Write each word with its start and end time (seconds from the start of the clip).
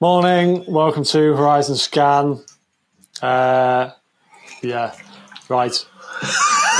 Morning, 0.00 0.64
welcome 0.68 1.02
to 1.02 1.34
Horizon 1.34 1.74
Scan. 1.74 2.40
Uh, 3.20 3.90
yeah, 4.62 4.94
right. 5.48 5.86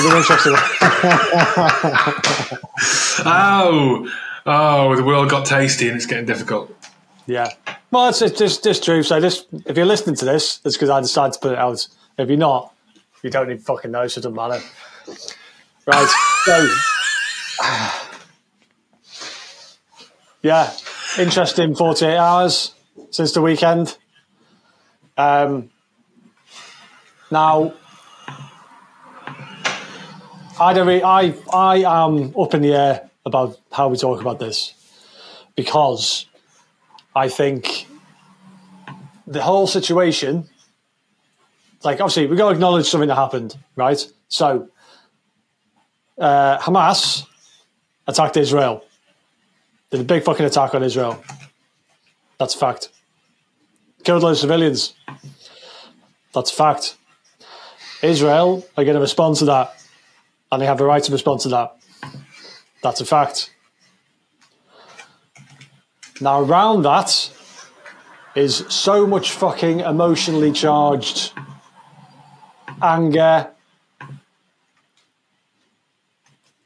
Interesting. 0.04 0.54
Oh, 3.26 4.08
oh, 4.46 4.94
the 4.94 5.02
world 5.02 5.30
got 5.30 5.44
tasty 5.44 5.88
and 5.88 5.96
it's 5.96 6.06
getting 6.06 6.26
difficult. 6.26 6.72
Yeah. 7.26 7.50
Well, 7.90 8.10
it's, 8.10 8.22
it's 8.22 8.38
just, 8.38 8.62
just 8.62 8.84
true. 8.84 9.02
So, 9.02 9.18
this, 9.18 9.44
if 9.66 9.76
you're 9.76 9.84
listening 9.84 10.14
to 10.14 10.24
this, 10.24 10.60
it's 10.64 10.76
because 10.76 10.88
I 10.88 11.00
decided 11.00 11.32
to 11.32 11.40
put 11.40 11.52
it 11.54 11.58
out. 11.58 11.88
If 12.18 12.28
you're 12.28 12.38
not, 12.38 12.72
you 13.24 13.30
don't 13.30 13.50
even 13.50 13.58
fucking 13.58 13.90
know, 13.90 14.06
so 14.06 14.20
it 14.20 14.22
doesn't 14.22 14.36
matter. 14.36 14.62
Right. 15.88 16.08
So, 16.44 16.68
yeah, 20.42 20.72
interesting 21.18 21.74
48 21.74 22.16
hours 22.16 22.74
since 23.10 23.32
the 23.32 23.42
weekend. 23.42 23.96
Um, 25.16 25.70
now, 27.30 27.74
I 30.60 30.72
don't. 30.72 30.86
Really, 30.86 31.02
I 31.02 31.34
I 31.52 31.76
am 31.78 32.34
up 32.38 32.54
in 32.54 32.62
the 32.62 32.74
air 32.74 33.10
about 33.24 33.58
how 33.70 33.88
we 33.88 33.96
talk 33.96 34.20
about 34.20 34.38
this 34.38 34.74
because 35.54 36.26
I 37.14 37.28
think 37.28 37.86
the 39.26 39.42
whole 39.42 39.66
situation, 39.66 40.48
like 41.84 42.00
obviously, 42.00 42.24
we 42.24 42.30
have 42.30 42.38
got 42.38 42.48
to 42.48 42.54
acknowledge 42.54 42.86
something 42.86 43.08
that 43.08 43.16
happened, 43.16 43.56
right? 43.76 44.04
So, 44.28 44.68
uh, 46.16 46.58
Hamas 46.58 47.24
attacked 48.06 48.36
Israel. 48.36 48.84
Did 49.90 50.00
a 50.00 50.04
big 50.04 50.22
fucking 50.22 50.46
attack 50.46 50.74
on 50.74 50.82
Israel. 50.82 51.22
That's 52.38 52.54
fact. 52.54 52.90
Killed 54.04 54.22
loads 54.22 54.38
of 54.38 54.42
civilians. 54.42 54.94
That's 56.32 56.50
fact. 56.50 56.96
Israel 58.02 58.64
are 58.76 58.84
going 58.84 58.94
to 58.94 59.00
respond 59.00 59.36
to 59.36 59.44
that, 59.46 59.74
and 60.52 60.62
they 60.62 60.66
have 60.66 60.78
the 60.78 60.84
right 60.84 61.02
to 61.02 61.12
respond 61.12 61.40
to 61.40 61.48
that. 61.48 61.76
That's 62.82 63.00
a 63.00 63.04
fact. 63.04 63.52
Now, 66.20 66.40
around 66.40 66.82
that 66.82 67.30
is 68.34 68.64
so 68.68 69.06
much 69.06 69.32
fucking 69.32 69.80
emotionally 69.80 70.52
charged 70.52 71.32
anger, 72.80 73.50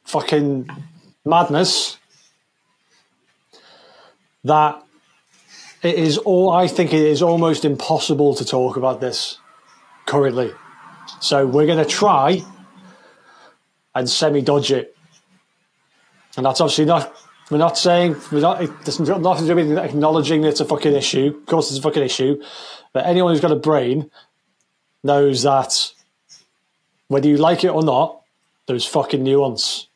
fucking 0.05 0.69
madness 1.25 1.97
that 4.45 4.83
it 5.83 5.97
is 5.97 6.19
all 6.19 6.51
I 6.51 6.69
think 6.69 6.93
it 6.93 7.03
is 7.03 7.23
almost 7.23 7.65
impossible 7.65 8.35
to 8.37 8.45
talk 8.45 8.77
about 8.77 9.01
this 9.01 9.39
currently. 10.07 10.53
So 11.21 11.47
we're 11.47 11.67
going 11.67 11.85
to 11.85 11.91
try 11.91 12.43
and 13.95 14.09
semi 14.09 14.43
dodge 14.43 14.73
it. 14.73 14.97
And 16.37 16.47
that's 16.47 16.61
obviously 16.61 16.85
not, 16.85 17.15
we're 17.51 17.59
not 17.59 17.77
saying, 17.77 18.17
we're 18.31 18.41
not, 18.41 18.59
there's 18.85 19.01
nothing 19.01 19.47
to 19.47 19.55
do 19.55 19.57
with 19.57 19.79
acknowledging 19.79 20.45
it's 20.45 20.61
a 20.61 20.65
fucking 20.65 20.95
issue. 20.95 21.37
Of 21.37 21.47
course, 21.47 21.71
it's 21.71 21.79
a 21.79 21.83
fucking 21.83 22.03
issue. 22.03 22.43
But 22.93 23.07
anyone 23.07 23.33
who's 23.33 23.41
got 23.41 23.53
a 23.53 23.57
brain 23.57 24.11
knows 25.03 25.43
that 25.43 25.93
whether 27.09 27.29
you 27.29 27.37
like 27.37 27.65
it 27.65 27.69
or 27.69 27.83
not, 27.83 28.23
there's 28.67 28.87
fucking 28.87 29.23
nuance 29.23 29.89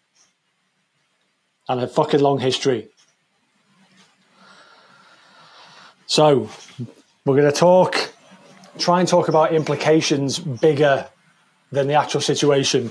and 1.69 1.81
a 1.81 1.87
fucking 1.87 2.21
long 2.21 2.41
history. 2.41 2.89
So 6.07 6.49
we're 7.25 7.37
going 7.37 7.53
to 7.53 7.59
talk, 7.59 8.13
try 8.79 9.01
and 9.01 9.09
talk 9.09 9.29
about 9.29 9.53
implications 9.53 10.39
bigger 10.39 11.09
than 11.73 11.89
the 11.89 11.95
actual 11.95 12.21
situation. 12.21 12.91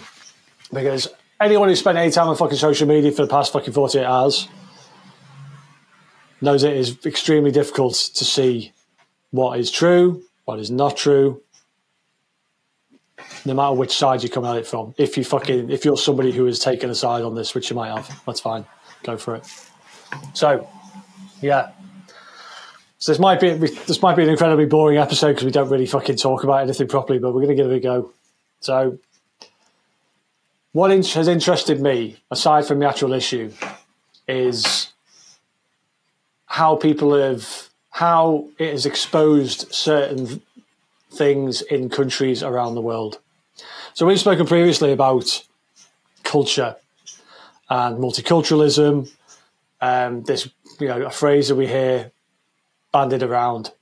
Because 0.73 1.07
anyone 1.39 1.69
who's 1.69 1.79
spent 1.79 1.97
any 1.97 2.11
time 2.11 2.27
on 2.27 2.35
fucking 2.35 2.57
social 2.57 2.87
media 2.87 3.11
for 3.11 3.21
the 3.21 3.29
past 3.29 3.53
fucking 3.53 3.73
48 3.73 4.03
hours 4.03 4.47
knows 6.41 6.63
it 6.63 6.75
is 6.75 7.05
extremely 7.05 7.51
difficult 7.51 7.93
to 7.93 8.25
see 8.25 8.73
what 9.31 9.59
is 9.59 9.71
true, 9.71 10.23
what 10.43 10.59
is 10.59 10.69
not 10.69 10.97
true, 10.97 11.41
no 13.45 13.53
matter 13.53 13.73
which 13.73 13.95
side 13.95 14.23
you 14.23 14.29
come 14.29 14.45
at 14.45 14.57
it 14.57 14.67
from. 14.67 14.93
If 14.97 15.17
you 15.17 15.23
fucking, 15.23 15.69
if 15.69 15.85
you're 15.85 15.97
somebody 15.97 16.31
who 16.31 16.45
has 16.45 16.59
taken 16.59 16.89
a 16.89 16.95
side 16.95 17.23
on 17.23 17.35
this, 17.35 17.55
which 17.55 17.69
you 17.69 17.75
might 17.75 17.89
have, 17.89 18.21
that's 18.25 18.41
fine. 18.41 18.65
Go 19.03 19.17
for 19.17 19.35
it. 19.35 19.45
So, 20.33 20.67
yeah, 21.41 21.71
so 23.05 23.11
this 23.11 23.19
might 23.19 23.39
be 23.39 23.51
this 23.51 24.01
might 24.01 24.15
be 24.15 24.23
an 24.23 24.29
incredibly 24.29 24.65
boring 24.65 24.97
episode 24.97 25.33
because 25.33 25.45
we 25.45 25.51
don't 25.51 25.69
really 25.69 25.85
fucking 25.85 26.15
talk 26.15 26.43
about 26.43 26.63
anything 26.63 26.87
properly, 26.87 27.19
but 27.19 27.35
we're 27.35 27.45
going 27.45 27.55
to 27.55 27.63
give 27.63 27.71
it 27.71 27.75
a 27.75 27.79
go. 27.79 28.11
So, 28.61 28.97
what 30.71 30.89
has 30.89 31.27
interested 31.27 31.79
me, 31.79 32.17
aside 32.31 32.65
from 32.65 32.79
the 32.79 32.87
actual 32.87 33.13
issue, 33.13 33.51
is 34.27 34.91
how 36.47 36.77
people 36.77 37.13
have 37.13 37.69
how 37.91 38.47
it 38.57 38.71
has 38.71 38.87
exposed 38.87 39.71
certain 39.71 40.41
things 41.11 41.61
in 41.61 41.89
countries 41.89 42.41
around 42.41 42.73
the 42.73 42.81
world. 42.81 43.19
So 43.93 44.07
we've 44.07 44.19
spoken 44.19 44.47
previously 44.47 44.91
about 44.91 45.45
culture 46.23 46.75
and 47.69 47.99
multiculturalism. 47.99 49.11
Um, 49.79 50.23
this, 50.23 50.49
you 50.79 50.87
know, 50.87 51.03
a 51.03 51.11
phrase 51.11 51.49
that 51.49 51.55
we 51.55 51.67
hear 51.67 52.11
bandied 52.95 53.23
around. 53.23 53.73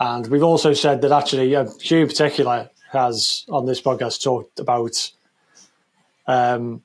And 0.00 0.26
we've 0.26 0.42
also 0.42 0.72
said 0.72 1.00
that 1.02 1.12
actually, 1.12 1.54
uh, 1.54 1.68
Hugh 1.80 2.00
in 2.00 2.08
particular 2.08 2.70
has 2.90 3.46
on 3.48 3.66
this 3.66 3.80
podcast 3.80 4.20
talked 4.20 4.58
about 4.58 5.12
um, 6.26 6.82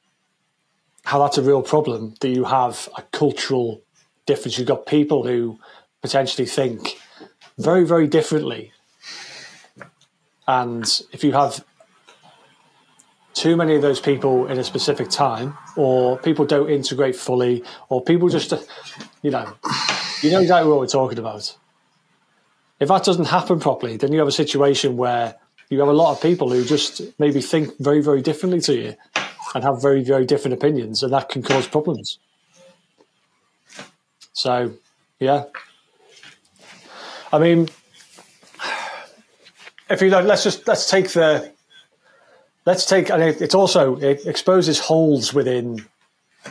how 1.04 1.18
that's 1.18 1.40
a 1.40 1.42
real 1.42 1.64
problem 1.64 2.14
that 2.22 2.30
you 2.30 2.44
have 2.44 2.88
a 2.96 3.02
cultural 3.02 3.82
difference. 4.28 4.60
You've 4.60 4.68
got 4.68 4.86
people 4.86 5.26
who 5.26 5.60
potentially 6.04 6.46
think 6.46 7.00
very, 7.58 7.86
very 7.88 8.06
differently. 8.06 8.72
And 10.48 10.86
if 11.12 11.24
you 11.24 11.32
have 11.32 11.66
too 13.34 13.56
many 13.56 13.76
of 13.76 13.82
those 13.82 14.00
people 14.00 14.46
in 14.46 14.60
a 14.60 14.64
specific 14.64 15.10
time, 15.10 15.58
or 15.76 16.20
people 16.20 16.46
don't 16.46 16.70
integrate 16.70 17.16
fully, 17.16 17.64
or 17.90 18.04
people 18.04 18.30
just, 18.30 18.54
you 19.24 19.32
know, 19.32 19.56
you 20.22 20.32
know 20.32 20.42
exactly 20.42 20.70
what 20.70 20.80
we're 20.80 20.88
talking 20.88 21.20
about. 21.20 21.56
If 22.80 22.90
that 22.90 23.04
doesn't 23.04 23.26
happen 23.26 23.60
properly, 23.60 23.98
then 23.98 24.12
you 24.12 24.20
have 24.20 24.28
a 24.28 24.32
situation 24.32 24.98
where 24.98 25.36
you 25.70 25.80
have 25.80 25.88
a 25.88 25.94
lot 25.94 26.12
of 26.12 26.22
people 26.22 26.50
who 26.50 26.64
just 26.64 27.02
maybe 27.20 27.42
think 27.42 27.78
very, 27.80 28.02
very 28.02 28.22
differently 28.22 28.62
to 28.62 28.76
you 28.76 28.96
and 29.56 29.64
have 29.64 29.82
very, 29.82 30.04
very 30.04 30.26
different 30.26 30.54
opinions, 30.54 31.04
and 31.04 31.12
that 31.14 31.30
can 31.30 31.42
cause 31.42 31.68
problems. 31.68 32.20
So, 34.34 34.74
yeah. 35.20 35.46
I 37.34 37.40
mean, 37.40 37.70
if 39.90 40.02
you 40.02 40.10
like, 40.10 40.26
let's 40.26 40.44
just 40.44 40.68
let's 40.68 40.90
take 40.90 41.10
the 41.10 41.52
let's 42.66 42.86
take 42.86 43.10
and 43.10 43.24
it, 43.24 43.42
it's 43.42 43.56
also 43.56 43.96
it 43.98 44.26
exposes 44.26 44.80
holes 44.80 45.34
within. 45.34 45.86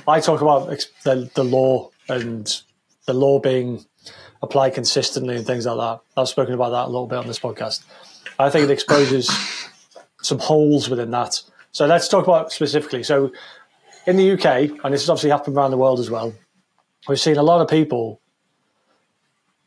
I 0.07 0.21
talk 0.21 0.41
about 0.41 0.69
the 1.05 1.31
the 1.35 1.45
law 1.45 1.91
and 2.09 2.61
the 3.07 3.15
law 3.15 3.39
being 3.39 3.85
applied 4.43 4.75
consistently 4.75 5.37
and 5.37 5.47
things 5.47 5.67
like 5.67 5.77
that. 5.79 6.01
I've 6.21 6.29
spoken 6.29 6.55
about 6.55 6.71
that 6.71 6.87
a 6.87 6.91
little 6.91 7.07
bit 7.07 7.19
on 7.19 7.27
this 7.27 7.39
podcast. 7.39 7.85
I 8.39 8.51
think 8.51 8.65
it 8.65 8.71
exposes 8.71 9.31
some 10.23 10.39
holes 10.39 10.91
within 10.91 11.11
that. 11.13 11.41
So 11.73 11.87
let's 11.87 12.09
talk 12.09 12.27
about 12.27 12.53
specifically. 12.53 13.03
So 13.03 13.33
in 14.07 14.17
the 14.17 14.33
UK, 14.33 14.85
and 14.85 14.93
this 14.93 15.03
has 15.03 15.11
obviously 15.11 15.31
happened 15.31 15.57
around 15.57 15.71
the 15.71 15.77
world 15.77 16.01
as 16.01 16.11
well, 16.11 16.35
we've 17.09 17.21
seen 17.21 17.37
a 17.37 17.43
lot 17.43 17.61
of 17.61 17.69
people 17.69 18.21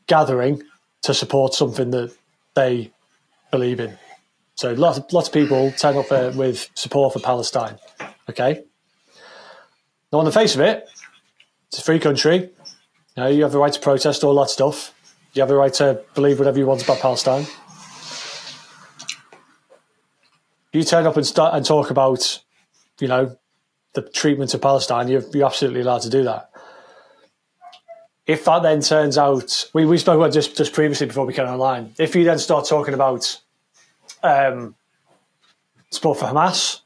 gathering 0.07 0.63
to 1.03 1.13
support 1.13 1.53
something 1.53 1.91
that 1.91 2.15
they 2.56 2.91
believe 3.51 3.80
in. 3.80 3.97
So 4.56 4.74
lots 4.74 4.97
of, 4.97 5.12
lots 5.13 5.30
of 5.30 5.33
people 5.33 5.71
turn 5.71 5.97
up 5.97 6.09
with 6.36 6.69
support 6.74 7.13
for 7.13 7.19
Palestine. 7.19 7.77
Okay. 8.30 8.63
Now, 10.12 10.19
on 10.19 10.25
the 10.25 10.31
face 10.31 10.56
of 10.56 10.62
it, 10.62 10.89
it's 11.68 11.80
a 11.80 11.83
free 11.83 12.00
country. 12.00 12.50
You, 13.19 13.25
know, 13.25 13.31
you 13.31 13.44
have 13.44 13.51
the 13.51 13.60
right 13.60 13.74
to 13.74 13.81
protest 13.81 14.24
all 14.24 14.33
that 14.36 14.50
stuff. 14.50 14.94
You 15.33 15.42
have 15.42 15.50
the 15.50 15.56
right 15.57 15.74
to 15.74 16.01
believe 16.16 16.39
whatever 16.39 16.57
you 16.57 16.66
want 16.66 16.81
about 16.81 17.00
Palestine. 17.00 17.45
You 20.71 20.86
turn 20.86 21.06
up 21.06 21.18
and 21.18 21.27
start 21.27 21.54
and 21.54 21.66
talk 21.66 21.89
about, 21.89 22.42
you 23.01 23.10
know, 23.10 23.36
the 23.92 24.04
treatment 24.04 24.54
of 24.54 24.62
Palestine. 24.62 25.10
You're, 25.10 25.24
you're 25.33 25.48
absolutely 25.48 25.81
allowed 25.81 26.04
to 26.04 26.10
do 26.10 26.24
that. 26.24 26.50
If 28.25 28.45
that 28.45 28.63
then 28.63 28.80
turns 28.80 29.18
out, 29.18 29.69
we, 29.74 29.86
we 29.86 29.98
spoke 29.98 30.15
about 30.15 30.31
just 30.31 30.56
just 30.56 30.72
previously 30.72 31.07
before 31.07 31.25
we 31.25 31.33
came 31.33 31.45
online. 31.45 31.95
If 32.00 32.15
you 32.15 32.24
then 32.24 32.39
start 32.39 32.68
talking 32.69 32.94
about 32.94 33.38
um, 34.24 34.75
support 35.89 36.19
for 36.19 36.25
Hamas 36.27 36.80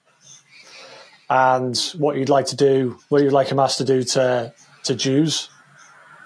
and 1.30 1.78
what 1.96 2.18
you'd 2.18 2.30
like 2.30 2.48
to 2.48 2.56
do, 2.56 2.98
what 3.10 3.22
you'd 3.22 3.34
like 3.34 3.50
Hamas 3.50 3.78
to 3.78 3.86
do 3.86 4.02
to 4.02 4.52
to 4.86 4.96
Jews, 4.96 5.52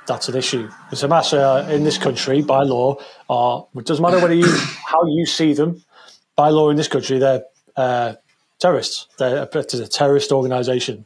that's 0.07 0.29
an 0.29 0.35
issue. 0.35 0.69
Because 0.85 1.03
Hamas 1.03 1.33
uh, 1.33 1.69
in 1.69 1.83
this 1.83 1.97
country, 1.97 2.41
by 2.41 2.63
law, 2.63 2.97
are 3.29 3.67
it 3.75 3.85
doesn't 3.85 4.01
matter 4.01 4.19
whether 4.19 4.33
you 4.33 4.47
how 4.85 5.05
you 5.05 5.25
see 5.25 5.53
them. 5.53 5.83
By 6.35 6.49
law 6.49 6.69
in 6.69 6.77
this 6.77 6.87
country, 6.87 7.19
they're 7.19 7.43
uh, 7.75 8.13
terrorists. 8.59 9.07
They're 9.17 9.43
a, 9.43 9.57
it's 9.57 9.73
a 9.73 9.87
terrorist 9.87 10.31
organisation, 10.31 11.05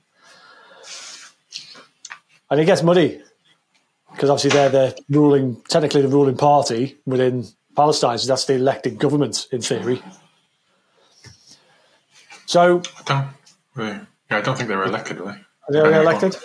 and 2.50 2.60
it 2.60 2.66
gets 2.66 2.84
muddy 2.84 3.22
because 4.12 4.30
obviously 4.30 4.52
they're 4.52 4.70
the 4.70 5.04
ruling, 5.10 5.62
technically 5.68 6.02
the 6.02 6.08
ruling 6.08 6.38
party 6.38 6.98
within 7.06 7.46
Palestine. 7.76 8.18
So 8.18 8.28
that's 8.28 8.46
the 8.46 8.54
elected 8.54 9.00
government 9.00 9.48
in 9.52 9.62
theory. 9.62 10.02
So, 12.46 12.82
I 13.00 13.04
don't. 13.06 13.28
Really, 13.76 14.00
yeah, 14.30 14.38
I 14.38 14.42
don't 14.42 14.58
think 14.58 14.68
they 14.68 14.76
were 14.76 14.84
elected, 14.84 15.20
really. 15.20 15.38
are 15.70 15.72
they 15.72 16.02
elected? 16.02 16.36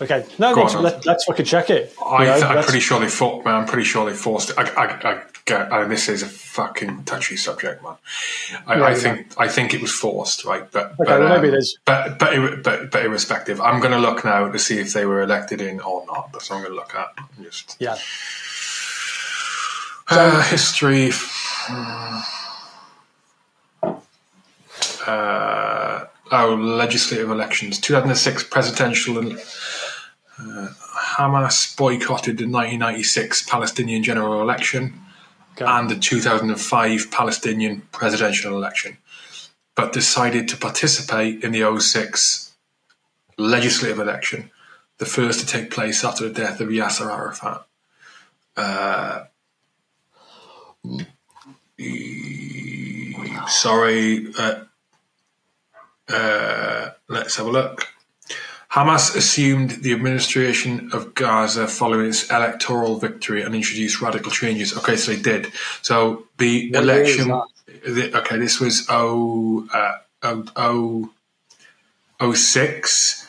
Okay, 0.00 0.26
no, 0.40 0.54
Go 0.54 0.62
let's, 0.62 0.74
let, 0.74 1.06
let's 1.06 1.24
fucking 1.24 1.44
check 1.44 1.70
it. 1.70 1.94
I, 2.04 2.34
You 2.34 2.40
know, 2.40 2.48
I'm 2.48 2.64
pretty 2.64 2.80
sure 2.80 2.98
they 2.98 3.08
fought, 3.08 3.44
man. 3.44 3.54
I'm 3.54 3.66
pretty 3.66 3.84
sure 3.84 4.04
they 4.10 4.16
forced 4.16 4.50
it. 4.50 4.58
I, 4.58 4.62
I, 4.62 5.10
I 5.12 5.22
get, 5.44 5.72
I, 5.72 5.84
this 5.84 6.08
is 6.08 6.22
a 6.22 6.26
fucking 6.26 7.04
touchy 7.04 7.36
subject, 7.36 7.80
man. 7.80 7.94
I, 8.66 8.78
Yeah, 8.78 8.84
I 8.84 8.94
think, 8.94 9.34
I 9.38 9.46
think 9.46 9.72
it 9.72 9.80
was 9.80 9.92
forced, 9.92 10.44
right? 10.44 10.68
But, 10.72 10.86
Okay, 10.86 10.94
but, 10.98 11.20
well, 11.20 11.28
maybe 11.28 11.48
um, 11.48 11.54
it 11.54 11.58
is. 11.58 11.78
But, 11.84 12.18
but, 12.18 12.62
but, 12.64 12.90
but 12.90 13.04
irrespective, 13.04 13.60
I'm 13.60 13.78
going 13.80 13.92
to 13.92 13.98
look 13.98 14.24
now 14.24 14.50
to 14.50 14.58
see 14.58 14.80
if 14.80 14.92
they 14.92 15.06
were 15.06 15.22
elected 15.22 15.60
in 15.60 15.78
or 15.80 16.04
not. 16.06 16.32
That's 16.32 16.50
what 16.50 16.56
I'm 16.56 16.62
going 16.62 16.74
to 16.74 16.80
look 16.80 16.94
at. 16.96 17.14
Just 17.40 17.76
Yeah. 17.78 17.96
uh, 20.10 20.42
history. 20.42 21.12
Uh, 25.06 26.06
oh, 26.32 26.54
legislative 26.54 27.30
elections. 27.30 27.78
2006 27.78 28.44
presidential 28.44 29.18
and 29.18 29.38
uh, 30.38 30.68
Hamas 31.16 31.76
boycotted 31.76 32.38
the 32.38 32.46
1996 32.46 33.48
Palestinian 33.48 34.02
general 34.02 34.40
election 34.42 35.00
Okay. 35.56 35.64
and 35.66 35.88
the 35.88 35.94
2005 35.94 37.10
Palestinian 37.12 37.82
presidential 37.92 38.56
election, 38.56 38.98
but 39.76 39.92
decided 39.92 40.48
to 40.48 40.56
participate 40.56 41.44
in 41.44 41.52
the 41.52 41.80
06 41.80 42.56
legislative 43.38 44.00
election, 44.00 44.50
the 44.98 45.06
first 45.06 45.38
to 45.40 45.46
take 45.46 45.70
place 45.70 46.04
after 46.04 46.28
the 46.28 46.34
death 46.34 46.60
of 46.60 46.70
Yasser 46.70 47.08
Arafat. 47.08 47.66
Uh, 48.56 49.24
sorry, 53.46 54.26
uh, 54.36 54.64
uh, 56.08 56.90
let's 57.08 57.36
have 57.36 57.46
a 57.46 57.50
look. 57.50 57.93
Hamas 58.74 59.14
assumed 59.14 59.70
the 59.82 59.92
administration 59.92 60.90
of 60.92 61.14
Gaza 61.14 61.68
following 61.68 62.08
its 62.08 62.28
electoral 62.28 62.96
victory 62.98 63.40
and 63.40 63.54
introduced 63.54 64.00
radical 64.00 64.32
changes. 64.32 64.76
Okay, 64.76 64.96
so 64.96 65.12
they 65.12 65.22
did. 65.22 65.52
So 65.82 66.26
the 66.38 66.72
What 66.72 66.82
election. 66.82 67.28
The, 67.68 68.18
okay, 68.18 68.36
this 68.36 68.58
was 68.58 68.84
oh, 68.88 69.68
uh, 69.72 69.92
oh, 70.24 70.44
oh, 70.56 71.10
oh 72.18 72.34
six. 72.34 73.28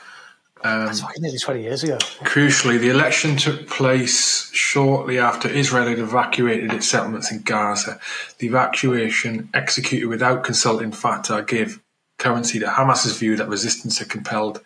Um, 0.64 0.90
It's 0.90 1.02
fucking 1.02 1.22
nearly 1.22 1.38
20 1.38 1.62
years 1.62 1.84
ago. 1.84 2.00
Crucially, 2.24 2.80
the 2.80 2.90
election 2.90 3.38
took 3.38 3.68
place 3.68 4.52
shortly 4.52 5.20
after 5.20 5.48
Israel 5.48 5.88
had 5.88 6.00
evacuated 6.00 6.74
its 6.74 6.88
settlements 6.88 7.32
in 7.32 7.44
Gaza. 7.44 8.00
The 8.40 8.48
evacuation, 8.48 9.50
executed 9.54 10.08
without 10.08 10.44
consulting 10.44 10.92
Fatah, 10.92 11.44
gave 11.44 11.84
currency 12.18 12.58
to 12.60 12.66
Hamas's 12.66 13.20
view 13.20 13.36
that 13.36 13.48
resistance 13.48 14.00
had 14.00 14.10
compelled 14.10 14.62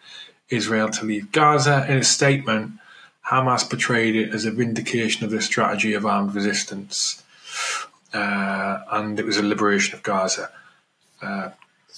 Israel 0.50 0.90
to 0.90 1.06
leave 1.06 1.32
Gaza. 1.32 1.86
In 1.90 1.98
a 1.98 2.04
statement, 2.04 2.74
Hamas 3.28 3.70
portrayed 3.70 4.16
it 4.16 4.34
as 4.34 4.46
a 4.46 4.52
vindication 4.52 5.24
of 5.24 5.32
their 5.32 5.42
strategy 5.42 5.94
of 5.94 6.06
armed 6.06 6.34
resistance, 6.34 7.24
uh, 8.14 8.80
and 8.92 9.20
it 9.20 9.26
was 9.26 9.38
a 9.38 9.44
liberation 9.44 9.96
of 9.96 10.04
Gaza. 10.04 10.50
Uh, 11.22 11.50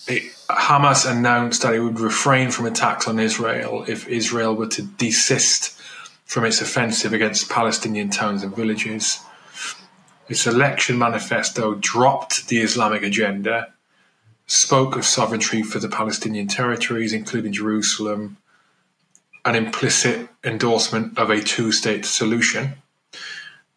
it, 0.08 0.24
Hamas 0.50 1.10
announced 1.10 1.62
that 1.62 1.74
it 1.74 1.80
would 1.80 2.00
refrain 2.00 2.52
from 2.52 2.66
attacks 2.66 3.08
on 3.08 3.20
Israel 3.20 3.86
if 3.88 4.08
Israel 4.08 4.56
were 4.56 4.68
to 4.68 4.82
desist 4.82 5.80
from 6.26 6.46
its 6.46 6.62
offensive 6.62 7.14
against 7.14 7.50
Palestinian 7.50 8.10
towns 8.10 8.44
and 8.44 8.56
villages. 8.56 9.20
Its 10.28 10.48
election 10.48 10.98
manifesto 10.98 11.76
dropped 11.76 12.48
the 12.48 12.60
Islamic 12.60 13.04
agenda, 13.04 13.74
spoke 14.48 14.96
of 14.96 15.06
sovereignty 15.06 15.62
for 15.62 15.80
the 15.80 15.90
Palestinian 15.90 16.48
territories, 16.48 17.14
including 17.14 17.54
Jerusalem, 17.54 18.38
an 19.46 19.56
implicit 19.56 20.30
endorsement 20.44 21.18
of 21.18 21.30
a 21.30 21.42
two 21.42 21.72
state 21.72 22.06
solution. 22.06 22.74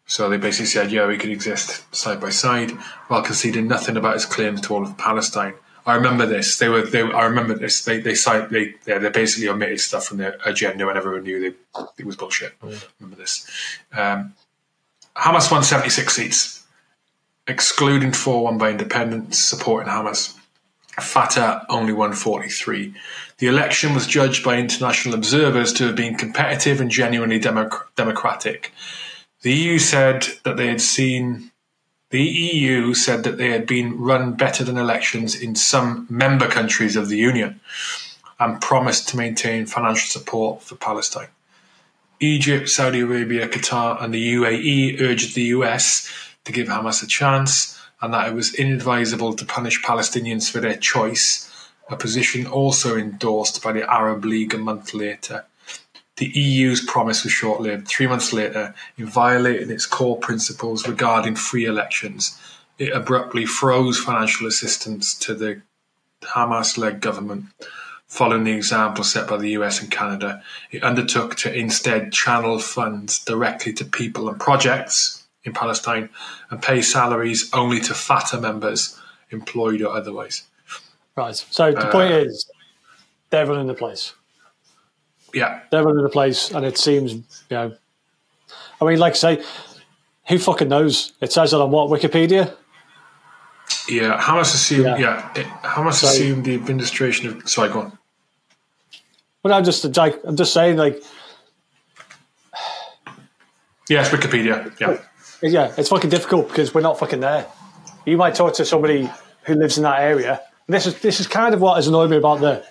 So 0.06 0.28
they 0.28 0.37
basically 0.37 0.66
said, 0.66 0.93
yeah, 0.93 1.06
we 1.06 1.16
could 1.16 1.31
exist 1.31 1.94
side 1.94 2.20
by 2.20 2.31
side, 2.31 2.72
while 3.08 3.22
conceding 3.22 3.66
nothing 3.66 3.96
about 3.96 4.14
his 4.14 4.26
claims 4.26 4.61
to 4.62 4.75
all 4.75 4.82
of 4.82 4.99
Palestine. 4.99 5.55
I 5.87 5.94
remember 5.94 6.25
this. 6.25 6.58
They 6.58 6.69
were. 6.69 6.82
They, 6.82 7.02
I 7.02 7.26
remember 7.26 7.55
this. 7.55 7.84
They. 7.84 8.00
They. 8.00 8.14
Cite, 8.14 8.50
they. 8.50 8.75
Yeah, 8.87 8.99
they 8.99 9.11
basically 9.11 9.49
omitted 9.49 9.81
stuff 9.81 10.06
from 10.06 10.16
their 10.16 10.38
agenda, 10.44 10.88
and 10.88 10.96
everyone 10.96 11.25
knew 11.25 11.40
they, 11.40 11.81
it 11.99 12.06
was 12.06 12.16
bullshit. 12.16 12.55
Remember 12.62 13.16
this. 13.16 13.46
Um, 13.93 14.34
Hamas 15.14 15.50
won 15.50 15.62
seventy 15.62 15.90
six 15.90 16.16
seats, 16.16 16.64
excluding 17.46 18.12
four 18.12 18.44
won 18.44 18.56
by 18.56 18.70
independents 18.70 19.38
supporting 19.38 19.93
Hamas. 19.93 20.34
Fatah 21.00 21.66
only 21.69 21.93
won 21.93 22.12
43. 22.12 22.94
The 23.38 23.46
election 23.46 23.94
was 23.94 24.06
judged 24.06 24.44
by 24.44 24.56
international 24.56 25.14
observers 25.14 25.72
to 25.75 25.86
have 25.86 25.96
been 25.96 26.16
competitive 26.16 26.81
and 26.81 26.90
genuinely 26.90 27.40
democ- 27.40 27.82
democratic. 27.96 28.72
The 29.42 29.52
EU 29.52 29.78
said 29.78 30.26
that 30.44 30.56
they 30.56 30.69
had 30.69 30.81
seen 30.81 31.50
the 32.10 32.22
EU 32.22 32.94
said 32.94 33.25
that 33.25 33.38
they 33.38 33.50
had 33.50 33.66
been 33.66 33.98
run 33.98 34.34
better 34.34 34.62
than 34.62 34.78
elections 34.78 35.34
in 35.34 35.56
some 35.56 36.06
member 36.08 36.46
countries 36.46 36.94
of 36.94 37.08
the 37.08 37.16
Union 37.16 37.58
and 38.38 38.60
promised 38.60 39.08
to 39.08 39.16
maintain 39.16 39.66
financial 39.66 40.20
support 40.20 40.62
for 40.62 40.76
Palestine. 40.76 41.26
Egypt, 42.20 42.69
Saudi 42.69 43.00
Arabia, 43.00 43.48
Qatar, 43.48 44.02
and 44.02 44.14
the 44.14 44.34
UAE 44.34 45.00
urged 45.00 45.34
the 45.34 45.46
US 45.56 46.08
to 46.44 46.52
give 46.52 46.69
Hamas 46.69 47.02
a 47.02 47.06
chance 47.06 47.80
and 48.00 48.14
that 48.14 48.28
it 48.28 48.34
was 48.34 48.54
inadvisable 48.54 49.34
to 49.34 49.44
punish 49.44 49.82
Palestinians 49.82 50.50
for 50.50 50.60
their 50.60 50.76
choice, 50.76 51.50
a 51.88 51.96
position 51.96 52.46
also 52.46 52.96
endorsed 52.96 53.62
by 53.62 53.72
the 53.72 53.90
Arab 53.90 54.25
League 54.25 54.54
a 54.54 54.58
month 54.58 54.94
later. 54.94 55.44
The 56.16 56.26
EU's 56.26 56.81
promise 56.84 57.25
was 57.25 57.32
short 57.32 57.60
lived. 57.60 57.88
Three 57.88 58.06
months 58.06 58.32
later, 58.32 58.75
in 58.96 59.06
violating 59.06 59.70
its 59.70 59.84
core 59.84 60.19
principles 60.19 60.88
regarding 60.88 61.34
free 61.34 61.64
elections, 61.64 62.38
it 62.78 62.92
abruptly 62.92 63.47
froze 63.47 63.99
financial 63.99 64.47
assistance 64.47 65.14
to 65.18 65.35
the 65.35 65.62
Hamas 66.23 66.78
led 66.78 67.00
government. 67.00 67.47
Following 68.06 68.44
the 68.44 68.52
example 68.52 69.02
set 69.02 69.28
by 69.28 69.37
the 69.37 69.50
US 69.50 69.80
and 69.80 69.90
Canada, 69.90 70.42
it 70.70 70.85
undertook 70.85 71.35
to 71.37 71.52
instead 71.52 72.12
channel 72.12 72.59
funds 72.59 73.18
directly 73.25 73.73
to 73.75 73.85
people 73.85 74.28
and 74.28 74.38
projects 74.38 75.25
in 75.42 75.52
Palestine 75.52 76.09
and 76.50 76.62
pay 76.62 76.80
salaries 76.80 77.50
only 77.52 77.80
to 77.80 77.92
Fatah 77.92 78.40
members, 78.40 78.99
employed 79.30 79.82
or 79.82 79.94
otherwise. 79.94 80.44
Right. 81.16 81.35
So 81.35 81.71
the 81.73 81.87
point 81.90 82.12
uh, 82.12 82.18
is, 82.18 82.50
they're 83.30 83.47
running 83.47 83.66
the 83.66 83.75
place. 83.75 84.14
Yeah, 85.33 85.61
They're 85.71 85.83
running 85.85 86.02
the 86.04 86.09
place, 86.11 86.52
and 86.52 86.64
it 86.64 86.78
seems, 86.78 87.12
you 87.12 87.56
know, 87.56 87.75
I 88.80 88.85
mean, 88.85 88.99
like 88.99 89.14
I 89.14 89.16
say, 89.16 89.42
who 90.28 90.38
fucking 90.38 90.68
knows? 90.68 91.12
It 91.21 91.33
says 91.33 91.50
that 91.50 91.59
on 91.61 91.71
what 91.73 91.88
Wikipedia. 91.90 92.54
yeah. 93.88 94.21
Hamas 94.21 94.54
assumed. 94.54 94.85
Yeah. 94.85 94.97
Yeah, 94.99 95.33
it, 95.35 95.47
Hamas 95.64 95.94
So- 95.94 96.06
assumed 96.06 96.44
the 96.44 96.54
administration 96.54 97.28
of. 97.28 97.49
Sorry, 97.49 97.68
go 97.68 97.80
on. 97.80 97.99
But 99.42 99.52
I'm 99.52 99.64
just 99.64 99.85
like, 99.97 100.21
I'm 100.25 100.37
just 100.37 100.52
saying, 100.54 100.76
like, 100.76 101.02
Yes, 103.88 104.09
Wikipedia. 104.11 104.73
Yeah, 104.80 104.99
yeah, 105.42 105.75
it's 105.76 105.90
fucking 105.90 106.09
difficult 106.11 106.49
because 106.49 106.73
we're 106.73 106.80
not 106.80 106.99
fucking 106.99 107.21
there. 107.21 107.47
You 108.06 108.16
might 108.16 108.35
talk 108.35 108.54
to 108.54 108.64
somebody 108.64 109.11
who 109.42 109.54
lives 109.54 109.76
in 109.76 109.83
that 109.83 110.00
area. 110.00 110.40
This 110.66 110.87
is 110.87 110.99
this 111.00 111.21
is 111.21 111.26
kind 111.26 111.54
of 111.54 111.61
what 111.61 111.76
has 111.76 111.87
annoyed 111.88 112.11
me 112.11 112.16
about 112.16 112.40
the 112.40 112.64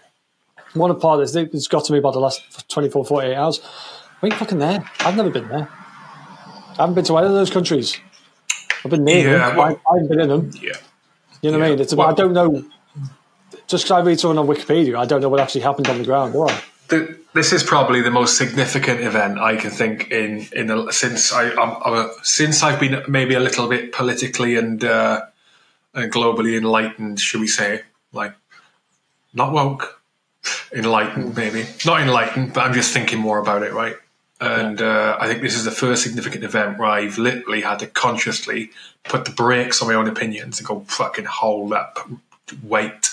one 0.73 0.89
part 0.99 1.19
this. 1.19 1.35
It's 1.35 1.67
got 1.67 1.85
to 1.85 1.93
me 1.93 1.99
about 1.99 2.13
the 2.13 2.19
last 2.19 2.67
24, 2.69 3.05
48 3.05 3.35
hours. 3.35 3.61
We 4.21 4.29
ain't 4.29 4.39
fucking 4.39 4.57
there. 4.59 4.89
I've 5.01 5.15
never 5.15 5.29
been 5.29 5.47
there. 5.47 5.69
I 5.69 6.75
haven't 6.77 6.95
been 6.95 7.05
to 7.05 7.17
either 7.17 7.27
of 7.27 7.33
those 7.33 7.51
countries. 7.51 7.97
I've 8.83 8.89
been 8.89 9.03
near 9.03 9.31
Yeah, 9.31 9.47
them. 9.49 9.57
well- 9.57 9.67
I, 9.67 9.91
I 9.91 9.93
haven't 9.93 10.07
been 10.09 10.19
in 10.21 10.29
them. 10.29 10.51
yeah. 10.61 10.73
You 11.41 11.51
know 11.51 11.59
what 11.59 11.65
I 11.67 11.69
mean? 11.71 11.79
It's, 11.79 11.93
Well- 11.93 12.07
I 12.09 12.13
don't 12.13 12.33
know. 12.33 12.65
Just 13.67 13.85
because 13.85 13.91
I 13.91 13.99
read 14.01 14.19
something 14.19 14.39
on 14.39 14.47
Wikipedia, 14.47 14.97
I 14.97 15.05
don't 15.05 15.21
know 15.21 15.29
what 15.29 15.39
actually 15.39 15.61
happened 15.61 15.87
on 15.87 15.97
the 15.99 16.03
ground, 16.03 16.33
I? 16.33 16.61
The, 16.89 17.17
this 17.33 17.53
is 17.53 17.63
probably 17.63 18.01
the 18.01 18.11
most 18.11 18.37
significant 18.37 18.99
event 19.01 19.39
I 19.39 19.55
can 19.55 19.69
think 19.71 20.09
in 20.11 20.47
in 20.53 20.69
a, 20.69 20.91
since 20.91 21.31
I 21.31 21.49
I'm, 21.51 21.77
I'm 21.85 21.93
a, 21.93 22.09
since 22.23 22.61
I've 22.63 22.79
been 22.79 23.03
maybe 23.07 23.35
a 23.35 23.39
little 23.39 23.67
bit 23.69 23.91
politically 23.93 24.57
and 24.57 24.83
uh, 24.83 25.21
and 25.93 26.11
globally 26.11 26.57
enlightened, 26.57 27.19
should 27.19 27.41
we 27.41 27.47
say? 27.47 27.81
Like 28.11 28.33
not 29.33 29.51
woke, 29.51 30.01
enlightened 30.71 31.35
maybe 31.35 31.65
not 31.85 32.01
enlightened, 32.01 32.53
but 32.53 32.65
I'm 32.65 32.73
just 32.73 32.93
thinking 32.93 33.19
more 33.19 33.39
about 33.39 33.63
it, 33.63 33.73
right? 33.73 33.95
And 34.39 34.81
uh, 34.81 35.15
I 35.19 35.27
think 35.27 35.41
this 35.41 35.55
is 35.55 35.63
the 35.63 35.71
first 35.71 36.03
significant 36.03 36.43
event 36.43 36.77
where 36.77 36.89
I've 36.89 37.17
literally 37.17 37.61
had 37.61 37.79
to 37.79 37.87
consciously 37.87 38.71
put 39.05 39.23
the 39.23 39.31
brakes 39.31 39.81
on 39.81 39.87
my 39.87 39.93
own 39.93 40.07
opinions 40.07 40.59
and 40.59 40.67
go 40.67 40.81
fucking 40.81 41.25
hold 41.25 41.71
up, 41.71 41.97
wait, 42.61 43.09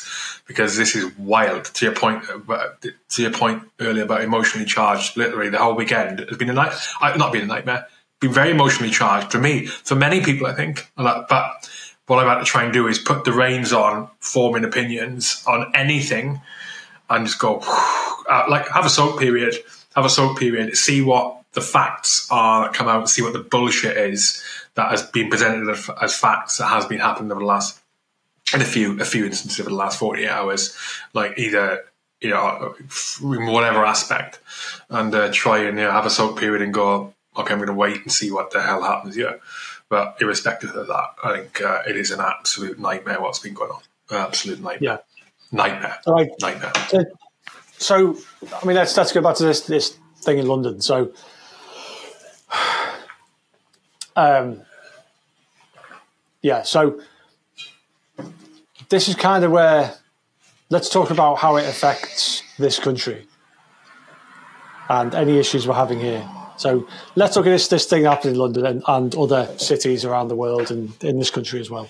because 0.48 0.76
this 0.76 0.96
is 0.96 1.16
wild. 1.16 1.66
To 1.66 1.84
your 1.84 1.94
point, 1.94 2.24
uh, 2.48 2.68
to 3.10 3.22
your 3.22 3.30
point 3.30 3.62
earlier 3.78 4.02
about 4.02 4.22
emotionally 4.22 4.66
charged, 4.66 5.16
literally 5.16 5.50
the 5.50 5.58
whole 5.58 5.74
weekend 5.74 6.18
has 6.18 6.36
been 6.36 6.50
a 6.50 6.54
night, 6.54 6.72
not 7.00 7.32
been 7.32 7.42
a 7.42 7.46
nightmare, 7.46 7.86
been 8.18 8.32
very 8.32 8.50
emotionally 8.50 8.90
charged 8.90 9.30
for 9.30 9.38
me, 9.38 9.66
for 9.66 9.94
many 9.94 10.22
people, 10.22 10.48
I 10.48 10.54
think. 10.54 10.90
But 10.96 11.69
what 12.10 12.18
I've 12.18 12.26
had 12.26 12.40
to 12.40 12.44
try 12.44 12.64
and 12.64 12.72
do 12.72 12.88
is 12.88 12.98
put 12.98 13.24
the 13.24 13.32
reins 13.32 13.72
on 13.72 14.10
forming 14.18 14.64
opinions 14.64 15.42
on 15.46 15.70
anything 15.74 16.40
and 17.08 17.26
just 17.26 17.38
go, 17.38 17.58
uh, 18.28 18.44
like, 18.48 18.68
have 18.68 18.84
a 18.84 18.90
soak 18.90 19.18
period 19.18 19.54
have 19.94 20.04
a 20.04 20.10
soak 20.10 20.38
period, 20.38 20.76
see 20.76 21.02
what 21.02 21.42
the 21.52 21.60
facts 21.60 22.28
are 22.30 22.64
that 22.64 22.72
come 22.72 22.88
out, 22.88 23.10
see 23.10 23.22
what 23.22 23.32
the 23.32 23.40
bullshit 23.40 23.96
is 23.96 24.42
that 24.74 24.90
has 24.90 25.02
been 25.02 25.28
presented 25.28 25.68
as 26.00 26.16
facts 26.16 26.58
that 26.58 26.66
has 26.66 26.86
been 26.86 27.00
happening 27.00 27.32
over 27.32 27.40
the 27.40 27.46
last 27.46 27.80
in 28.54 28.60
a 28.60 28.64
few 28.64 29.00
a 29.00 29.04
few 29.04 29.24
instances 29.24 29.60
over 29.60 29.70
the 29.70 29.76
last 29.76 29.98
48 29.98 30.28
hours, 30.28 30.76
like 31.12 31.38
either 31.38 31.84
you 32.20 32.30
know 32.30 32.74
in 33.20 33.46
whatever 33.46 33.84
aspect, 33.84 34.38
and 34.88 35.14
uh, 35.14 35.30
try 35.32 35.58
and 35.58 35.78
you 35.78 35.84
know, 35.84 35.90
have 35.90 36.06
a 36.06 36.10
soak 36.10 36.38
period 36.38 36.62
and 36.62 36.72
go, 36.72 37.12
okay, 37.36 37.52
I'm 37.52 37.58
going 37.58 37.68
to 37.68 37.74
wait 37.74 38.02
and 38.02 38.12
see 38.12 38.30
what 38.30 38.52
the 38.52 38.62
hell 38.62 38.82
happens 38.82 39.16
here. 39.16 39.40
But 39.90 40.16
irrespective 40.20 40.74
of 40.76 40.86
that, 40.86 41.08
I 41.22 41.36
think 41.36 41.60
uh, 41.60 41.82
it 41.86 41.96
is 41.96 42.12
an 42.12 42.20
absolute 42.20 42.78
nightmare 42.78 43.20
what's 43.20 43.40
been 43.40 43.54
going 43.54 43.72
on. 43.72 43.80
An 44.10 44.18
absolute 44.18 44.60
nightmare. 44.60 44.92
Yeah. 44.92 44.98
Nightmare. 45.50 45.98
Right. 46.06 46.30
Nightmare. 46.40 46.72
So, 47.76 48.16
I 48.62 48.66
mean, 48.66 48.76
let's 48.76 48.96
let's 48.96 49.10
go 49.10 49.20
back 49.20 49.34
to 49.36 49.44
this 49.44 49.62
this 49.62 49.98
thing 50.20 50.38
in 50.38 50.46
London. 50.46 50.80
So, 50.80 51.12
um, 54.16 54.62
yeah. 56.40 56.62
So, 56.62 57.00
this 58.90 59.08
is 59.08 59.16
kind 59.16 59.42
of 59.44 59.50
where 59.50 59.94
let's 60.68 60.88
talk 60.88 61.10
about 61.10 61.38
how 61.38 61.56
it 61.56 61.66
affects 61.66 62.44
this 62.58 62.78
country 62.78 63.26
and 64.88 65.14
any 65.16 65.38
issues 65.38 65.66
we're 65.66 65.74
having 65.74 65.98
here. 65.98 66.28
So 66.60 66.86
let's 67.14 67.36
look 67.36 67.46
at 67.46 67.50
this 67.52 67.68
this 67.68 67.86
thing 67.86 68.04
happening 68.04 68.34
in 68.34 68.38
London 68.38 68.66
and, 68.66 68.82
and 68.86 69.14
other 69.14 69.48
cities 69.56 70.04
around 70.04 70.28
the 70.28 70.36
world 70.36 70.70
and 70.70 70.92
in 71.02 71.18
this 71.18 71.30
country 71.30 71.58
as 71.58 71.70
well. 71.70 71.88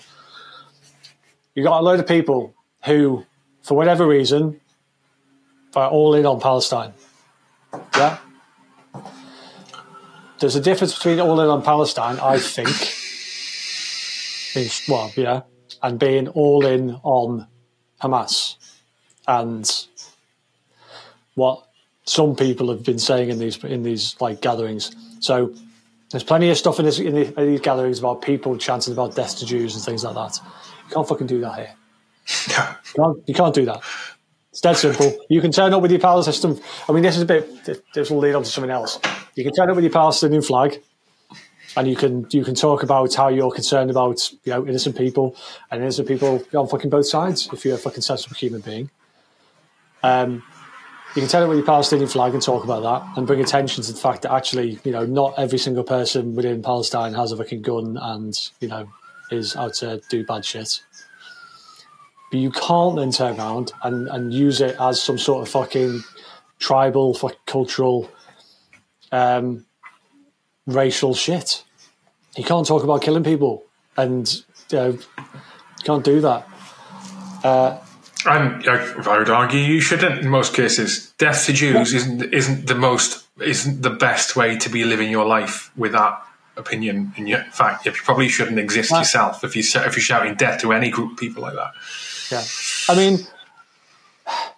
You've 1.53 1.65
got 1.65 1.81
a 1.81 1.83
load 1.83 1.99
of 1.99 2.07
people 2.07 2.53
who, 2.85 3.25
for 3.63 3.75
whatever 3.75 4.07
reason, 4.07 4.61
are 5.75 5.89
all 5.89 6.15
in 6.15 6.25
on 6.25 6.39
Palestine. 6.39 6.93
Yeah. 7.97 8.19
There's 10.39 10.55
a 10.55 10.61
difference 10.61 10.95
between 10.95 11.19
all 11.19 11.41
in 11.41 11.49
on 11.49 11.63
Palestine, 11.63 12.17
I 12.21 12.39
think. 12.39 12.69
Well, 14.87 15.11
yeah, 15.17 15.41
and 15.83 15.99
being 15.99 16.29
all 16.29 16.65
in 16.65 16.91
on 17.03 17.47
Hamas, 18.01 18.55
and 19.27 19.69
what 21.35 21.67
some 22.05 22.35
people 22.35 22.69
have 22.69 22.83
been 22.83 22.99
saying 22.99 23.29
in 23.29 23.39
these 23.39 23.63
in 23.63 23.83
these 23.83 24.15
like 24.19 24.41
gatherings. 24.41 24.95
So 25.19 25.53
there's 26.11 26.23
plenty 26.23 26.49
of 26.49 26.57
stuff 26.57 26.77
in, 26.79 26.85
this, 26.85 26.99
in, 26.99 27.13
the, 27.13 27.39
in 27.39 27.51
these 27.51 27.61
gatherings 27.61 27.99
about 27.99 28.21
people 28.21 28.57
chanting 28.57 28.91
about 28.93 29.15
death 29.15 29.37
to 29.39 29.45
Jews 29.45 29.75
and 29.75 29.83
things 29.83 30.03
like 30.03 30.15
that. 30.15 30.39
You 30.89 30.93
can't 30.93 31.07
fucking 31.07 31.27
do 31.27 31.39
that 31.41 31.55
here. 31.55 31.73
You 32.47 32.53
can't, 32.95 33.17
you 33.27 33.33
can't 33.33 33.55
do 33.55 33.65
that. 33.65 33.81
It's 34.51 34.59
dead 34.59 34.73
simple. 34.73 35.17
You 35.29 35.39
can 35.39 35.51
turn 35.51 35.73
up 35.73 35.81
with 35.81 35.91
your 35.91 36.01
power 36.01 36.21
system. 36.23 36.59
I 36.89 36.91
mean, 36.91 37.03
this 37.03 37.15
is 37.15 37.21
a 37.21 37.25
bit. 37.25 37.49
This 37.93 38.09
will 38.09 38.17
lead 38.17 38.35
on 38.35 38.43
to 38.43 38.49
something 38.49 38.69
else. 38.69 38.99
You 39.35 39.45
can 39.45 39.53
turn 39.53 39.69
up 39.69 39.75
with 39.75 39.85
your 39.85 39.93
Palestinian 39.93 40.41
flag, 40.41 40.81
and 41.77 41.87
you 41.87 41.95
can 41.95 42.27
you 42.31 42.43
can 42.43 42.55
talk 42.55 42.83
about 42.83 43.13
how 43.15 43.29
you're 43.29 43.51
concerned 43.51 43.89
about 43.89 44.29
you 44.43 44.51
know 44.51 44.67
innocent 44.67 44.97
people 44.97 45.37
and 45.71 45.81
innocent 45.81 46.07
people 46.07 46.43
on 46.53 46.67
fucking 46.67 46.89
both 46.89 47.07
sides. 47.07 47.47
If 47.53 47.63
you're 47.63 47.75
a 47.75 47.77
fucking 47.77 48.01
sensible 48.01 48.35
human 48.35 48.59
being, 48.59 48.89
um, 50.03 50.43
you 51.15 51.21
can 51.21 51.29
turn 51.29 51.43
up 51.43 51.49
with 51.49 51.57
your 51.57 51.65
Palestinian 51.65 52.07
flag 52.07 52.33
and 52.33 52.41
talk 52.41 52.63
about 52.63 52.83
that, 52.83 53.17
and 53.17 53.27
bring 53.27 53.41
attention 53.41 53.83
to 53.83 53.91
the 53.91 53.99
fact 53.99 54.21
that 54.21 54.31
actually, 54.31 54.79
you 54.85 54.91
know, 54.93 55.05
not 55.05 55.33
every 55.37 55.57
single 55.57 55.83
person 55.83 56.35
within 56.35 56.61
Palestine 56.61 57.13
has 57.13 57.33
a 57.33 57.37
fucking 57.37 57.61
gun 57.61 57.97
and 58.01 58.49
you 58.61 58.69
know 58.69 58.87
is 59.29 59.55
out 59.57 59.73
to 59.75 60.01
do 60.09 60.25
bad 60.25 60.45
shit. 60.45 60.81
But 62.31 62.39
you 62.39 62.49
can't 62.49 62.95
then 62.95 63.11
turn 63.11 63.37
around 63.37 63.73
and, 63.83 64.07
and 64.07 64.33
use 64.33 64.61
it 64.61 64.77
as 64.79 65.01
some 65.01 65.17
sort 65.17 65.45
of 65.45 65.51
fucking 65.51 66.01
tribal, 66.59 67.13
fucking 67.13 67.39
cultural, 67.45 68.09
um, 69.11 69.65
racial 70.65 71.13
shit. 71.13 71.65
You 72.37 72.45
can't 72.45 72.65
talk 72.65 72.85
about 72.85 73.01
killing 73.01 73.25
people, 73.25 73.65
and 73.97 74.33
you, 74.69 74.77
know, 74.77 74.97
can't 75.83 76.05
do 76.05 76.21
that. 76.21 76.47
Uh, 77.43 77.79
and 78.25 78.67
uh, 78.67 78.93
I 79.05 79.17
would 79.17 79.29
argue 79.29 79.59
you 79.59 79.79
shouldn't. 79.79 80.19
In 80.19 80.29
most 80.29 80.53
cases, 80.53 81.11
death 81.17 81.45
to 81.45 81.53
Jews 81.53 81.93
isn't 81.93 82.33
isn't 82.33 82.67
the 82.67 82.75
most 82.75 83.27
isn't 83.41 83.81
the 83.81 83.89
best 83.89 84.35
way 84.35 84.57
to 84.57 84.69
be 84.69 84.83
living 84.83 85.09
your 85.09 85.25
life 85.25 85.71
with 85.77 85.93
that 85.93 86.21
opinion. 86.57 87.13
In 87.17 87.43
fact, 87.51 87.85
you 87.85 87.91
probably 87.91 88.29
shouldn't 88.29 88.59
exist 88.59 88.91
yourself 88.91 89.43
if 89.43 89.55
you 89.55 89.61
if 89.61 89.95
you're 89.95 90.03
shouting 90.03 90.35
death 90.35 90.61
to 90.61 90.73
any 90.73 90.89
group 90.89 91.13
of 91.13 91.17
people 91.17 91.41
like 91.41 91.55
that. 91.55 91.71
Yeah. 92.31 92.43
I 92.89 92.95
mean, 92.95 93.19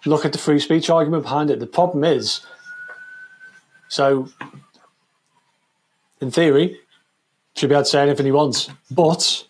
look 0.04 0.24
at 0.24 0.32
the 0.32 0.38
free 0.38 0.60
speech 0.60 0.90
argument 0.90 1.24
behind 1.24 1.50
it. 1.50 1.60
The 1.60 1.66
problem 1.66 2.04
is, 2.04 2.40
so 3.88 4.28
in 6.20 6.30
theory, 6.30 6.80
should 7.56 7.68
be 7.68 7.74
able 7.74 7.84
to 7.84 7.90
say 7.90 8.02
anything 8.02 8.26
he 8.26 8.32
wants, 8.32 8.68
but 8.90 9.46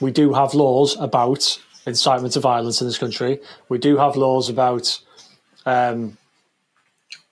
we 0.00 0.10
do 0.10 0.32
have 0.32 0.54
laws 0.54 0.96
about 0.98 1.58
incitement 1.86 2.34
to 2.34 2.40
violence 2.40 2.80
in 2.80 2.86
this 2.86 2.98
country. 2.98 3.40
We 3.68 3.78
do 3.78 3.96
have 3.96 4.16
laws 4.16 4.48
about 4.48 5.00
um, 5.66 6.16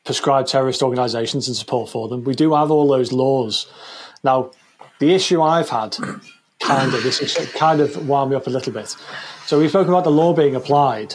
prescribed 0.04 0.48
terrorist 0.48 0.82
organisations 0.82 1.48
and 1.48 1.56
support 1.56 1.90
for 1.90 2.08
them. 2.08 2.24
We 2.24 2.34
do 2.34 2.54
have 2.54 2.70
all 2.70 2.88
those 2.88 3.12
laws. 3.12 3.70
Now, 4.24 4.50
the 4.98 5.14
issue 5.14 5.42
I've 5.42 5.68
had, 5.68 5.96
kind 6.60 6.94
of, 6.94 7.02
this 7.02 7.52
kind 7.54 7.80
of 7.80 8.08
wound 8.08 8.30
me 8.30 8.36
up 8.36 8.46
a 8.46 8.50
little 8.50 8.72
bit, 8.72 8.94
so 9.46 9.58
we've 9.58 9.70
spoken 9.70 9.92
about 9.92 10.04
the 10.04 10.10
law 10.10 10.32
being 10.32 10.54
applied 10.54 11.14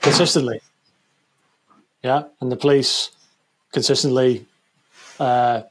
consistently. 0.00 0.60
Yeah, 2.02 2.24
and 2.40 2.50
the 2.50 2.56
police 2.56 3.10
consistently, 3.72 4.46
uh, 5.18 5.62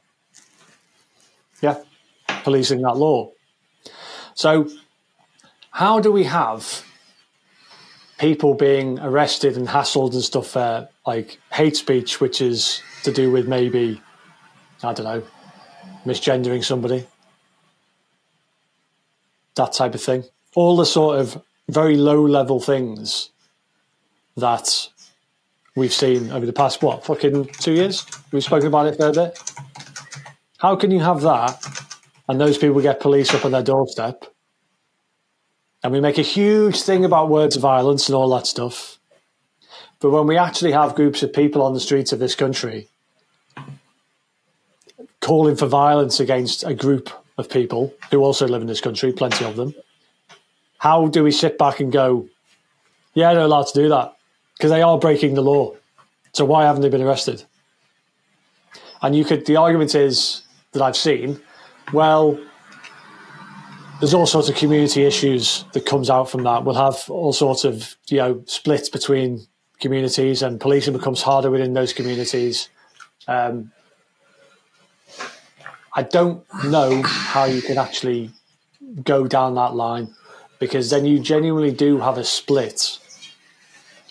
yeah, 1.62 1.82
policing 2.44 2.82
that 2.82 2.96
law. 2.96 3.32
So, 4.34 4.68
how 5.78 6.00
do 6.00 6.10
we 6.10 6.24
have 6.24 6.84
people 8.18 8.52
being 8.54 8.98
arrested 8.98 9.56
and 9.56 9.68
hassled 9.68 10.12
and 10.12 10.24
stuff 10.24 10.48
for 10.48 10.88
like 11.06 11.38
hate 11.52 11.76
speech, 11.76 12.20
which 12.20 12.40
is 12.40 12.82
to 13.04 13.12
do 13.12 13.30
with 13.30 13.46
maybe, 13.46 14.02
I 14.82 14.92
don't 14.92 15.04
know, 15.04 15.22
misgendering 16.04 16.64
somebody, 16.64 17.06
that 19.54 19.72
type 19.72 19.94
of 19.94 20.02
thing? 20.02 20.24
all 20.56 20.76
the 20.76 20.84
sort 20.84 21.20
of 21.20 21.40
very 21.68 21.96
low 21.96 22.26
level 22.26 22.58
things 22.58 23.30
that 24.36 24.88
we've 25.76 25.92
seen 25.92 26.32
over 26.32 26.44
the 26.44 26.52
past 26.52 26.82
what 26.82 27.04
fucking 27.04 27.44
two 27.60 27.74
years. 27.74 28.04
We've 28.32 28.42
spoken 28.42 28.66
about 28.66 28.86
it 28.86 28.96
for 28.96 29.10
a 29.10 29.12
bit. 29.12 29.38
How 30.58 30.74
can 30.74 30.90
you 30.90 30.98
have 30.98 31.20
that 31.20 31.64
and 32.28 32.40
those 32.40 32.58
people 32.58 32.80
get 32.80 32.98
police 32.98 33.32
up 33.32 33.44
on 33.44 33.52
their 33.52 33.62
doorstep? 33.62 34.24
And 35.82 35.92
we 35.92 36.00
make 36.00 36.18
a 36.18 36.22
huge 36.22 36.82
thing 36.82 37.04
about 37.04 37.28
words 37.28 37.56
of 37.56 37.62
violence 37.62 38.08
and 38.08 38.16
all 38.16 38.28
that 38.30 38.46
stuff. 38.46 38.98
But 40.00 40.10
when 40.10 40.26
we 40.26 40.36
actually 40.36 40.72
have 40.72 40.94
groups 40.94 41.22
of 41.22 41.32
people 41.32 41.62
on 41.62 41.74
the 41.74 41.80
streets 41.80 42.12
of 42.12 42.18
this 42.18 42.34
country 42.34 42.88
calling 45.20 45.56
for 45.56 45.66
violence 45.66 46.20
against 46.20 46.64
a 46.64 46.74
group 46.74 47.10
of 47.36 47.48
people 47.50 47.94
who 48.10 48.20
also 48.20 48.46
live 48.46 48.62
in 48.62 48.68
this 48.68 48.80
country, 48.80 49.12
plenty 49.12 49.44
of 49.44 49.56
them, 49.56 49.74
how 50.78 51.08
do 51.08 51.24
we 51.24 51.32
sit 51.32 51.58
back 51.58 51.80
and 51.80 51.92
go, 51.92 52.28
yeah, 53.14 53.34
they're 53.34 53.42
allowed 53.42 53.66
to 53.66 53.80
do 53.80 53.88
that 53.88 54.16
because 54.56 54.70
they 54.70 54.82
are 54.82 54.98
breaking 54.98 55.34
the 55.34 55.42
law. 55.42 55.74
So 56.32 56.44
why 56.44 56.64
haven't 56.64 56.82
they 56.82 56.88
been 56.88 57.02
arrested? 57.02 57.44
And 59.02 59.14
you 59.14 59.24
could, 59.24 59.46
the 59.46 59.56
argument 59.56 59.94
is 59.94 60.42
that 60.72 60.82
I've 60.82 60.96
seen, 60.96 61.40
well, 61.92 62.38
there's 64.00 64.14
all 64.14 64.26
sorts 64.26 64.48
of 64.48 64.56
community 64.56 65.04
issues 65.04 65.64
that 65.72 65.84
comes 65.84 66.08
out 66.08 66.30
from 66.30 66.44
that. 66.44 66.64
We'll 66.64 66.74
have 66.76 67.04
all 67.08 67.32
sorts 67.32 67.64
of, 67.64 67.96
you 68.08 68.18
know, 68.18 68.42
splits 68.46 68.88
between 68.88 69.46
communities 69.80 70.42
and 70.42 70.60
policing 70.60 70.92
becomes 70.92 71.22
harder 71.22 71.50
within 71.50 71.72
those 71.72 71.92
communities. 71.92 72.68
Um, 73.26 73.72
I 75.94 76.02
don't 76.02 76.44
know 76.64 77.02
how 77.02 77.44
you 77.44 77.60
can 77.60 77.78
actually 77.78 78.30
go 79.04 79.26
down 79.26 79.54
that 79.56 79.74
line 79.74 80.14
because 80.58 80.90
then 80.90 81.04
you 81.04 81.18
genuinely 81.18 81.72
do 81.72 81.98
have 81.98 82.18
a 82.18 82.24
split 82.24 82.98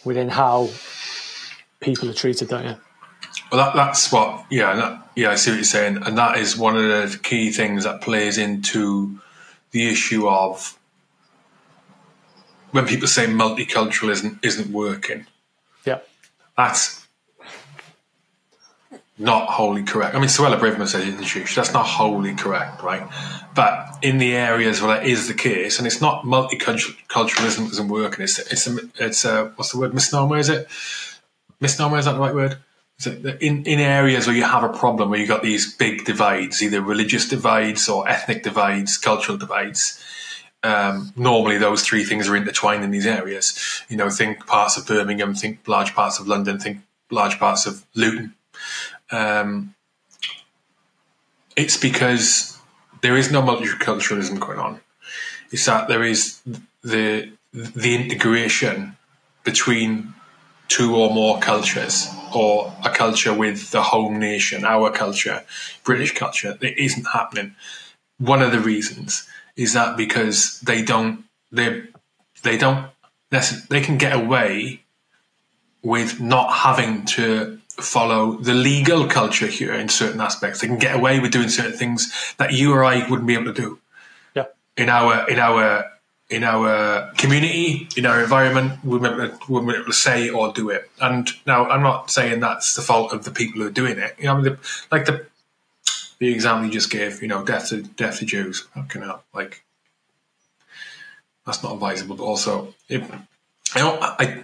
within 0.03 0.29
how 0.29 0.69
people 1.79 2.09
are 2.09 2.13
treated, 2.13 2.49
don't 2.49 2.65
you? 2.65 2.75
Well, 3.51 3.65
that, 3.65 3.75
that's 3.75 4.11
what, 4.11 4.45
yeah, 4.49 4.75
that, 4.75 5.09
yeah, 5.15 5.31
I 5.31 5.35
see 5.35 5.51
what 5.51 5.55
you're 5.57 5.63
saying, 5.63 5.99
and 6.05 6.17
that 6.17 6.37
is 6.37 6.57
one 6.57 6.75
of 6.75 6.83
the 6.83 7.17
key 7.23 7.51
things 7.51 7.85
that 7.85 8.01
plays 8.01 8.37
into 8.37 9.19
the 9.71 9.89
issue 9.89 10.27
of 10.27 10.77
when 12.71 12.85
people 12.85 13.07
say 13.07 13.25
multiculturalism 13.25 14.43
isn't 14.43 14.71
working. 14.71 15.27
Yeah. 15.85 15.99
That's 16.57 17.07
not 19.17 19.49
wholly 19.49 19.83
correct. 19.83 20.15
I 20.15 20.19
mean, 20.19 20.29
Suella 20.29 20.59
Braverman 20.59 20.87
said 20.87 21.01
in 21.01 21.17
the. 21.17 21.51
That's 21.55 21.73
not 21.73 21.85
wholly 21.85 22.35
correct, 22.35 22.83
right? 22.83 23.07
But 23.55 23.97
in 24.01 24.19
the 24.19 24.35
areas 24.35 24.81
where 24.81 24.95
that 24.95 25.07
is 25.07 25.27
the 25.27 25.33
case, 25.33 25.79
and 25.79 25.87
it's 25.87 26.01
not 26.01 26.23
multiculturalism 26.23 27.71
isn't 27.71 27.87
working. 27.87 28.23
It's 28.23 28.37
it's 28.37 28.67
a, 28.67 28.77
it's 28.99 29.25
a 29.25 29.53
what's 29.55 29.71
the 29.71 29.79
word 29.79 29.93
misnomer? 29.93 30.37
Is 30.37 30.49
it 30.49 30.67
misnomer? 31.59 31.97
Is 31.97 32.05
that 32.05 32.13
the 32.13 32.19
right 32.19 32.35
word? 32.35 32.57
In 33.05 33.63
in 33.65 33.79
areas 33.79 34.25
where 34.27 34.35
you 34.35 34.43
have 34.43 34.63
a 34.63 34.69
problem 34.69 35.09
where 35.09 35.19
you've 35.19 35.29
got 35.29 35.43
these 35.43 35.75
big 35.75 36.05
divides, 36.05 36.61
either 36.63 36.81
religious 36.81 37.27
divides 37.27 37.87
or 37.87 38.07
ethnic 38.07 38.43
divides, 38.43 38.97
cultural 38.97 39.37
divides. 39.37 40.03
Um, 40.63 41.13
normally, 41.15 41.59
those 41.59 41.83
three 41.83 42.03
things 42.03 42.27
are 42.27 42.35
intertwined 42.35 42.83
in 42.83 42.91
these 42.91 43.05
areas. 43.05 43.57
You 43.87 43.97
know, 43.97 44.09
think 44.09 44.47
parts 44.47 44.77
of 44.77 44.87
Birmingham, 44.87 45.35
think 45.35 45.59
large 45.67 45.93
parts 45.93 46.19
of 46.19 46.27
London, 46.27 46.59
think 46.59 46.79
large 47.11 47.37
parts 47.37 47.67
of 47.67 47.85
Luton 47.93 48.33
um, 49.11 49.73
it's 51.55 51.77
because 51.77 52.57
there 53.01 53.17
is 53.17 53.31
no 53.31 53.41
multiculturalism 53.41 54.39
going 54.39 54.59
on. 54.59 54.79
It's 55.51 55.65
that 55.65 55.87
there 55.87 56.03
is 56.03 56.41
the 56.83 57.31
the 57.53 57.95
integration 57.95 58.97
between 59.43 60.13
two 60.67 60.95
or 60.95 61.13
more 61.13 61.39
cultures, 61.39 62.07
or 62.35 62.73
a 62.83 62.89
culture 62.89 63.33
with 63.33 63.71
the 63.71 63.81
home 63.81 64.19
nation, 64.19 64.65
our 64.65 64.91
culture, 64.91 65.43
British 65.83 66.13
culture, 66.13 66.57
It 66.61 66.77
isn't 66.77 67.05
happening. 67.05 67.55
One 68.17 68.41
of 68.41 68.51
the 68.51 68.59
reasons 68.59 69.27
is 69.55 69.73
that 69.73 69.97
because 69.97 70.59
they 70.61 70.83
don't 70.83 71.25
they 71.51 71.83
they 72.43 72.57
don't 72.57 72.87
they 73.69 73.81
can 73.81 73.97
get 73.97 74.13
away 74.13 74.81
with 75.83 76.19
not 76.19 76.53
having 76.53 77.05
to 77.05 77.59
follow 77.69 78.37
the 78.37 78.53
legal 78.53 79.07
culture 79.07 79.47
here 79.47 79.73
in 79.73 79.89
certain 79.89 80.19
aspects. 80.19 80.61
They 80.61 80.67
can 80.67 80.79
get 80.79 80.95
away 80.95 81.19
with 81.19 81.31
doing 81.31 81.49
certain 81.49 81.77
things 81.77 82.33
that 82.37 82.53
you 82.53 82.73
or 82.73 82.83
I 82.83 83.07
wouldn't 83.07 83.27
be 83.27 83.35
able 83.35 83.53
to 83.53 83.61
do. 83.61 83.79
Yeah. 84.35 84.45
In 84.75 84.89
our 84.89 85.29
in 85.29 85.39
our 85.39 85.85
in 86.29 86.43
our 86.43 87.11
community, 87.17 87.87
in 87.95 88.05
our 88.05 88.21
environment, 88.21 88.83
we 88.83 88.99
be 88.99 89.05
able 89.07 89.85
to 89.85 89.93
say 89.93 90.29
or 90.29 90.51
do 90.51 90.69
it. 90.69 90.89
And 91.01 91.29
now, 91.45 91.69
I'm 91.69 91.81
not 91.81 92.11
saying 92.11 92.41
that's 92.41 92.75
the 92.75 92.81
fault 92.81 93.13
of 93.13 93.23
the 93.23 93.31
people 93.31 93.61
who 93.61 93.67
are 93.67 93.71
doing 93.71 93.97
it. 93.97 94.15
You 94.17 94.25
know, 94.25 94.33
I 94.33 94.35
mean, 94.35 94.43
the, 94.43 94.59
like 94.91 95.05
the 95.05 95.25
the 96.19 96.33
example 96.33 96.65
you 96.65 96.73
just 96.73 96.89
gave, 96.89 97.21
you 97.21 97.27
know, 97.27 97.45
death 97.45 97.69
to 97.69 97.81
death 97.81 98.19
to 98.19 98.25
Jews. 98.25 98.67
Fucking 98.73 99.03
hell, 99.03 99.23
like 99.33 99.63
that's 101.45 101.63
not 101.63 101.73
advisable. 101.73 102.17
But 102.17 102.23
also, 102.23 102.73
it, 102.89 103.03
I 103.73 103.79
don't, 103.79 104.01
I 104.01 104.43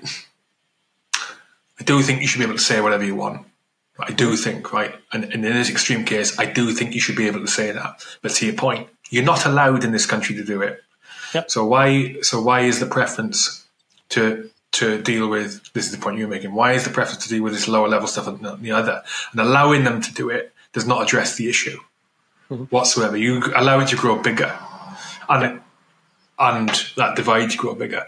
I 1.80 1.84
do 1.84 2.02
think 2.02 2.22
you 2.22 2.28
should 2.28 2.40
be 2.40 2.46
able 2.46 2.56
to 2.56 2.62
say 2.62 2.80
whatever 2.80 3.04
you 3.04 3.16
want. 3.16 3.46
I 4.00 4.12
do 4.12 4.36
think, 4.36 4.74
right, 4.74 4.96
and, 5.12 5.24
and, 5.26 5.46
in 5.46 5.54
this 5.54 5.70
extreme 5.70 6.04
case, 6.04 6.40
I 6.40 6.48
do 6.48 6.72
think 6.72 6.96
you 6.96 7.00
should 7.00 7.16
be 7.16 7.28
able 7.28 7.42
to 7.42 7.48
say 7.48 7.72
that. 7.72 8.04
But 8.24 8.32
to 8.32 8.46
your 8.48 8.56
point, 8.56 8.90
you're 9.12 9.24
not 9.24 9.46
allowed 9.46 9.84
in 9.84 9.92
this 9.92 10.08
country 10.08 10.36
to 10.36 10.44
do 10.44 10.64
it. 10.64 10.82
Yep. 11.34 11.52
So 11.52 11.66
why? 11.66 12.22
So 12.22 12.42
why 12.42 12.62
is 12.62 12.80
the 12.80 12.86
preference 12.86 13.66
to 14.10 14.50
to 14.74 15.02
deal 15.02 15.28
with? 15.28 15.72
This 15.74 15.86
is 15.86 15.92
the 15.92 15.98
point 15.98 16.18
you're 16.18 16.28
making. 16.28 16.54
Why 16.54 16.74
is 16.74 16.84
the 16.84 16.90
preference 16.90 17.24
to 17.24 17.30
deal 17.30 17.44
with 17.44 17.54
this 17.54 17.68
lower 17.68 17.88
level 17.88 18.08
stuff 18.08 18.28
and 18.28 18.64
the 18.64 18.72
other? 18.72 19.04
And 19.32 19.42
allowing 19.42 19.84
them 19.84 20.02
to 20.02 20.14
do 20.14 20.30
it 20.30 20.54
does 20.74 20.88
not 20.88 21.04
address 21.04 21.36
the 21.36 21.50
issue 21.50 21.80
mm-hmm. 22.50 22.64
whatsoever. 22.66 23.18
You 23.18 23.42
allow 23.56 23.80
it 23.80 23.88
to 23.90 23.96
grow 23.96 24.22
bigger, 24.22 24.58
and 25.30 25.44
it, 25.44 25.62
and 26.40 26.70
that 26.98 27.16
divide 27.16 27.52
to 27.52 27.58
grow 27.58 27.76
bigger, 27.76 28.06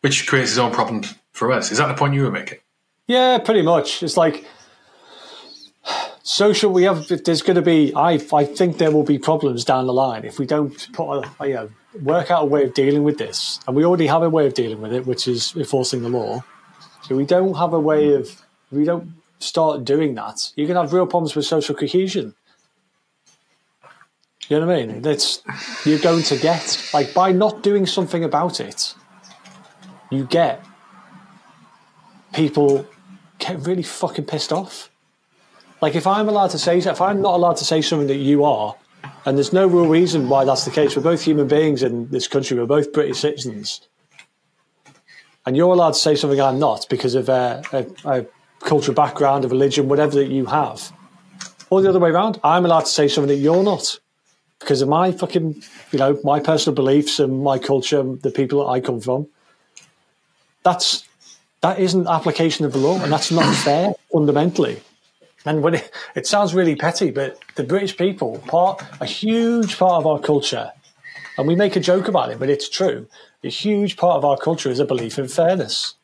which 0.00 0.26
creates 0.26 0.50
its 0.50 0.58
own 0.58 0.72
problems 0.72 1.14
for 1.32 1.52
us. 1.52 1.72
Is 1.72 1.78
that 1.78 1.88
the 1.88 1.94
point 1.94 2.14
you 2.14 2.22
were 2.22 2.30
making? 2.30 2.58
Yeah, 3.06 3.38
pretty 3.38 3.62
much. 3.62 4.02
It's 4.02 4.16
like 4.16 4.46
social. 6.26 6.72
We 6.72 6.82
have. 6.82 7.08
There's 7.08 7.42
going 7.42 7.56
to 7.56 7.62
be. 7.62 7.94
I. 7.94 8.20
I 8.32 8.44
think 8.44 8.78
there 8.78 8.90
will 8.90 9.04
be 9.04 9.18
problems 9.18 9.64
down 9.64 9.86
the 9.86 9.94
line 9.94 10.24
if 10.24 10.38
we 10.38 10.46
don't 10.46 10.92
put 10.92 11.20
a. 11.20 11.48
You 11.48 11.54
know, 11.54 11.70
work 12.02 12.30
out 12.30 12.42
a 12.42 12.46
way 12.46 12.64
of 12.64 12.74
dealing 12.74 13.04
with 13.04 13.16
this, 13.16 13.60
and 13.66 13.74
we 13.74 13.84
already 13.84 14.06
have 14.08 14.22
a 14.22 14.28
way 14.28 14.46
of 14.46 14.54
dealing 14.54 14.82
with 14.82 14.92
it, 14.92 15.06
which 15.06 15.26
is 15.26 15.56
enforcing 15.56 16.02
the 16.02 16.10
law. 16.10 16.44
So 17.02 17.16
we 17.16 17.24
don't 17.24 17.56
have 17.56 17.72
a 17.72 17.80
way 17.80 18.12
of. 18.12 18.42
We 18.70 18.84
don't 18.84 19.14
start 19.38 19.84
doing 19.84 20.14
that. 20.16 20.52
You 20.56 20.66
can 20.66 20.76
have 20.76 20.92
real 20.92 21.06
problems 21.06 21.34
with 21.34 21.46
social 21.46 21.74
cohesion. 21.74 22.34
You 24.48 24.60
know 24.60 24.66
what 24.66 24.76
I 24.76 24.86
mean? 24.86 25.02
That's 25.02 25.42
you're 25.84 25.98
going 25.98 26.22
to 26.24 26.36
get 26.36 26.90
like 26.92 27.14
by 27.14 27.32
not 27.32 27.62
doing 27.62 27.86
something 27.86 28.22
about 28.22 28.60
it, 28.60 28.94
you 30.10 30.24
get 30.24 30.64
people 32.32 32.86
get 33.38 33.66
really 33.66 33.82
fucking 33.82 34.26
pissed 34.26 34.52
off. 34.52 34.90
Like 35.80 35.94
if 35.94 36.06
I'm 36.06 36.28
allowed 36.28 36.50
to 36.50 36.58
say, 36.58 36.78
if 36.78 37.00
I'm 37.00 37.20
not 37.20 37.34
allowed 37.34 37.56
to 37.58 37.64
say 37.64 37.82
something 37.82 38.08
that 38.08 38.16
you 38.16 38.44
are, 38.44 38.74
and 39.24 39.36
there's 39.36 39.52
no 39.52 39.66
real 39.66 39.88
reason 39.88 40.28
why 40.28 40.44
that's 40.44 40.64
the 40.64 40.70
case. 40.70 40.96
We're 40.96 41.02
both 41.02 41.22
human 41.22 41.48
beings 41.48 41.82
in 41.82 42.08
this 42.10 42.28
country. 42.28 42.56
We're 42.56 42.66
both 42.66 42.92
British 42.92 43.18
citizens, 43.18 43.80
and 45.44 45.56
you're 45.56 45.72
allowed 45.72 45.94
to 45.94 45.98
say 45.98 46.14
something 46.14 46.40
I'm 46.40 46.58
not 46.58 46.86
because 46.88 47.14
of 47.14 47.28
a, 47.28 47.62
a, 47.72 48.10
a 48.10 48.26
cultural 48.60 48.94
background, 48.94 49.44
a 49.44 49.48
religion, 49.48 49.88
whatever 49.88 50.14
that 50.16 50.28
you 50.28 50.46
have. 50.46 50.92
Or 51.68 51.82
the 51.82 51.88
other 51.88 51.98
way 51.98 52.10
around, 52.10 52.40
I'm 52.44 52.64
allowed 52.64 52.80
to 52.80 52.90
say 52.90 53.08
something 53.08 53.28
that 53.28 53.42
you're 53.42 53.62
not 53.62 53.98
because 54.60 54.80
of 54.80 54.88
my 54.88 55.12
fucking, 55.12 55.62
you 55.92 55.98
know, 55.98 56.18
my 56.24 56.40
personal 56.40 56.74
beliefs 56.74 57.18
and 57.18 57.42
my 57.42 57.58
culture, 57.58 58.02
the 58.02 58.30
people 58.30 58.64
that 58.64 58.70
I 58.70 58.80
come 58.80 59.00
from. 59.00 59.28
That's 60.62 61.04
that 61.62 61.78
isn't 61.78 62.06
application 62.06 62.64
of 62.64 62.72
the 62.72 62.78
law, 62.78 63.00
and 63.02 63.12
that's 63.12 63.30
not 63.30 63.54
fair 63.56 63.94
fundamentally. 64.12 64.80
And 65.46 65.62
when 65.62 65.76
it, 65.76 65.90
it 66.16 66.26
sounds 66.26 66.54
really 66.54 66.74
petty, 66.74 67.12
but 67.12 67.38
the 67.54 67.62
British 67.62 67.96
people, 67.96 68.38
part 68.48 68.82
a 69.00 69.06
huge 69.06 69.78
part 69.78 70.00
of 70.00 70.06
our 70.06 70.18
culture, 70.18 70.72
and 71.38 71.46
we 71.46 71.54
make 71.54 71.76
a 71.76 71.80
joke 71.80 72.08
about 72.08 72.30
it, 72.30 72.38
but 72.40 72.50
it's 72.50 72.68
true. 72.68 73.06
A 73.44 73.48
huge 73.48 73.96
part 73.96 74.16
of 74.16 74.24
our 74.24 74.36
culture 74.36 74.70
is 74.70 74.80
a 74.80 74.84
belief 74.84 75.18
in 75.18 75.28
fairness, 75.28 75.94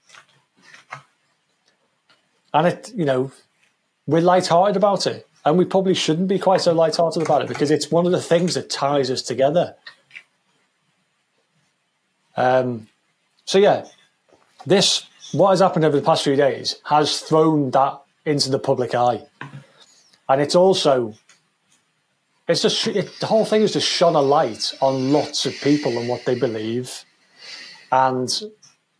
and 2.54 2.68
it, 2.68 2.92
you 2.94 3.04
know, 3.04 3.32
we're 4.06 4.20
light-hearted 4.20 4.76
about 4.76 5.08
it, 5.08 5.26
and 5.44 5.58
we 5.58 5.64
probably 5.64 5.94
shouldn't 5.94 6.28
be 6.28 6.38
quite 6.38 6.60
so 6.60 6.72
light-hearted 6.72 7.22
about 7.22 7.42
it 7.42 7.48
because 7.48 7.72
it's 7.72 7.90
one 7.90 8.06
of 8.06 8.12
the 8.12 8.22
things 8.22 8.54
that 8.54 8.70
ties 8.70 9.10
us 9.10 9.22
together. 9.22 9.74
Um, 12.36 12.88
so 13.44 13.58
yeah, 13.58 13.86
this 14.66 15.06
what 15.32 15.50
has 15.50 15.60
happened 15.60 15.84
over 15.84 15.96
the 15.96 16.04
past 16.04 16.24
few 16.24 16.36
days 16.36 16.76
has 16.84 17.20
thrown 17.20 17.70
that 17.70 18.01
into 18.24 18.50
the 18.50 18.58
public 18.58 18.94
eye, 18.94 19.22
and 20.28 20.40
it's 20.40 20.54
also 20.54 21.14
it's 22.48 22.62
just 22.62 22.86
it, 22.86 23.10
the 23.20 23.26
whole 23.26 23.44
thing 23.44 23.62
is 23.62 23.72
just 23.72 23.88
shone 23.88 24.14
a 24.14 24.20
light 24.20 24.72
on 24.80 25.12
lots 25.12 25.46
of 25.46 25.54
people 25.54 25.98
and 25.98 26.08
what 26.08 26.24
they 26.24 26.38
believe, 26.38 27.04
and 27.90 28.42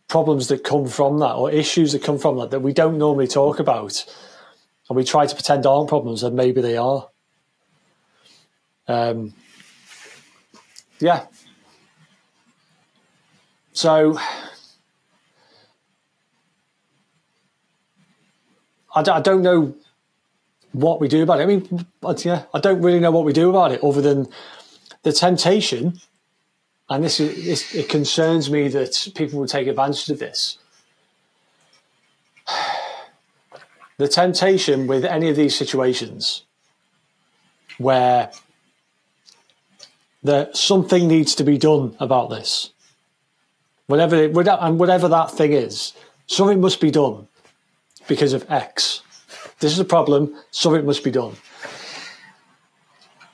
problems 0.07 0.47
that 0.47 0.63
come 0.63 0.87
from 0.87 1.19
that 1.19 1.33
or 1.33 1.49
issues 1.51 1.91
that 1.91 2.03
come 2.03 2.19
from 2.19 2.37
that 2.37 2.51
that 2.51 2.59
we 2.59 2.73
don't 2.73 2.97
normally 2.97 3.27
talk 3.27 3.59
about, 3.59 4.05
and 4.89 4.95
we 4.95 5.03
try 5.03 5.25
to 5.25 5.35
pretend 5.35 5.65
aren't 5.65 5.89
problems 5.89 6.23
and 6.23 6.35
maybe 6.35 6.61
they 6.61 6.77
are. 6.77 7.09
Um, 8.87 9.33
yeah. 10.99 11.25
So 13.73 14.17
I, 18.93 19.01
I 19.01 19.21
don't 19.21 19.41
know 19.41 19.75
what 20.71 20.99
we 20.99 21.07
do 21.07 21.23
about 21.23 21.39
it. 21.39 21.43
I 21.43 21.45
mean, 21.45 21.85
yeah, 22.19 22.43
I 22.53 22.59
don't 22.59 22.81
really 22.81 22.99
know 22.99 23.11
what 23.11 23.25
we 23.25 23.33
do 23.33 23.49
about 23.49 23.71
it 23.71 23.83
other 23.83 24.01
than 24.01 24.27
the 25.03 25.11
temptation. 25.11 25.99
And 26.89 27.03
this 27.03 27.19
is 27.19 27.73
it 27.73 27.89
concerns 27.89 28.49
me 28.49 28.67
that 28.69 29.11
people 29.15 29.39
will 29.39 29.47
take 29.47 29.67
advantage 29.67 30.09
of 30.09 30.19
this. 30.19 30.57
The 33.97 34.07
temptation 34.07 34.87
with 34.87 35.05
any 35.05 35.29
of 35.29 35.35
these 35.35 35.55
situations 35.55 36.43
where 37.77 38.31
that 40.23 40.57
something 40.57 41.07
needs 41.07 41.35
to 41.35 41.43
be 41.43 41.59
done 41.59 41.95
about 41.99 42.31
this, 42.31 42.71
whatever 43.85 44.15
it, 44.15 44.35
and 44.35 44.79
whatever 44.79 45.07
that 45.07 45.29
thing 45.29 45.53
is, 45.53 45.93
something 46.25 46.59
must 46.59 46.81
be 46.81 46.89
done 46.89 47.27
because 48.07 48.33
of 48.33 48.49
X. 48.49 49.01
This 49.59 49.71
is 49.71 49.79
a 49.79 49.85
problem, 49.85 50.35
something 50.51 50.85
must 50.85 51.03
be 51.03 51.11
done. 51.11 51.35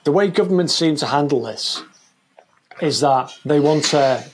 The 0.04 0.12
way 0.12 0.28
governments 0.28 0.74
seem 0.74 0.96
to 0.96 1.06
handle 1.06 1.42
this 1.42 1.82
is 2.80 3.00
that 3.00 3.32
they 3.44 3.60
want 3.60 3.84
to 3.86 4.24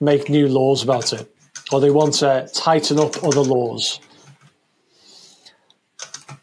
make 0.00 0.28
new 0.28 0.48
laws 0.48 0.82
about 0.82 1.12
it, 1.12 1.34
or 1.72 1.80
they 1.80 1.90
want 1.90 2.14
to 2.14 2.48
tighten 2.54 2.98
up 2.98 3.22
other 3.24 3.40
laws. 3.40 4.00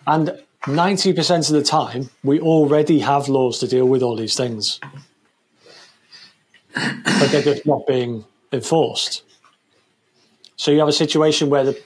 And 0.07 0.39
90% 0.63 1.49
of 1.49 1.55
the 1.55 1.63
time, 1.63 2.09
we 2.23 2.39
already 2.39 2.99
have 2.99 3.27
laws 3.27 3.59
to 3.59 3.67
deal 3.67 3.85
with 3.85 4.01
all 4.01 4.15
these 4.15 4.35
things. 4.35 4.79
but 6.73 7.31
they're 7.31 7.41
just 7.41 7.65
not 7.65 7.85
being 7.85 8.25
enforced. 8.51 9.23
So 10.55 10.71
you 10.71 10.79
have 10.79 10.87
a 10.87 10.93
situation 10.93 11.49
where 11.49 11.63
the 11.63 11.81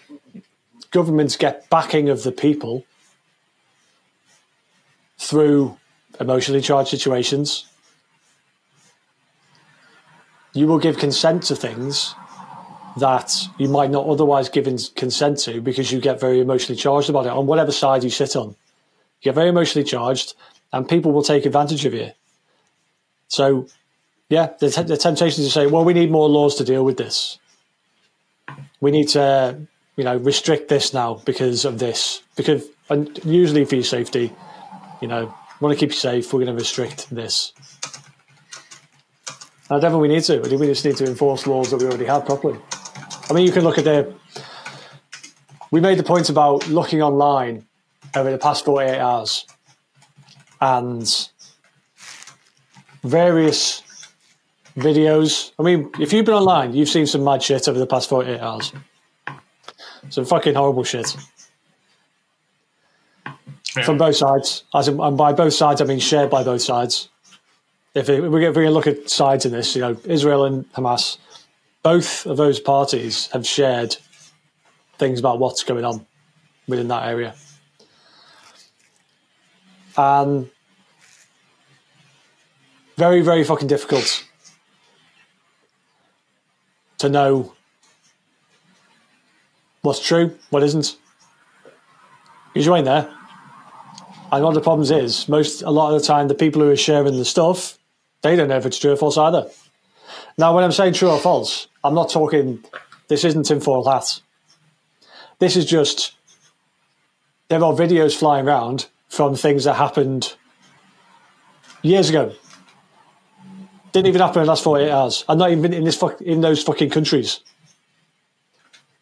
governments 0.97 1.37
get 1.37 1.69
backing 1.69 2.09
of 2.09 2.23
the 2.23 2.31
people 2.31 2.83
through 5.19 5.77
emotionally 6.19 6.59
charged 6.59 6.89
situations. 6.89 7.67
You 10.53 10.65
will 10.65 10.79
give 10.79 10.97
consent 10.97 11.43
to 11.43 11.55
things 11.55 12.15
that 12.97 13.29
you 13.59 13.69
might 13.69 13.91
not 13.91 14.07
otherwise 14.07 14.49
give 14.49 14.65
consent 14.95 15.37
to 15.45 15.61
because 15.61 15.91
you 15.91 15.99
get 15.99 16.19
very 16.19 16.39
emotionally 16.39 16.81
charged 16.85 17.11
about 17.11 17.27
it 17.27 17.31
on 17.31 17.45
whatever 17.45 17.71
side 17.71 18.03
you 18.03 18.09
sit 18.09 18.35
on. 18.35 18.47
You 18.47 19.25
get 19.29 19.35
very 19.35 19.49
emotionally 19.49 19.87
charged, 19.87 20.33
and 20.73 20.89
people 20.89 21.11
will 21.11 21.21
take 21.21 21.45
advantage 21.45 21.85
of 21.85 21.93
you. 21.93 22.09
So, 23.27 23.67
yeah, 24.29 24.47
the, 24.59 24.71
t- 24.71 24.81
the 24.81 24.97
temptation 24.97 25.43
to 25.43 25.51
say, 25.51 25.67
well, 25.67 25.85
we 25.85 25.93
need 25.93 26.09
more 26.09 26.27
laws 26.27 26.55
to 26.55 26.63
deal 26.63 26.83
with 26.83 26.97
this. 26.97 27.37
We 28.81 28.89
need 28.89 29.09
to, 29.09 29.67
you 29.97 30.03
know, 30.03 30.15
restrict 30.17 30.69
this 30.69 30.93
now 30.93 31.15
because 31.25 31.65
of 31.65 31.79
this. 31.79 32.21
Because 32.35 32.65
and 32.89 33.19
usually 33.25 33.65
for 33.65 33.75
your 33.75 33.83
safety, 33.83 34.33
you 35.01 35.07
know, 35.07 35.33
want 35.59 35.77
to 35.77 35.79
keep 35.79 35.89
you 35.89 35.97
safe, 35.97 36.31
we're 36.31 36.45
going 36.45 36.55
to 36.55 36.59
restrict 36.59 37.09
this. 37.09 37.51
I 39.69 39.79
don't 39.79 39.91
think 39.91 40.01
we 40.01 40.07
need 40.07 40.23
to. 40.23 40.39
We 40.39 40.67
just 40.67 40.85
need 40.85 40.95
to 40.97 41.05
enforce 41.05 41.45
laws 41.45 41.71
that 41.71 41.77
we 41.77 41.87
already 41.87 42.05
have 42.05 42.25
properly. 42.25 42.57
I 43.29 43.33
mean, 43.33 43.45
you 43.45 43.51
can 43.51 43.63
look 43.63 43.77
at 43.77 43.83
the. 43.83 44.13
We 45.71 45.81
made 45.81 45.99
the 45.99 46.03
point 46.03 46.29
about 46.29 46.69
looking 46.69 47.01
online 47.01 47.65
over 48.15 48.31
the 48.31 48.37
past 48.37 48.63
48 48.63 48.99
hours 48.99 49.45
and 50.61 51.29
various 53.03 53.83
videos. 54.77 55.51
I 55.59 55.63
mean, 55.63 55.91
if 55.99 56.13
you've 56.13 56.25
been 56.25 56.35
online, 56.35 56.73
you've 56.73 56.87
seen 56.87 57.05
some 57.05 57.25
mad 57.25 57.43
shit 57.43 57.67
over 57.67 57.77
the 57.77 57.87
past 57.87 58.07
48 58.07 58.39
hours. 58.39 58.71
Some 60.09 60.25
fucking 60.25 60.55
horrible 60.55 60.83
shit. 60.83 61.15
Yeah. 63.25 63.83
From 63.83 63.97
both 63.97 64.15
sides. 64.15 64.63
As 64.73 64.87
in, 64.87 64.99
and 64.99 65.17
by 65.17 65.33
both 65.33 65.53
sides, 65.53 65.81
I 65.81 65.85
mean 65.85 65.99
shared 65.99 66.29
by 66.29 66.43
both 66.43 66.61
sides. 66.61 67.09
If, 67.93 68.09
it, 68.09 68.23
if 68.23 68.31
we're 68.31 68.51
going 68.51 68.53
to 68.53 68.71
look 68.71 68.87
at 68.87 69.09
sides 69.09 69.45
in 69.45 69.51
this, 69.51 69.75
you 69.75 69.81
know, 69.81 69.97
Israel 70.05 70.45
and 70.45 70.71
Hamas, 70.73 71.17
both 71.83 72.25
of 72.25 72.37
those 72.37 72.59
parties 72.59 73.27
have 73.27 73.45
shared 73.45 73.95
things 74.97 75.19
about 75.19 75.39
what's 75.39 75.63
going 75.63 75.85
on 75.85 76.05
within 76.67 76.87
that 76.89 77.07
area. 77.07 77.35
And 79.95 80.49
very, 82.97 83.21
very 83.21 83.43
fucking 83.43 83.67
difficult 83.67 84.23
to 86.97 87.09
know 87.09 87.53
what's 89.81 90.05
true, 90.05 90.37
what 90.49 90.63
isn't. 90.63 90.97
Because 92.53 92.65
you 92.65 92.75
ain't 92.75 92.85
there. 92.85 93.13
And 94.31 94.43
one 94.43 94.51
of 94.51 94.55
the 94.55 94.61
problems 94.61 94.91
is, 94.91 95.29
most 95.29 95.61
a 95.61 95.69
lot 95.69 95.93
of 95.93 96.01
the 96.01 96.05
time, 96.05 96.27
the 96.27 96.35
people 96.35 96.61
who 96.61 96.69
are 96.69 96.75
sharing 96.75 97.17
the 97.17 97.25
stuff, 97.25 97.77
they 98.21 98.35
don't 98.35 98.49
know 98.49 98.57
if 98.57 98.65
it's 98.65 98.79
true 98.79 98.91
or 98.91 98.97
false 98.97 99.17
either. 99.17 99.49
Now, 100.37 100.53
when 100.53 100.63
I'm 100.63 100.71
saying 100.71 100.93
true 100.93 101.09
or 101.09 101.19
false, 101.19 101.67
I'm 101.83 101.93
not 101.93 102.09
talking. 102.09 102.63
This 103.07 103.23
isn't 103.23 103.43
tinfoil 103.43 103.87
hat. 103.89 104.21
This 105.39 105.55
is 105.55 105.65
just 105.65 106.15
there 107.47 107.63
are 107.63 107.73
videos 107.73 108.15
flying 108.15 108.45
around 108.45 108.87
from 109.07 109.35
things 109.35 109.63
that 109.63 109.75
happened 109.75 110.35
years 111.81 112.09
ago. 112.09 112.33
Didn't 113.93 114.07
even 114.07 114.21
happen 114.21 114.41
in 114.41 114.45
the 114.45 114.49
last 114.49 114.63
48 114.63 114.91
hours. 114.91 115.23
I'm 115.29 115.37
not 115.37 115.51
even 115.51 115.73
in 115.73 115.85
this 115.85 115.95
fuck, 115.95 116.21
in 116.21 116.41
those 116.41 116.61
fucking 116.61 116.89
countries. 116.89 117.39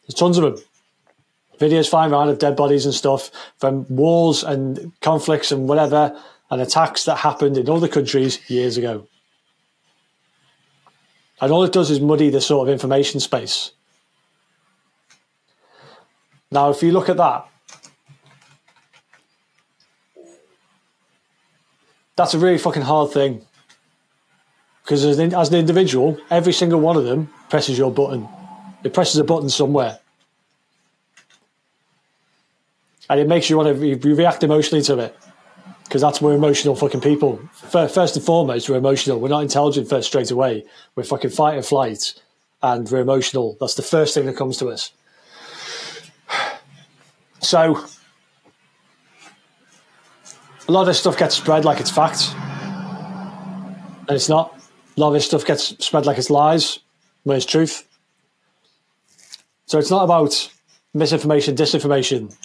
There's 0.05 0.15
tons 0.15 0.37
of 0.37 0.43
them. 0.43 0.63
Videos 1.59 1.89
flying 1.89 2.11
around 2.11 2.29
of 2.29 2.39
dead 2.39 2.55
bodies 2.55 2.85
and 2.85 2.93
stuff 2.93 3.31
from 3.57 3.85
wars 3.89 4.43
and 4.43 4.91
conflicts 5.01 5.51
and 5.51 5.67
whatever, 5.69 6.19
and 6.51 6.61
attacks 6.61 7.05
that 7.05 7.17
happened 7.17 7.57
in 7.57 7.69
other 7.69 7.87
countries 7.87 8.39
years 8.49 8.77
ago. 8.77 9.07
And 11.41 11.51
all 11.51 11.63
it 11.63 11.73
does 11.73 11.89
is 11.89 11.99
muddy 11.99 12.29
the 12.29 12.41
sort 12.41 12.67
of 12.67 12.71
information 12.71 13.19
space. 13.19 13.71
Now, 16.51 16.69
if 16.69 16.81
you 16.83 16.91
look 16.91 17.09
at 17.09 17.17
that, 17.17 17.47
that's 22.15 22.33
a 22.33 22.39
really 22.39 22.57
fucking 22.57 22.83
hard 22.83 23.11
thing. 23.11 23.45
Because 24.83 25.03
as 25.03 25.17
an, 25.17 25.33
as 25.33 25.49
an 25.49 25.55
individual, 25.55 26.17
every 26.29 26.53
single 26.53 26.79
one 26.79 26.95
of 26.95 27.05
them 27.05 27.33
presses 27.49 27.77
your 27.77 27.91
button. 27.91 28.27
It 28.85 28.93
presses 28.93 29.17
a 29.17 29.23
button 29.23 29.49
somewhere. 29.49 29.97
And 33.09 33.19
it 33.19 33.27
makes 33.27 33.49
you 33.49 33.57
want 33.57 33.67
to 33.67 33.73
re- 33.73 34.13
react 34.13 34.43
emotionally 34.43 34.83
to 34.83 34.99
it 34.99 35.17
because 35.85 36.01
that's 36.03 36.21
we're 36.21 36.35
emotional 36.35 36.75
fucking 36.75 37.01
people. 37.01 37.37
First 37.53 38.15
and 38.15 38.23
foremost, 38.23 38.69
we're 38.69 38.77
emotional. 38.77 39.19
We're 39.19 39.29
not 39.29 39.41
intelligent 39.41 39.89
first 39.89 40.07
straight 40.07 40.29
away. 40.29 40.65
We're 40.95 41.03
fucking 41.03 41.31
fight 41.31 41.57
or 41.57 41.63
flight, 41.63 42.13
and 42.61 42.87
we're 42.87 42.99
emotional. 42.99 43.57
That's 43.59 43.73
the 43.73 43.81
first 43.81 44.13
thing 44.13 44.27
that 44.27 44.37
comes 44.37 44.57
to 44.57 44.69
us. 44.69 44.91
So, 47.41 47.85
a 50.67 50.71
lot 50.71 50.81
of 50.81 50.87
this 50.87 50.99
stuff 50.99 51.15
gets 51.15 51.35
spread 51.35 51.63
like 51.63 51.79
it's 51.79 51.91
fact, 51.91 52.33
and 54.07 54.11
it's 54.11 54.29
not. 54.29 54.59
A 54.97 54.99
lot 54.99 55.09
of 55.09 55.13
this 55.13 55.25
stuff 55.25 55.45
gets 55.45 55.85
spread 55.85 56.07
like 56.07 56.17
it's 56.17 56.31
lies, 56.31 56.79
when 57.23 57.37
it's 57.37 57.45
truth. 57.45 57.84
So 59.65 59.80
it's 59.80 59.89
not 59.89 60.04
about 60.04 60.51
misinformation, 60.93 61.56
disinformation. 61.56 62.36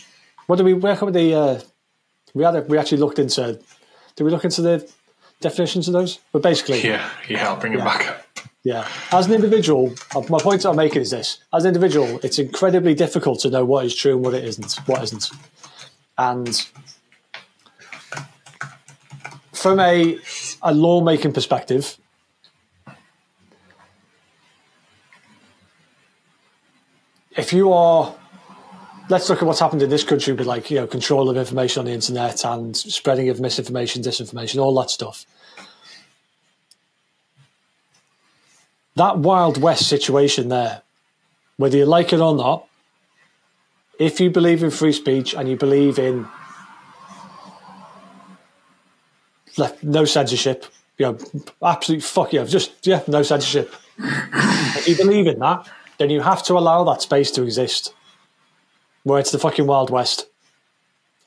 What 0.47 0.57
do 0.57 0.65
we? 0.65 0.75
Where 0.75 0.97
come 0.97 1.13
the 1.13 1.35
uh, 1.35 1.61
we 2.35 2.45
had 2.45 2.57
a, 2.57 2.63
we 2.63 2.79
actually 2.79 2.99
looked 2.99 3.19
into. 3.19 3.61
Did 4.17 4.25
we 4.25 4.31
look 4.31 4.45
into 4.45 4.63
the 4.63 4.91
definitions 5.41 5.87
of 5.89 5.95
those? 5.95 6.19
But 6.33 6.43
basically, 6.43 6.83
yeah, 6.83 7.09
yeah, 7.29 7.49
I'll 7.49 7.61
bring 7.61 7.75
yeah. 7.75 7.81
it 7.81 7.85
back 7.85 8.09
up. 8.09 8.27
Yeah, 8.63 8.89
as 9.13 9.27
an 9.27 9.33
individual, 9.33 9.95
uh, 10.15 10.23
my 10.29 10.39
point 10.39 10.65
I'm 10.67 10.77
making 10.77 11.03
is 11.03 11.11
this: 11.11 11.39
as 11.53 11.65
an 11.65 11.69
individual, 11.69 12.21
it's 12.23 12.39
incredibly 12.39 12.95
difficult 12.95 13.41
to 13.41 13.51
know 13.51 13.65
what 13.65 13.85
is 13.85 13.95
true 13.95 14.15
and 14.15 14.25
what 14.25 14.35
it 14.35 14.45
isn't, 14.45 14.75
what 14.87 15.03
isn't, 15.03 15.31
and 16.19 16.69
from 19.53 19.79
a 19.79 20.19
a 20.63 20.75
lawmaking 20.75 21.33
perspective, 21.33 21.99
if 27.41 27.53
you 27.55 27.73
are 27.73 28.15
let's 29.09 29.29
look 29.29 29.43
at 29.43 29.47
what's 29.47 29.59
happened 29.59 29.83
in 29.83 29.91
this 29.91 30.05
country 30.05 30.33
with 30.35 30.47
like 30.47 30.71
you 30.71 30.77
know 30.77 30.87
control 30.87 31.29
of 31.29 31.37
information 31.37 31.81
on 31.81 31.87
the 31.87 31.93
internet 31.93 32.45
and 32.45 32.77
spreading 32.77 33.29
of 33.29 33.41
misinformation, 33.41 34.03
disinformation, 34.03 34.63
all 34.63 34.75
that 34.81 34.91
stuff. 34.91 35.27
That 38.97 39.19
Wild 39.19 39.61
West 39.61 39.89
situation 39.89 40.49
there, 40.49 40.83
whether 41.57 41.77
you 41.77 41.87
like 41.87 42.13
it 42.13 42.21
or 42.21 42.35
not, 42.35 42.67
if 43.99 44.21
you 44.21 44.31
believe 44.31 44.63
in 44.63 44.71
free 44.71 44.93
speech 44.93 45.35
and 45.35 45.49
you 45.49 45.57
believe 45.57 45.99
in 45.99 46.29
no 49.83 50.05
censorship, 50.05 50.67
you 50.99 51.07
know, 51.07 51.19
absolute 51.63 52.03
fuck 52.03 52.33
you, 52.33 52.45
just 52.45 52.87
yeah, 52.87 53.03
no 53.09 53.23
censorship. 53.23 53.75
if 53.99 54.89
you 54.89 54.97
believe 54.97 55.27
in 55.27 55.39
that, 55.39 55.67
then 56.01 56.09
you 56.09 56.23
have 56.23 56.43
to 56.43 56.55
allow 56.55 56.83
that 56.83 57.03
space 57.03 57.31
to 57.31 57.43
exist 57.43 57.93
where 59.03 59.21
it's 59.21 59.33
the 59.33 59.39
fucking 59.39 59.67
Wild 59.67 59.91
West 59.91 60.27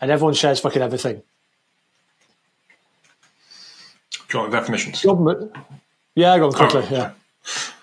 and 0.02 0.10
everyone 0.10 0.34
shares 0.34 0.60
fucking 0.60 0.82
everything. 0.82 1.22
Do 4.12 4.20
you 4.34 4.40
want 4.40 4.52
the 4.52 4.58
definitions? 4.58 5.04
Government. 5.04 5.56
Yeah, 6.16 6.40
go 6.40 6.48
on 6.48 6.54
quickly. 6.54 6.82
Oh, 6.90 6.92
yeah. 6.92 7.12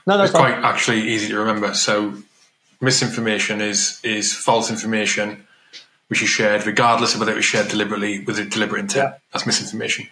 No, 0.05 0.16
no, 0.16 0.24
it's 0.24 0.33
quite 0.33 0.55
actually 0.55 1.03
easy 1.03 1.29
to 1.29 1.38
remember. 1.38 1.74
So, 1.74 2.14
misinformation 2.81 3.61
is 3.61 4.00
is 4.03 4.35
false 4.35 4.68
information 4.68 5.46
which 6.09 6.22
is 6.22 6.29
shared, 6.29 6.66
regardless 6.66 7.14
of 7.14 7.20
whether 7.20 7.31
it 7.31 7.37
was 7.37 7.44
shared 7.44 7.68
deliberately 7.68 8.24
with 8.24 8.37
a 8.37 8.44
deliberate 8.44 8.81
intent. 8.81 9.12
Yeah. 9.12 9.18
That's 9.33 9.46
misinformation. 9.46 10.09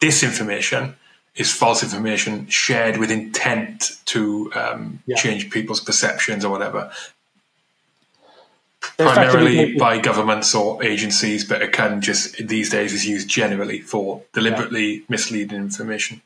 Disinformation 0.00 0.94
is 1.34 1.52
false 1.52 1.82
information 1.82 2.46
shared 2.48 2.98
with 2.98 3.10
intent 3.10 3.98
to 4.04 4.52
um, 4.54 5.02
yeah. 5.06 5.16
change 5.16 5.50
people's 5.50 5.80
perceptions 5.80 6.44
or 6.44 6.50
whatever 6.50 6.92
primarily 8.98 9.76
by 9.76 9.98
governments 9.98 10.54
or 10.54 10.82
agencies, 10.82 11.44
but 11.44 11.62
it 11.62 11.72
can 11.72 12.00
just 12.00 12.36
these 12.46 12.70
days 12.70 12.92
is 12.92 13.06
used 13.06 13.28
generally 13.28 13.80
for 13.80 14.22
deliberately 14.32 14.94
yeah. 14.94 15.00
misleading 15.08 15.58
information, 15.58 16.20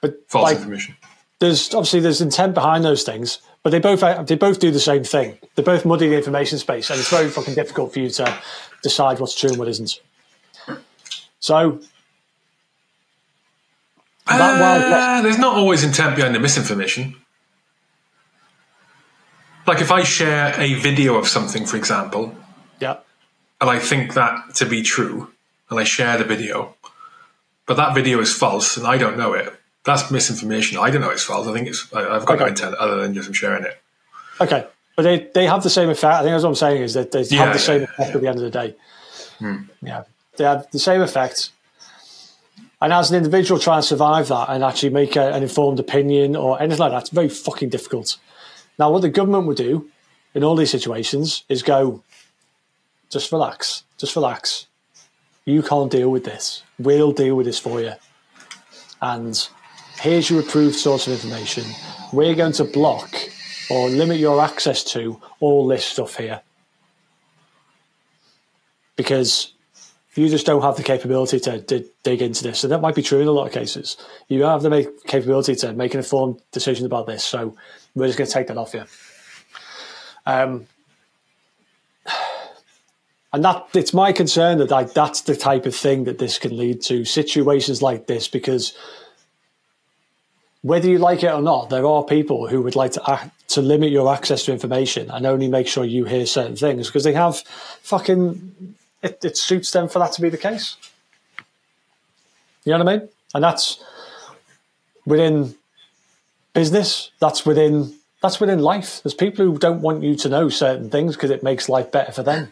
but 0.00 0.20
false 0.28 0.44
like, 0.44 0.56
information. 0.56 0.96
There's 1.38 1.72
obviously 1.74 2.00
there's 2.00 2.20
intent 2.20 2.54
behind 2.54 2.84
those 2.84 3.02
things, 3.02 3.40
but 3.62 3.70
they 3.70 3.78
both 3.78 4.00
they 4.26 4.36
both 4.36 4.58
do 4.58 4.70
the 4.70 4.80
same 4.80 5.04
thing. 5.04 5.38
They 5.54 5.62
both 5.62 5.84
muddy 5.84 6.08
the 6.08 6.16
information 6.16 6.58
space, 6.58 6.90
and 6.90 6.98
it's 6.98 7.10
very 7.10 7.28
fucking 7.28 7.54
difficult 7.54 7.92
for 7.92 8.00
you 8.00 8.10
to 8.10 8.38
decide 8.82 9.20
what's 9.20 9.38
true 9.38 9.50
and 9.50 9.58
what 9.58 9.68
isn't. 9.68 10.00
So 11.40 11.80
uh, 14.30 15.22
there's 15.22 15.38
not 15.38 15.56
always 15.56 15.82
intent 15.84 16.16
behind 16.16 16.34
the 16.34 16.40
misinformation. 16.40 17.16
Like 19.66 19.80
if 19.80 19.90
I 19.90 20.02
share 20.02 20.54
a 20.60 20.74
video 20.74 21.16
of 21.16 21.28
something, 21.28 21.66
for 21.66 21.76
example, 21.76 22.34
yeah, 22.80 22.98
and 23.60 23.70
I 23.70 23.78
think 23.78 24.14
that 24.14 24.54
to 24.56 24.66
be 24.66 24.82
true, 24.82 25.30
and 25.68 25.78
I 25.78 25.84
share 25.84 26.18
the 26.18 26.24
video, 26.24 26.74
but 27.66 27.76
that 27.76 27.94
video 27.94 28.20
is 28.20 28.34
false 28.34 28.76
and 28.76 28.86
I 28.86 28.98
don't 28.98 29.16
know 29.16 29.32
it. 29.32 29.52
That's 29.84 30.10
misinformation. 30.10 30.78
I 30.78 30.90
don't 30.90 31.00
know 31.00 31.10
it's 31.10 31.22
false. 31.22 31.46
I 31.46 31.52
think 31.52 31.68
it's. 31.68 31.92
I, 31.92 32.14
have 32.14 32.26
got 32.26 32.34
okay. 32.34 32.44
no 32.44 32.48
intent 32.48 32.74
other 32.74 33.00
than 33.00 33.14
just 33.14 33.28
I'm 33.28 33.32
sharing 33.32 33.64
it. 33.64 33.80
Okay, 34.40 34.66
but 34.96 35.02
they, 35.02 35.28
they 35.34 35.46
have 35.46 35.62
the 35.62 35.70
same 35.70 35.88
effect. 35.88 36.12
I 36.12 36.22
think 36.22 36.32
that's 36.32 36.42
what 36.42 36.50
I'm 36.50 36.54
saying 36.56 36.82
is 36.82 36.94
that 36.94 37.12
they 37.12 37.22
yeah, 37.22 37.44
have 37.44 37.52
the 37.52 37.58
same 37.58 37.82
yeah, 37.82 37.84
effect 37.84 38.10
yeah. 38.10 38.14
at 38.16 38.20
the 38.20 38.28
end 38.28 38.38
of 38.38 38.42
the 38.42 38.50
day. 38.50 38.76
Hmm. 39.38 39.56
Yeah, 39.82 40.02
they 40.36 40.44
have 40.44 40.70
the 40.70 40.78
same 40.78 41.00
effect. 41.00 41.50
And 42.80 42.92
as 42.92 43.10
an 43.10 43.18
individual 43.18 43.60
trying 43.60 43.82
to 43.82 43.86
survive 43.86 44.28
that 44.28 44.48
and 44.48 44.64
actually 44.64 44.90
make 44.90 45.14
a, 45.16 45.32
an 45.32 45.42
informed 45.42 45.78
opinion 45.78 46.34
or 46.34 46.60
anything 46.60 46.80
like 46.80 46.92
that, 46.92 47.02
it's 47.02 47.10
very 47.10 47.28
fucking 47.28 47.68
difficult. 47.68 48.18
Now, 48.78 48.90
what 48.90 49.02
the 49.02 49.10
government 49.10 49.46
would 49.46 49.58
do 49.58 49.90
in 50.34 50.42
all 50.42 50.56
these 50.56 50.70
situations 50.70 51.44
is 51.48 51.62
go, 51.62 52.02
just 53.10 53.30
relax, 53.32 53.84
just 53.98 54.16
relax. 54.16 54.66
You 55.44 55.62
can't 55.62 55.90
deal 55.90 56.10
with 56.10 56.24
this. 56.24 56.62
We'll 56.78 57.12
deal 57.12 57.34
with 57.34 57.46
this 57.46 57.58
for 57.58 57.80
you. 57.80 57.92
And 59.02 59.48
here's 60.00 60.30
your 60.30 60.40
approved 60.40 60.76
source 60.76 61.06
of 61.06 61.12
information. 61.12 61.64
We're 62.12 62.34
going 62.34 62.52
to 62.52 62.64
block 62.64 63.14
or 63.70 63.88
limit 63.88 64.18
your 64.18 64.40
access 64.40 64.82
to 64.84 65.20
all 65.40 65.66
this 65.66 65.84
stuff 65.84 66.16
here. 66.16 66.40
Because 68.96 69.52
you 70.14 70.28
just 70.28 70.46
don't 70.46 70.62
have 70.62 70.76
the 70.76 70.82
capability 70.82 71.38
to, 71.40 71.84
dig 72.02 72.22
into 72.22 72.42
this. 72.42 72.58
So 72.58 72.68
that 72.68 72.80
might 72.80 72.94
be 72.94 73.02
true 73.02 73.20
in 73.20 73.28
a 73.28 73.32
lot 73.32 73.46
of 73.46 73.52
cases. 73.52 73.96
You 74.28 74.42
have 74.42 74.62
the 74.62 74.70
make, 74.70 75.04
capability 75.04 75.54
to 75.56 75.72
make 75.72 75.94
an 75.94 75.98
informed 75.98 76.40
decision 76.50 76.86
about 76.86 77.06
this. 77.06 77.22
So 77.22 77.56
we're 77.94 78.06
just 78.06 78.18
going 78.18 78.28
to 78.28 78.32
take 78.32 78.48
that 78.48 78.56
off 78.56 78.74
you. 78.74 78.84
Um, 80.26 80.66
and 83.32 83.44
that 83.44 83.68
it's 83.74 83.94
my 83.94 84.12
concern 84.12 84.58
that 84.58 84.70
like, 84.70 84.92
that's 84.92 85.20
the 85.20 85.36
type 85.36 85.66
of 85.66 85.74
thing 85.74 86.04
that 86.04 86.18
this 86.18 86.38
can 86.38 86.56
lead 86.56 86.82
to 86.82 87.04
situations 87.04 87.80
like 87.80 88.06
this 88.06 88.26
because 88.26 88.76
whether 90.62 90.88
you 90.88 90.98
like 90.98 91.22
it 91.22 91.32
or 91.32 91.40
not, 91.40 91.70
there 91.70 91.86
are 91.86 92.04
people 92.04 92.48
who 92.48 92.60
would 92.62 92.76
like 92.76 92.92
to 92.92 93.10
act, 93.10 93.48
to 93.50 93.62
limit 93.62 93.90
your 93.90 94.12
access 94.12 94.44
to 94.44 94.52
information 94.52 95.10
and 95.10 95.24
only 95.24 95.48
make 95.48 95.68
sure 95.68 95.84
you 95.84 96.04
hear 96.04 96.26
certain 96.26 96.56
things 96.56 96.88
because 96.88 97.04
they 97.04 97.12
have 97.12 97.38
fucking 97.82 98.74
it, 99.02 99.24
it 99.24 99.36
suits 99.36 99.70
them 99.70 99.88
for 99.88 99.98
that 99.98 100.12
to 100.12 100.22
be 100.22 100.28
the 100.28 100.38
case. 100.38 100.76
You 102.64 102.72
know 102.72 102.84
what 102.84 102.88
I 102.88 102.98
mean? 102.98 103.08
And 103.34 103.44
that's 103.44 103.82
within 105.06 105.54
business. 106.52 107.10
That's 107.20 107.46
within 107.46 107.94
that's 108.22 108.38
within 108.38 108.58
life. 108.58 109.00
There's 109.02 109.14
people 109.14 109.46
who 109.46 109.58
don't 109.58 109.80
want 109.80 110.02
you 110.02 110.14
to 110.16 110.28
know 110.28 110.48
certain 110.50 110.90
things 110.90 111.16
because 111.16 111.30
it 111.30 111.42
makes 111.42 111.68
life 111.68 111.90
better 111.90 112.12
for 112.12 112.22
them. 112.22 112.48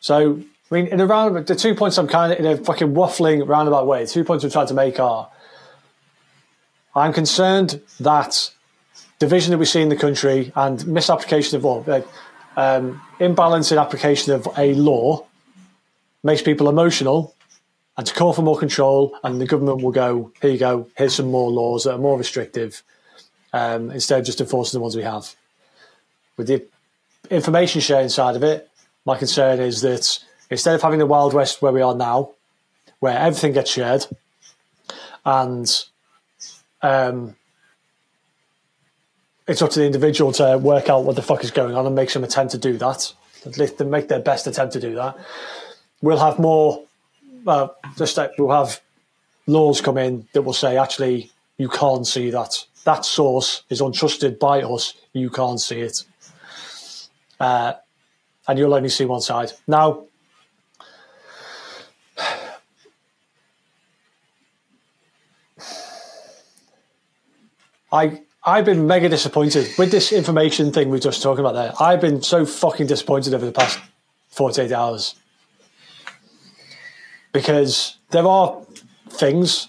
So, 0.00 0.40
I 0.70 0.74
mean, 0.74 0.88
in 0.88 1.00
a 1.00 1.06
round, 1.06 1.46
the 1.46 1.54
two 1.54 1.74
points 1.74 1.96
I'm 1.96 2.08
kind 2.08 2.32
of 2.32 2.38
in 2.38 2.46
a 2.46 2.56
fucking 2.56 2.92
waffling 2.92 3.46
roundabout 3.48 3.86
way. 3.86 4.04
Two 4.04 4.24
points 4.24 4.44
I'm 4.44 4.50
trying 4.50 4.66
to 4.66 4.74
make 4.74 4.98
are: 4.98 5.30
I'm 6.94 7.12
concerned 7.12 7.80
that 8.00 8.50
division 9.18 9.52
that 9.52 9.58
we 9.58 9.64
see 9.64 9.80
in 9.80 9.88
the 9.88 9.96
country 9.96 10.52
and 10.56 10.84
misapplication 10.86 11.56
of 11.56 11.64
law, 11.64 11.84
uh, 11.84 12.02
um, 12.56 13.00
imbalance 13.18 13.72
in 13.72 13.78
application 13.78 14.32
of 14.32 14.48
a 14.56 14.74
law, 14.74 15.26
makes 16.22 16.42
people 16.42 16.68
emotional, 16.68 17.34
and 17.96 18.06
to 18.06 18.14
call 18.14 18.32
for 18.32 18.42
more 18.42 18.58
control, 18.58 19.16
and 19.22 19.40
the 19.40 19.46
government 19.46 19.82
will 19.82 19.92
go, 19.92 20.32
"Here 20.40 20.50
you 20.50 20.58
go. 20.58 20.88
Here's 20.96 21.14
some 21.14 21.30
more 21.30 21.50
laws 21.50 21.84
that 21.84 21.94
are 21.94 21.98
more 21.98 22.18
restrictive." 22.18 22.82
Um, 23.52 23.92
instead 23.92 24.18
of 24.18 24.26
just 24.26 24.40
enforcing 24.40 24.78
the 24.78 24.82
ones 24.82 24.96
we 24.96 25.04
have. 25.04 25.32
With 26.36 26.48
the 26.48 26.64
information 27.30 27.80
sharing 27.80 28.08
side 28.08 28.34
of 28.34 28.42
it, 28.42 28.68
my 29.04 29.16
concern 29.16 29.60
is 29.60 29.80
that 29.82 30.18
instead 30.50 30.74
of 30.74 30.82
having 30.82 30.98
the 30.98 31.06
Wild 31.06 31.34
West 31.34 31.62
where 31.62 31.70
we 31.70 31.80
are 31.80 31.94
now, 31.94 32.30
where 32.98 33.16
everything 33.16 33.52
gets 33.52 33.70
shared, 33.70 34.06
and 35.24 35.84
um, 36.82 37.36
it's 39.46 39.62
up 39.62 39.70
to 39.70 39.80
the 39.80 39.86
individual 39.86 40.32
to 40.32 40.58
work 40.58 40.88
out 40.88 41.04
what 41.04 41.16
the 41.16 41.22
fuck 41.22 41.44
is 41.44 41.50
going 41.50 41.74
on 41.74 41.86
and 41.86 41.94
make 41.94 42.10
some 42.10 42.24
attempt 42.24 42.52
to 42.52 42.58
do 42.58 42.78
that. 42.78 43.12
At 43.44 43.52
To 43.78 43.84
make 43.84 44.08
their 44.08 44.20
best 44.20 44.46
attempt 44.46 44.72
to 44.72 44.80
do 44.80 44.94
that. 44.94 45.16
We'll 46.00 46.18
have 46.18 46.38
more. 46.38 46.84
Uh, 47.46 47.68
just 47.96 48.18
we'll 48.38 48.50
have 48.50 48.80
laws 49.46 49.82
come 49.82 49.98
in 49.98 50.26
that 50.32 50.42
will 50.42 50.54
say 50.54 50.78
actually 50.78 51.30
you 51.58 51.68
can't 51.68 52.06
see 52.06 52.30
that. 52.30 52.64
That 52.84 53.04
source 53.04 53.64
is 53.68 53.80
untrusted 53.80 54.38
by 54.38 54.62
us. 54.62 54.94
You 55.12 55.28
can't 55.30 55.60
see 55.60 55.80
it, 55.80 56.04
uh, 57.38 57.74
and 58.48 58.58
you'll 58.58 58.74
only 58.74 58.88
see 58.88 59.04
one 59.04 59.20
side. 59.20 59.52
Now, 59.66 60.04
I 67.92 68.23
I've 68.46 68.66
been 68.66 68.86
mega 68.86 69.08
disappointed 69.08 69.72
with 69.78 69.90
this 69.90 70.12
information 70.12 70.70
thing 70.70 70.90
we 70.90 70.98
are 70.98 71.00
just 71.00 71.22
talking 71.22 71.40
about 71.40 71.54
there. 71.54 71.72
I've 71.80 72.00
been 72.00 72.20
so 72.20 72.44
fucking 72.44 72.86
disappointed 72.86 73.32
over 73.32 73.46
the 73.46 73.52
past 73.52 73.78
48 74.28 74.70
hours 74.70 75.14
because 77.32 77.96
there 78.10 78.26
are 78.26 78.60
things 79.08 79.68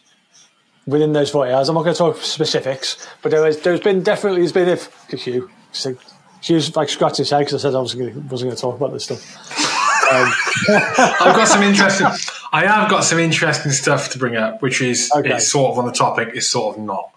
within 0.85 1.13
those 1.13 1.29
40 1.29 1.53
hours. 1.53 1.69
I'm 1.69 1.75
not 1.75 1.83
going 1.83 1.93
to 1.93 1.97
talk 1.97 2.17
specifics, 2.17 3.07
but 3.21 3.31
there 3.31 3.45
has, 3.45 3.61
there's 3.61 3.79
been 3.79 4.03
definitely, 4.03 4.41
there's 4.41 4.51
been, 4.51 4.67
if, 4.67 5.25
you, 5.25 5.49
she 6.41 6.53
was 6.53 6.75
like 6.75 6.89
scratching 6.89 7.23
his 7.23 7.29
head 7.29 7.39
because 7.39 7.63
I 7.63 7.69
said 7.69 7.77
I 7.77 7.79
wasn't 7.79 8.01
going, 8.03 8.13
to, 8.13 8.19
wasn't 8.29 8.49
going 8.49 8.55
to 8.57 8.61
talk 8.61 8.75
about 8.75 8.91
this 8.91 9.05
stuff. 9.05 9.21
Um, 10.11 10.31
I've 10.97 11.35
got 11.35 11.47
some 11.47 11.63
interesting, 11.63 12.07
I 12.51 12.65
have 12.65 12.89
got 12.89 13.05
some 13.05 13.19
interesting 13.19 13.71
stuff 13.71 14.09
to 14.09 14.19
bring 14.19 14.35
up, 14.35 14.61
which 14.61 14.81
is, 14.81 15.09
okay. 15.15 15.35
it's 15.35 15.49
sort 15.49 15.71
of 15.71 15.79
on 15.79 15.85
the 15.85 15.93
topic, 15.93 16.31
it's 16.33 16.49
sort 16.49 16.75
of 16.75 16.83
not. 16.83 17.14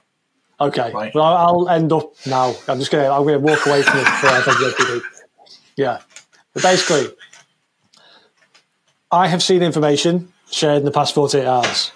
Okay. 0.60 0.92
Right. 0.92 1.14
Well, 1.14 1.24
I'll 1.24 1.68
end 1.68 1.92
up 1.92 2.14
now. 2.26 2.54
I'm 2.66 2.78
just 2.78 2.90
gonna 2.90 3.10
I'm 3.10 3.24
gonna 3.24 3.38
walk 3.38 3.64
away 3.66 3.82
from 3.82 3.98
it 4.00 5.02
yeah. 5.76 6.00
But 6.52 6.62
basically, 6.62 7.14
I 9.12 9.28
have 9.28 9.42
seen 9.42 9.62
information 9.62 10.32
shared 10.50 10.78
in 10.78 10.84
the 10.84 10.90
past 10.90 11.14
48 11.14 11.46
hours, 11.46 11.92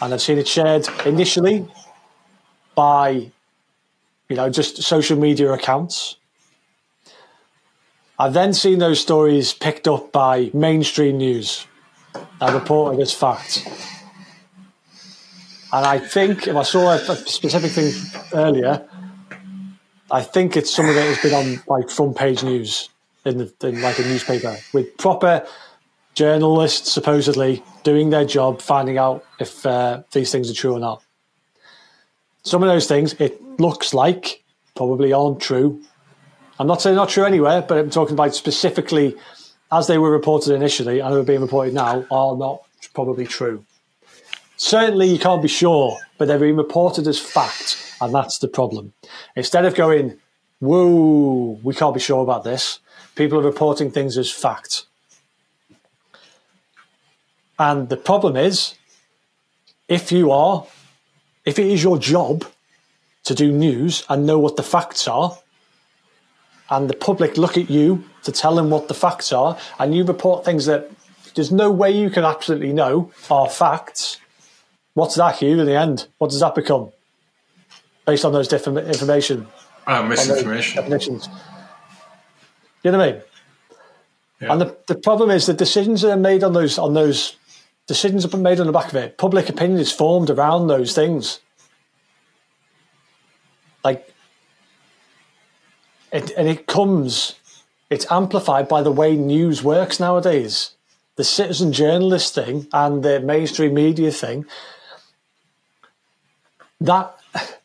and 0.00 0.12
I've 0.12 0.20
seen 0.20 0.38
it 0.38 0.46
shared 0.46 0.86
initially 1.06 1.66
by, 2.74 3.30
you 4.28 4.36
know, 4.36 4.50
just 4.50 4.82
social 4.82 5.18
media 5.18 5.50
accounts. 5.52 6.16
I've 8.18 8.34
then 8.34 8.52
seen 8.52 8.78
those 8.78 9.00
stories 9.00 9.54
picked 9.54 9.88
up 9.88 10.12
by 10.12 10.50
mainstream 10.52 11.16
news 11.16 11.66
and 12.40 12.54
reported 12.54 13.00
as 13.00 13.12
fact. 13.12 13.66
And 15.72 15.86
I 15.86 15.98
think 15.98 16.46
if 16.46 16.54
I 16.54 16.62
saw 16.62 16.90
a, 16.90 16.96
a 16.96 17.16
specific 17.16 17.70
thing 17.70 17.92
earlier, 18.34 18.86
I 20.10 20.22
think 20.22 20.56
it's 20.56 20.70
some 20.70 20.88
of 20.88 20.96
it 20.96 21.06
has 21.06 21.18
been 21.22 21.32
on 21.32 21.62
like 21.66 21.88
front 21.88 22.16
page 22.16 22.44
news 22.44 22.90
in, 23.24 23.38
the, 23.38 23.52
in 23.62 23.80
like 23.80 23.98
a 23.98 24.02
newspaper 24.02 24.56
with 24.74 24.96
proper 24.98 25.46
journalists 26.14 26.92
supposedly 26.92 27.64
doing 27.84 28.10
their 28.10 28.26
job, 28.26 28.60
finding 28.60 28.98
out 28.98 29.24
if 29.40 29.64
uh, 29.64 30.02
these 30.12 30.30
things 30.30 30.50
are 30.50 30.54
true 30.54 30.74
or 30.74 30.78
not. 30.78 31.02
Some 32.42 32.62
of 32.62 32.68
those 32.68 32.86
things 32.86 33.14
it 33.14 33.40
looks 33.58 33.94
like 33.94 34.42
probably 34.74 35.14
aren't 35.14 35.40
true. 35.40 35.82
I'm 36.58 36.66
not 36.66 36.82
saying 36.82 36.96
not 36.96 37.08
true 37.08 37.24
anywhere, 37.24 37.62
but 37.62 37.78
I'm 37.78 37.90
talking 37.90 38.12
about 38.12 38.34
specifically 38.34 39.16
as 39.70 39.86
they 39.86 39.96
were 39.96 40.10
reported 40.10 40.54
initially 40.54 41.00
and 41.00 41.14
are 41.14 41.22
being 41.22 41.40
reported 41.40 41.72
now 41.72 42.04
are 42.10 42.36
not 42.36 42.62
probably 42.92 43.26
true. 43.26 43.64
Certainly, 44.56 45.08
you 45.08 45.18
can't 45.18 45.42
be 45.42 45.48
sure, 45.48 45.98
but 46.18 46.28
they're 46.28 46.38
being 46.38 46.56
reported 46.56 47.06
as 47.08 47.18
fact, 47.18 47.96
and 48.00 48.14
that's 48.14 48.38
the 48.38 48.48
problem. 48.48 48.92
Instead 49.34 49.64
of 49.64 49.74
going, 49.74 50.18
whoa, 50.60 51.58
we 51.62 51.74
can't 51.74 51.94
be 51.94 52.00
sure 52.00 52.22
about 52.22 52.44
this, 52.44 52.78
people 53.16 53.38
are 53.38 53.42
reporting 53.42 53.90
things 53.90 54.16
as 54.16 54.30
fact. 54.30 54.86
And 57.58 57.88
the 57.88 57.96
problem 57.96 58.36
is, 58.36 58.74
if 59.88 60.12
you 60.12 60.30
are, 60.30 60.66
if 61.44 61.58
it 61.58 61.66
is 61.66 61.82
your 61.82 61.98
job 61.98 62.44
to 63.24 63.34
do 63.34 63.52
news 63.52 64.04
and 64.08 64.26
know 64.26 64.38
what 64.38 64.56
the 64.56 64.62
facts 64.62 65.06
are, 65.08 65.38
and 66.70 66.88
the 66.88 66.96
public 66.96 67.36
look 67.36 67.58
at 67.58 67.68
you 67.68 68.04
to 68.22 68.32
tell 68.32 68.54
them 68.54 68.70
what 68.70 68.88
the 68.88 68.94
facts 68.94 69.32
are, 69.32 69.58
and 69.78 69.94
you 69.94 70.04
report 70.04 70.44
things 70.44 70.66
that 70.66 70.90
there's 71.34 71.52
no 71.52 71.70
way 71.70 71.90
you 71.90 72.10
can 72.10 72.24
absolutely 72.24 72.72
know 72.72 73.10
are 73.30 73.48
facts, 73.48 74.18
What's 74.94 75.14
that, 75.16 75.36
Hugh, 75.36 75.60
in 75.60 75.66
the 75.66 75.76
end? 75.76 76.08
What 76.18 76.30
does 76.30 76.40
that 76.40 76.54
become? 76.54 76.92
Based 78.06 78.24
on 78.24 78.32
those 78.32 78.48
different 78.48 78.78
information. 78.78 79.46
Oh, 79.86 80.02
misinformation. 80.02 80.76
Definitions. 80.76 81.28
You 82.82 82.90
know 82.90 82.98
what 82.98 83.08
I 83.08 83.12
mean? 83.12 83.22
And 84.40 84.60
the, 84.60 84.76
the 84.88 84.96
problem 84.96 85.30
is 85.30 85.46
the 85.46 85.54
decisions 85.54 86.02
that 86.02 86.10
are 86.10 86.16
made 86.16 86.42
on 86.42 86.52
those 86.52 86.78
on 86.78 86.94
those 86.94 87.36
decisions 87.86 88.24
are 88.26 88.36
made 88.36 88.58
on 88.58 88.66
the 88.66 88.72
back 88.72 88.88
of 88.88 88.96
it. 88.96 89.16
Public 89.18 89.48
opinion 89.48 89.78
is 89.78 89.92
formed 89.92 90.30
around 90.30 90.66
those 90.66 90.94
things. 90.94 91.40
Like 93.84 94.12
it 96.12 96.32
and 96.36 96.48
it 96.48 96.66
comes 96.66 97.36
it's 97.90 98.10
amplified 98.10 98.68
by 98.68 98.82
the 98.82 98.92
way 98.92 99.16
news 99.16 99.62
works 99.62 100.00
nowadays. 100.00 100.72
The 101.16 101.24
citizen 101.24 101.72
journalist 101.72 102.34
thing 102.34 102.66
and 102.72 103.02
the 103.02 103.20
mainstream 103.20 103.74
media 103.74 104.10
thing. 104.10 104.46
That 106.82 107.16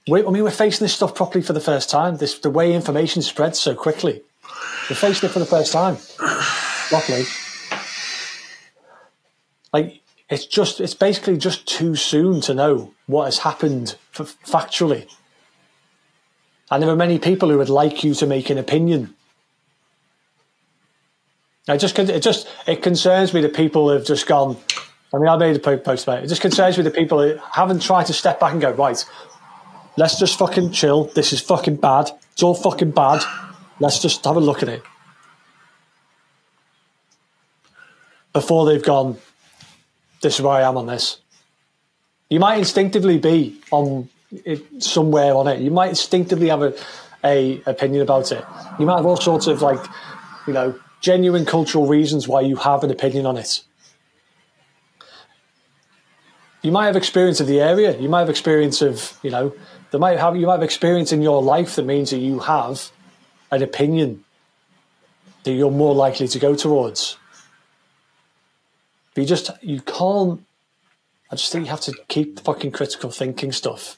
we, 0.08 0.24
I 0.24 0.30
mean, 0.30 0.44
we're 0.44 0.52
facing 0.52 0.86
this 0.86 0.94
stuff 0.94 1.16
properly 1.16 1.44
for 1.44 1.54
the 1.54 1.60
first 1.60 1.90
time. 1.90 2.18
This 2.18 2.38
the 2.38 2.50
way 2.52 2.74
information 2.74 3.22
spreads 3.22 3.60
so 3.60 3.74
quickly. 3.74 4.22
We're 4.90 4.96
facing 4.96 5.30
it 5.30 5.34
for 5.34 5.40
the 5.40 5.46
first 5.46 5.74
time 5.74 5.98
properly. 6.90 7.26
Like 9.74 10.02
it's 10.30 10.46
just 10.46 10.80
it's 10.80 10.94
basically 10.94 11.38
just 11.38 11.68
too 11.68 11.96
soon 11.96 12.42
to 12.42 12.54
know 12.54 12.94
what 13.08 13.26
has 13.26 13.40
happened 13.40 13.96
f- 14.18 14.38
factually. 14.46 15.10
And 16.70 16.84
there 16.84 16.90
are 16.90 16.96
many 16.96 17.18
people 17.18 17.50
who 17.50 17.58
would 17.58 17.70
like 17.70 18.04
you 18.04 18.14
to 18.16 18.28
make 18.28 18.50
an 18.50 18.58
opinion. 18.58 19.16
I 21.68 21.78
just 21.78 21.98
it 21.98 22.22
just 22.22 22.48
it 22.68 22.82
concerns 22.82 23.34
me 23.34 23.42
that 23.42 23.56
people 23.56 23.90
have 23.90 24.06
just 24.06 24.28
gone. 24.28 24.58
I 25.14 25.18
mean, 25.18 25.28
I 25.30 25.38
made 25.38 25.56
a 25.56 25.78
post 25.78 26.04
about 26.04 26.20
it. 26.20 26.26
It 26.26 26.28
just 26.28 26.42
concerns 26.42 26.78
me 26.78 26.84
the 26.84 26.92
people 26.92 27.22
who 27.22 27.40
haven't 27.52 27.82
tried 27.82 28.08
to 28.08 28.14
step 28.14 28.40
back 28.40 28.52
and 28.52 28.62
go 28.62 28.72
right. 28.72 29.04
Let's 29.96 30.20
just 30.20 30.38
fucking 30.38 30.72
chill. 30.72 31.06
This 31.06 31.34
is 31.34 31.42
fucking 31.42 31.78
bad. 31.78 32.12
It's 32.34 32.44
all 32.44 32.54
fucking 32.54 32.92
bad. 32.92 33.24
Let's 33.80 34.00
just 34.00 34.24
have 34.26 34.36
a 34.36 34.42
look 34.42 34.62
at 34.62 34.70
it. 34.70 34.84
Before 38.34 38.66
they've 38.66 38.84
gone, 38.84 39.18
this 40.22 40.36
is 40.36 40.42
where 40.42 40.54
I 40.54 40.62
am 40.62 40.78
on 40.78 40.88
this. 40.88 41.20
You 42.30 42.40
might 42.40 42.58
instinctively 42.58 43.18
be 43.18 43.60
on 43.72 44.10
it, 44.32 44.84
somewhere 44.84 45.34
on 45.34 45.48
it. 45.48 45.62
You 45.62 45.72
might 45.72 45.90
instinctively 45.90 46.50
have 46.50 46.62
a, 46.62 46.76
a 47.24 47.62
opinion 47.66 48.02
about 48.02 48.32
it. 48.32 48.44
You 48.80 48.86
might 48.86 48.98
have 48.98 49.06
all 49.06 49.18
sorts 49.18 49.48
of 49.48 49.62
like, 49.62 49.84
you 50.46 50.54
know, 50.54 50.78
genuine 51.00 51.46
cultural 51.46 51.88
reasons 51.88 52.28
why 52.28 52.42
you 52.42 52.58
have 52.58 52.84
an 52.84 52.92
opinion 52.92 53.26
on 53.26 53.38
it. 53.38 53.64
You 56.68 56.74
might 56.74 56.88
have 56.88 56.98
experience 56.98 57.40
of 57.40 57.48
the 57.48 57.62
area. 57.62 57.98
You 57.98 58.10
might 58.10 58.20
have 58.20 58.30
experience 58.30 58.82
of, 58.82 59.18
you 59.24 59.30
know, 59.30 59.54
there 59.92 60.02
might 60.02 60.20
have 60.20 60.36
you 60.36 60.48
might 60.48 60.56
have 60.56 60.64
experience 60.64 61.14
in 61.14 61.22
your 61.22 61.42
life 61.42 61.78
that 61.78 61.86
means 61.86 62.10
that 62.10 62.18
you 62.18 62.40
have 62.40 62.92
an 63.50 63.64
opinion 63.64 64.26
that 65.46 65.54
you're 65.54 65.72
more 65.72 65.96
likely 65.96 66.28
to 66.28 66.40
go 66.40 66.56
towards. 66.56 67.16
But 69.16 69.22
you 69.22 69.28
just 69.28 69.50
you 69.62 69.80
can't. 69.80 70.44
I 71.32 71.38
just 71.38 71.54
think 71.54 71.68
you 71.68 71.72
have 71.72 71.80
to 71.88 71.94
keep 72.10 72.36
the 72.36 72.42
fucking 72.42 72.72
critical 72.74 73.12
thinking 73.12 73.54
stuff. 73.54 73.96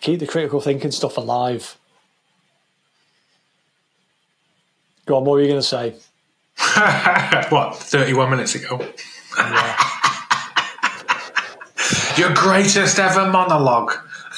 Keep 0.00 0.20
the 0.20 0.26
critical 0.26 0.62
thinking 0.62 0.90
stuff 0.90 1.18
alive. 1.18 1.76
Go 5.04 5.18
on, 5.18 5.26
what 5.26 5.32
were 5.32 5.42
you 5.42 5.48
going 5.48 5.60
to 5.60 5.66
say? 5.66 5.96
what, 7.50 7.76
31 7.76 8.30
minutes 8.30 8.54
ago? 8.54 8.88
Yeah. 9.36 9.90
Your 12.16 12.32
greatest 12.34 12.98
ever 12.98 13.30
monologue. 13.30 13.92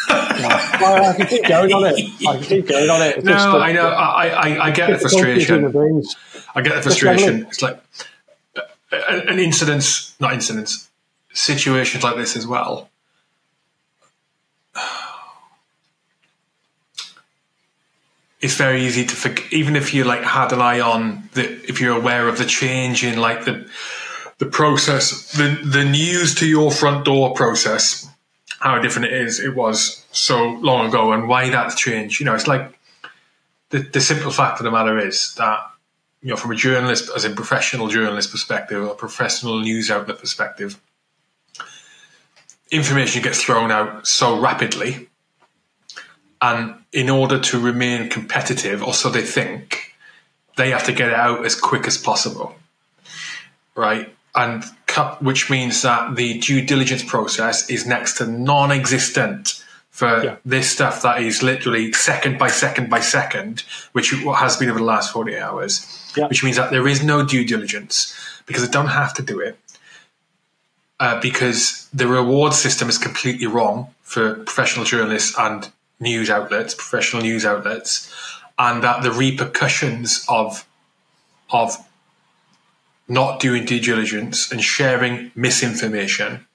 yeah. 0.08 0.80
well, 0.80 1.10
I 1.10 1.16
can 1.16 1.26
keep 1.26 1.46
going 1.46 1.72
on 1.72 1.84
it. 1.84 1.98
I 2.26 2.36
can 2.36 2.44
keep 2.44 2.68
going 2.68 2.90
on 2.90 3.02
it. 3.02 3.16
It's 3.16 3.24
no, 3.24 3.32
just, 3.32 3.48
I 3.48 3.72
know. 3.72 3.88
I, 3.88 4.26
I, 4.28 4.66
I 4.66 4.70
get 4.70 4.90
the 4.90 4.98
frustration. 4.98 5.64
I 6.54 6.62
get 6.62 6.74
the 6.76 6.82
frustration. 6.82 7.46
It's 7.46 7.62
like 7.62 7.80
uh, 8.56 8.60
uh, 8.92 9.20
an 9.28 9.38
incident, 9.38 10.12
not 10.20 10.32
incidents, 10.32 10.88
situations 11.32 12.04
like 12.04 12.16
this 12.16 12.36
as 12.36 12.46
well. 12.46 12.88
It's 18.40 18.54
very 18.54 18.84
easy 18.84 19.04
to 19.06 19.16
forget, 19.16 19.52
even 19.52 19.76
if 19.76 19.94
you 19.94 20.04
like 20.04 20.22
had 20.22 20.52
an 20.52 20.60
eye 20.60 20.80
on 20.80 21.28
the, 21.32 21.50
if 21.68 21.80
you're 21.80 21.96
aware 21.96 22.28
of 22.28 22.38
the 22.38 22.44
change 22.44 23.02
in 23.02 23.18
like 23.18 23.44
the 23.44 23.68
the 24.38 24.46
process, 24.46 25.32
the 25.32 25.58
the 25.64 25.84
news 25.84 26.34
to 26.36 26.46
your 26.46 26.70
front 26.70 27.04
door 27.04 27.34
process, 27.34 28.08
how 28.60 28.78
different 28.78 29.12
it 29.12 29.14
is. 29.14 29.40
It 29.40 29.54
was 29.54 30.04
so 30.12 30.50
long 30.60 30.88
ago, 30.88 31.12
and 31.12 31.28
why 31.28 31.50
that's 31.50 31.74
changed. 31.74 32.20
You 32.20 32.26
know, 32.26 32.34
it's 32.34 32.46
like 32.46 32.78
the 33.70 33.78
the 33.78 34.00
simple 34.00 34.30
fact 34.30 34.60
of 34.60 34.64
the 34.64 34.70
matter 34.70 34.98
is 34.98 35.34
that 35.36 35.60
you 36.26 36.30
know, 36.30 36.36
from 36.36 36.50
a 36.50 36.56
journalist, 36.56 37.08
as 37.14 37.24
a 37.24 37.30
professional 37.30 37.86
journalist 37.86 38.32
perspective, 38.32 38.82
or 38.82 38.92
a 38.92 38.94
professional 38.96 39.60
news 39.60 39.92
outlet 39.92 40.18
perspective, 40.18 40.80
information 42.70 43.22
gets 43.22 43.40
thrown 43.42 43.70
out 43.70 44.06
so 44.08 44.40
rapidly. 44.40 45.08
And 46.42 46.74
in 46.92 47.08
order 47.08 47.38
to 47.38 47.60
remain 47.60 48.10
competitive, 48.10 48.82
or 48.82 48.92
so 48.92 49.08
they 49.08 49.22
think, 49.22 49.94
they 50.56 50.70
have 50.70 50.84
to 50.86 50.92
get 50.92 51.10
it 51.10 51.14
out 51.14 51.46
as 51.46 51.54
quick 51.54 51.86
as 51.86 51.96
possible. 51.96 52.56
Right? 53.76 54.15
And 54.36 54.64
which 55.20 55.50
means 55.50 55.82
that 55.82 56.16
the 56.16 56.38
due 56.38 56.62
diligence 56.62 57.02
process 57.02 57.68
is 57.70 57.86
next 57.86 58.18
to 58.18 58.26
non 58.26 58.70
existent 58.70 59.62
for 59.90 60.24
yeah. 60.24 60.36
this 60.44 60.70
stuff 60.70 61.00
that 61.02 61.22
is 61.22 61.42
literally 61.42 61.92
second 61.92 62.38
by 62.38 62.48
second 62.48 62.90
by 62.90 63.00
second, 63.00 63.64
which 63.92 64.10
has 64.10 64.56
been 64.56 64.68
over 64.68 64.78
the 64.78 64.84
last 64.84 65.12
48 65.12 65.40
hours 65.40 65.96
yeah. 66.16 66.26
which 66.28 66.42
means 66.42 66.56
that 66.56 66.70
there 66.70 66.88
is 66.88 67.02
no 67.02 67.24
due 67.24 67.44
diligence 67.44 68.14
because 68.46 68.64
I 68.64 68.70
don't 68.70 68.88
have 68.88 69.14
to 69.14 69.22
do 69.22 69.40
it. 69.40 69.58
Uh, 70.98 71.20
because 71.20 71.88
the 71.92 72.08
reward 72.08 72.54
system 72.54 72.88
is 72.88 72.96
completely 72.96 73.46
wrong 73.46 73.88
for 74.02 74.36
professional 74.36 74.86
journalists 74.86 75.38
and 75.38 75.70
news 76.00 76.30
outlets, 76.30 76.74
professional 76.74 77.20
news 77.20 77.44
outlets, 77.44 78.10
and 78.58 78.82
that 78.82 79.02
the 79.02 79.12
repercussions 79.12 80.24
of 80.26 80.66
of 81.50 81.76
not 83.08 83.40
doing 83.40 83.64
due 83.64 83.80
diligence 83.80 84.50
and 84.50 84.62
sharing 84.62 85.30
misinformation 85.34 86.46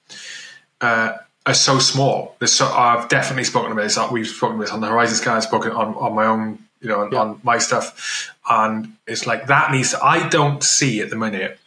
uh, 0.80 1.16
are 1.46 1.54
so 1.54 1.78
small. 1.78 2.36
So 2.44 2.66
I've 2.66 3.08
definitely 3.08 3.44
spoken 3.44 3.72
about 3.72 3.82
this. 3.82 3.98
We've 4.10 4.26
spoken 4.26 4.56
about 4.56 4.64
this 4.64 4.72
on 4.72 4.80
the 4.80 4.88
Horizon 4.88 5.16
Scan. 5.16 5.36
I've 5.36 5.42
spoken 5.44 5.72
on, 5.72 5.94
on 5.94 6.14
my 6.14 6.26
own 6.26 6.58
you 6.80 6.88
know, 6.88 7.00
on, 7.00 7.12
yeah. 7.12 7.20
on 7.20 7.40
my 7.42 7.58
stuff. 7.58 8.34
And 8.48 8.94
it's 9.06 9.26
like 9.26 9.46
that 9.46 9.70
needs, 9.70 9.94
I 9.94 10.28
don't 10.28 10.62
see 10.62 11.00
at 11.00 11.10
the 11.10 11.16
minute 11.16 11.58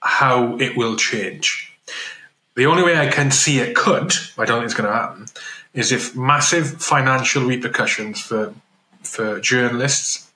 how 0.00 0.56
it 0.58 0.76
will 0.76 0.96
change. 0.96 1.72
The 2.54 2.66
only 2.66 2.82
way 2.82 2.96
I 2.96 3.08
can 3.08 3.30
see 3.30 3.58
it 3.58 3.76
could, 3.76 4.14
I 4.38 4.46
don't 4.46 4.60
think 4.60 4.64
it's 4.64 4.74
going 4.74 4.88
to 4.88 4.96
happen, 4.96 5.26
is 5.74 5.92
if 5.92 6.16
massive 6.16 6.80
financial 6.80 7.44
repercussions 7.44 8.20
for 8.20 8.54
for 9.02 9.38
journalists 9.40 10.32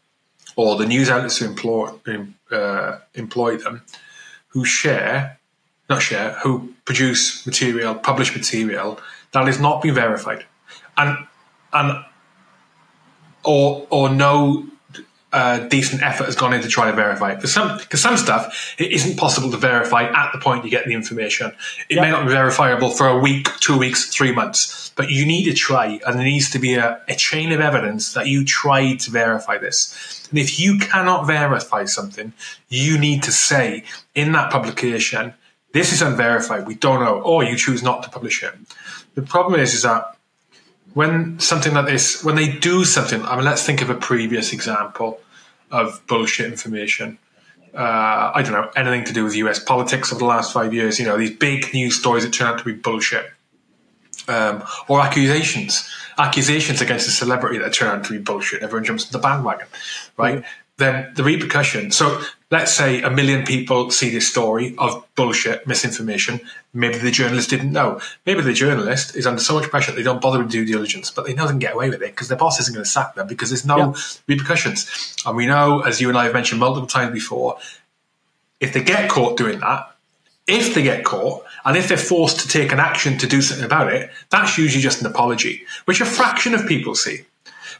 or 0.54 0.76
the 0.76 0.86
news 0.86 1.10
outlets 1.10 1.38
who 1.38 1.46
employ 1.46 1.90
uh, 2.52 2.98
employ 3.14 3.56
them, 3.56 3.82
who 4.48 4.64
share, 4.64 5.38
not 5.88 6.02
share, 6.02 6.32
who 6.42 6.72
produce 6.84 7.46
material, 7.46 7.94
publish 7.94 8.34
material 8.34 9.00
that 9.32 9.46
has 9.46 9.60
not 9.60 9.82
been 9.82 9.94
verified, 9.94 10.44
and 10.96 11.26
and 11.72 12.04
or 13.44 13.86
or 13.90 14.08
no 14.08 14.66
uh, 15.32 15.60
decent 15.68 16.02
effort 16.02 16.24
has 16.24 16.34
gone 16.34 16.52
in 16.52 16.60
to 16.62 16.68
try 16.68 16.90
to 16.90 16.96
verify 16.96 17.32
it. 17.32 17.36
Because 17.36 17.52
some, 17.52 17.78
because 17.78 18.00
some 18.00 18.16
stuff 18.16 18.74
it 18.78 18.92
isn't 18.92 19.16
possible 19.16 19.50
to 19.50 19.56
verify 19.56 20.02
at 20.04 20.32
the 20.32 20.38
point 20.38 20.64
you 20.64 20.70
get 20.70 20.86
the 20.86 20.94
information. 20.94 21.52
It 21.88 21.96
yep. 21.96 22.02
may 22.02 22.10
not 22.10 22.26
be 22.26 22.32
verifiable 22.32 22.90
for 22.90 23.06
a 23.06 23.18
week, 23.18 23.48
two 23.60 23.78
weeks, 23.78 24.08
three 24.08 24.32
months, 24.32 24.92
but 24.96 25.10
you 25.10 25.24
need 25.26 25.44
to 25.44 25.54
try, 25.54 26.00
and 26.04 26.18
there 26.18 26.26
needs 26.26 26.50
to 26.50 26.58
be 26.58 26.74
a, 26.74 27.00
a 27.08 27.14
chain 27.14 27.52
of 27.52 27.60
evidence 27.60 28.12
that 28.14 28.26
you 28.26 28.44
tried 28.44 29.00
to 29.00 29.10
verify 29.10 29.56
this. 29.58 30.26
And 30.30 30.38
if 30.38 30.58
you 30.58 30.78
cannot 30.78 31.26
verify 31.26 31.84
something, 31.84 32.32
you 32.68 32.98
need 32.98 33.22
to 33.24 33.32
say 33.32 33.84
in 34.14 34.32
that 34.32 34.50
publication, 34.50 35.34
"This 35.72 35.92
is 35.92 36.02
unverified. 36.02 36.66
We 36.66 36.74
don't 36.74 37.00
know," 37.00 37.20
or 37.20 37.44
you 37.44 37.56
choose 37.56 37.82
not 37.82 38.02
to 38.02 38.10
publish 38.10 38.42
it. 38.42 38.54
The 39.14 39.22
problem 39.22 39.60
is, 39.60 39.74
is 39.74 39.82
that 39.82 40.16
when 40.94 41.38
something 41.38 41.74
like 41.74 41.86
this, 41.86 42.24
when 42.24 42.36
they 42.36 42.50
do 42.50 42.84
something, 42.84 43.22
I 43.22 43.36
mean, 43.36 43.44
let's 43.44 43.64
think 43.64 43.82
of 43.82 43.90
a 43.90 43.94
previous 43.94 44.52
example 44.52 45.20
of 45.70 46.04
bullshit 46.06 46.50
information. 46.50 47.18
Uh, 47.72 48.32
I 48.34 48.42
don't 48.42 48.52
know, 48.52 48.70
anything 48.74 49.04
to 49.04 49.12
do 49.12 49.24
with 49.24 49.36
US 49.36 49.62
politics 49.62 50.12
over 50.12 50.18
the 50.18 50.24
last 50.24 50.52
five 50.52 50.74
years, 50.74 50.98
you 50.98 51.06
know, 51.06 51.16
these 51.16 51.36
big 51.36 51.72
news 51.72 51.96
stories 51.96 52.24
that 52.24 52.32
turn 52.32 52.48
out 52.48 52.58
to 52.58 52.64
be 52.64 52.72
bullshit. 52.72 53.30
Um, 54.28 54.62
or 54.88 55.00
accusations, 55.00 55.88
accusations 56.18 56.80
against 56.80 57.08
a 57.08 57.10
celebrity 57.10 57.58
that 57.58 57.72
turn 57.72 57.88
out 57.88 58.04
to 58.04 58.12
be 58.12 58.18
bullshit. 58.18 58.62
Everyone 58.62 58.84
jumps 58.84 59.06
on 59.06 59.12
the 59.12 59.18
bandwagon, 59.18 59.66
right? 60.16 60.36
Mm-hmm. 60.36 60.46
Then 60.76 61.12
the 61.14 61.24
repercussion. 61.24 61.90
So 61.90 62.22
let's 62.50 62.72
say 62.72 63.00
a 63.02 63.10
million 63.10 63.44
people 63.44 63.90
see 63.90 64.10
this 64.10 64.28
story 64.28 64.74
of 64.78 65.06
bullshit, 65.14 65.66
misinformation. 65.66 66.40
Maybe 66.72 66.98
the 66.98 67.10
journalist 67.10 67.50
didn't 67.50 67.72
know. 67.72 68.00
Maybe 68.26 68.42
the 68.42 68.52
journalist 68.52 69.14
is 69.16 69.26
under 69.26 69.40
so 69.40 69.54
much 69.54 69.70
pressure 69.70 69.92
they 69.92 70.02
don't 70.02 70.20
bother 70.20 70.38
with 70.38 70.50
due 70.50 70.64
diligence, 70.64 71.10
but 71.10 71.26
they 71.26 71.34
know 71.34 71.44
they 71.44 71.52
can 71.52 71.58
get 71.60 71.74
away 71.74 71.90
with 71.90 72.02
it 72.02 72.10
because 72.10 72.28
their 72.28 72.38
boss 72.38 72.60
isn't 72.60 72.74
going 72.74 72.84
to 72.84 72.90
sack 72.90 73.14
them 73.14 73.28
because 73.28 73.50
there's 73.50 73.64
no 73.64 73.78
yeah. 73.78 73.94
repercussions. 74.26 75.16
And 75.24 75.36
we 75.36 75.46
know, 75.46 75.80
as 75.80 76.00
you 76.00 76.08
and 76.08 76.18
I 76.18 76.24
have 76.24 76.32
mentioned 76.32 76.60
multiple 76.60 76.88
times 76.88 77.12
before, 77.12 77.58
if 78.58 78.72
they 78.72 78.82
get 78.82 79.08
caught 79.08 79.36
doing 79.36 79.60
that, 79.60 79.94
if 80.46 80.74
they 80.74 80.82
get 80.82 81.04
caught, 81.04 81.44
and 81.64 81.76
if 81.76 81.88
they're 81.88 81.96
forced 81.96 82.40
to 82.40 82.48
take 82.48 82.72
an 82.72 82.80
action 82.80 83.18
to 83.18 83.26
do 83.26 83.40
something 83.40 83.64
about 83.64 83.92
it, 83.92 84.10
that's 84.30 84.58
usually 84.58 84.82
just 84.82 85.00
an 85.00 85.06
apology, 85.06 85.64
which 85.84 86.00
a 86.00 86.04
fraction 86.04 86.54
of 86.54 86.66
people 86.66 86.94
see 86.94 87.24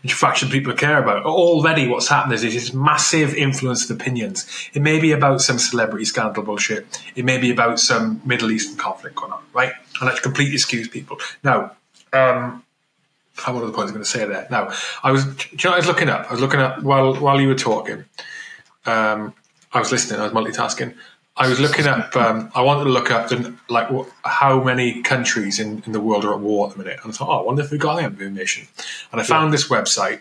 fraction 0.08 0.48
of 0.48 0.52
people 0.52 0.72
care 0.72 1.02
about. 1.02 1.24
Already, 1.24 1.86
what's 1.86 2.08
happened 2.08 2.32
is 2.32 2.42
this 2.42 2.72
massive 2.72 3.34
influence 3.34 3.88
of 3.88 4.00
opinions. 4.00 4.46
It 4.72 4.82
may 4.82 4.98
be 4.98 5.12
about 5.12 5.40
some 5.40 5.58
celebrity 5.58 6.04
scandal 6.04 6.42
bullshit. 6.42 7.02
It 7.14 7.24
may 7.24 7.38
be 7.38 7.50
about 7.50 7.80
some 7.80 8.22
Middle 8.24 8.50
Eastern 8.50 8.76
conflict 8.76 9.16
going 9.16 9.32
on, 9.32 9.42
right? 9.52 9.72
And 10.00 10.08
that 10.08 10.22
completely 10.22 10.56
skews 10.56 10.90
people. 10.90 11.18
Now, 11.44 11.72
um, 12.12 12.64
what 13.44 13.62
are 13.62 13.66
the 13.66 13.72
points 13.72 13.90
I'm 13.90 13.94
going 13.94 14.04
to 14.04 14.10
say 14.10 14.24
there? 14.26 14.46
Now, 14.50 14.70
I 15.02 15.12
was, 15.12 15.24
you 15.52 15.58
know, 15.64 15.72
I 15.72 15.76
was 15.76 15.86
looking 15.86 16.08
up. 16.08 16.28
I 16.28 16.32
was 16.32 16.40
looking 16.40 16.60
up 16.60 16.82
while 16.82 17.14
while 17.14 17.40
you 17.40 17.48
were 17.48 17.54
talking. 17.54 18.04
Um, 18.86 19.34
I 19.72 19.78
was 19.78 19.92
listening. 19.92 20.20
I 20.20 20.24
was 20.24 20.32
multitasking. 20.32 20.94
I 21.36 21.48
was 21.48 21.60
looking 21.60 21.86
up. 21.86 22.14
Um, 22.16 22.50
I 22.54 22.62
wanted 22.62 22.84
to 22.84 22.90
look 22.90 23.10
up 23.10 23.28
the, 23.28 23.54
like 23.68 23.88
how 24.24 24.62
many 24.62 25.02
countries 25.02 25.58
in, 25.58 25.82
in 25.86 25.92
the 25.92 26.00
world 26.00 26.24
are 26.24 26.34
at 26.34 26.40
war 26.40 26.68
at 26.68 26.76
the 26.76 26.82
minute, 26.82 27.00
and 27.02 27.12
I 27.12 27.16
thought, 27.16 27.28
oh, 27.28 27.40
I 27.40 27.42
wonder 27.42 27.62
if 27.62 27.70
we 27.70 27.78
got 27.78 27.96
that 27.96 28.04
information. 28.04 28.68
And 29.12 29.20
I 29.20 29.24
found 29.24 29.48
yeah. 29.48 29.52
this 29.52 29.68
website 29.68 30.20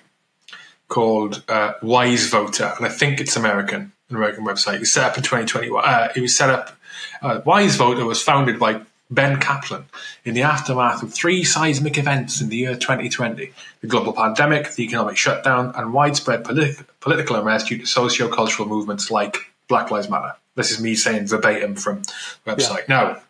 called 0.87 1.43
uh, 1.47 1.73
Wise 1.81 2.27
Voter, 2.27 2.73
and 2.77 2.85
I 2.85 2.89
think 2.89 3.19
it's 3.19 3.35
American, 3.35 3.91
an 4.09 4.15
American 4.15 4.45
website. 4.45 4.75
It 4.75 4.79
was 4.81 4.93
set 4.93 5.11
up 5.11 5.17
in 5.17 5.23
2021. 5.23 5.83
Uh, 5.85 6.09
it 6.15 6.21
was 6.21 6.35
set 6.35 6.49
up. 6.49 6.77
Uh, 7.21 7.41
Wise 7.45 7.75
Voter 7.75 8.05
was 8.05 8.21
founded 8.21 8.59
by 8.59 8.81
Ben 9.11 9.39
Kaplan 9.39 9.85
in 10.23 10.35
the 10.35 10.43
aftermath 10.43 11.01
of 11.01 11.13
three 11.13 11.43
seismic 11.43 11.97
events 11.97 12.41
in 12.41 12.49
the 12.49 12.57
year 12.57 12.75
2020 12.75 13.51
the 13.81 13.87
global 13.87 14.13
pandemic, 14.13 14.71
the 14.73 14.83
economic 14.83 15.17
shutdown, 15.17 15.71
and 15.75 15.93
widespread 15.93 16.43
politi- 16.43 16.85
political 16.99 17.35
unrest 17.35 17.67
due 17.67 17.77
to 17.77 17.85
socio 17.85 18.27
cultural 18.29 18.67
movements 18.67 19.09
like 19.09 19.51
Black 19.67 19.89
Lives 19.89 20.09
Matter. 20.09 20.35
This 20.59 20.71
is 20.71 20.81
me 20.81 20.93
saying 20.93 21.27
verbatim 21.27 21.75
from 21.75 22.01
website. 22.45 22.89
Yeah. 22.89 23.15
Now, 23.15 23.21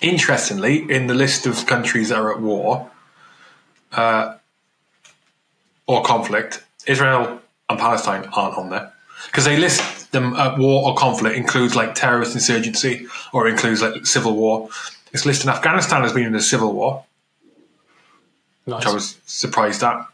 interestingly, 0.00 0.90
in 0.90 1.06
the 1.06 1.14
list 1.14 1.46
of 1.46 1.64
countries 1.64 2.08
that 2.08 2.18
are 2.18 2.34
at 2.34 2.40
war 2.40 2.90
uh, 3.92 4.34
or 5.86 6.02
conflict, 6.02 6.64
Israel 6.84 7.40
and 7.68 7.78
Palestine 7.78 8.28
aren't 8.32 8.58
on 8.58 8.70
there 8.70 8.92
because 9.26 9.44
they 9.44 9.56
list 9.56 10.10
them 10.10 10.34
at 10.34 10.58
war 10.58 10.88
or 10.88 10.96
conflict 10.96 11.36
includes 11.36 11.76
like 11.76 11.94
terrorist 11.94 12.34
insurgency 12.34 13.06
or 13.32 13.46
includes 13.46 13.80
like 13.80 14.04
civil 14.04 14.34
war. 14.34 14.68
It's 15.12 15.24
listed 15.24 15.48
Afghanistan 15.48 16.02
as 16.02 16.12
being 16.12 16.26
in 16.26 16.34
a 16.34 16.40
civil 16.40 16.72
war, 16.72 17.04
nice. 18.66 18.80
which 18.80 18.86
I 18.88 18.92
was 18.92 19.20
surprised 19.24 19.84
at. 19.84 20.04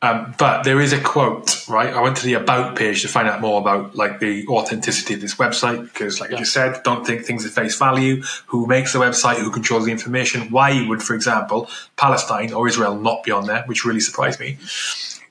Um, 0.00 0.32
but 0.38 0.62
there 0.62 0.80
is 0.80 0.92
a 0.92 1.00
quote, 1.00 1.68
right? 1.68 1.92
I 1.92 2.00
went 2.00 2.16
to 2.18 2.24
the 2.24 2.34
about 2.34 2.76
page 2.76 3.02
to 3.02 3.08
find 3.08 3.26
out 3.26 3.40
more 3.40 3.60
about 3.60 3.96
like 3.96 4.20
the 4.20 4.46
authenticity 4.46 5.14
of 5.14 5.20
this 5.20 5.34
website 5.34 5.82
because, 5.82 6.20
like 6.20 6.30
yeah. 6.30 6.38
you 6.38 6.44
said, 6.44 6.80
don't 6.84 7.04
think 7.04 7.24
things 7.24 7.44
at 7.44 7.50
face 7.50 7.76
value. 7.76 8.22
Who 8.46 8.66
makes 8.66 8.92
the 8.92 9.00
website? 9.00 9.38
Who 9.38 9.50
controls 9.50 9.86
the 9.86 9.90
information? 9.90 10.52
Why 10.52 10.86
would, 10.86 11.02
for 11.02 11.14
example, 11.14 11.68
Palestine 11.96 12.52
or 12.52 12.68
Israel 12.68 12.96
not 12.96 13.24
be 13.24 13.32
on 13.32 13.46
there? 13.46 13.64
Which 13.66 13.84
really 13.84 13.98
surprised 13.98 14.38
me 14.38 14.58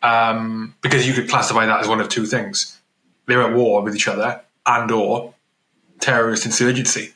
um, 0.03 0.75
because 0.81 1.07
you 1.07 1.13
could 1.13 1.29
classify 1.29 1.65
that 1.65 1.79
as 1.79 1.87
one 1.87 2.01
of 2.01 2.09
two 2.09 2.25
things: 2.25 2.77
they're 3.25 3.43
at 3.43 3.55
war 3.55 3.81
with 3.81 3.95
each 3.95 4.09
other 4.09 4.41
and/or 4.65 5.33
terrorist 6.01 6.45
insurgency. 6.45 7.13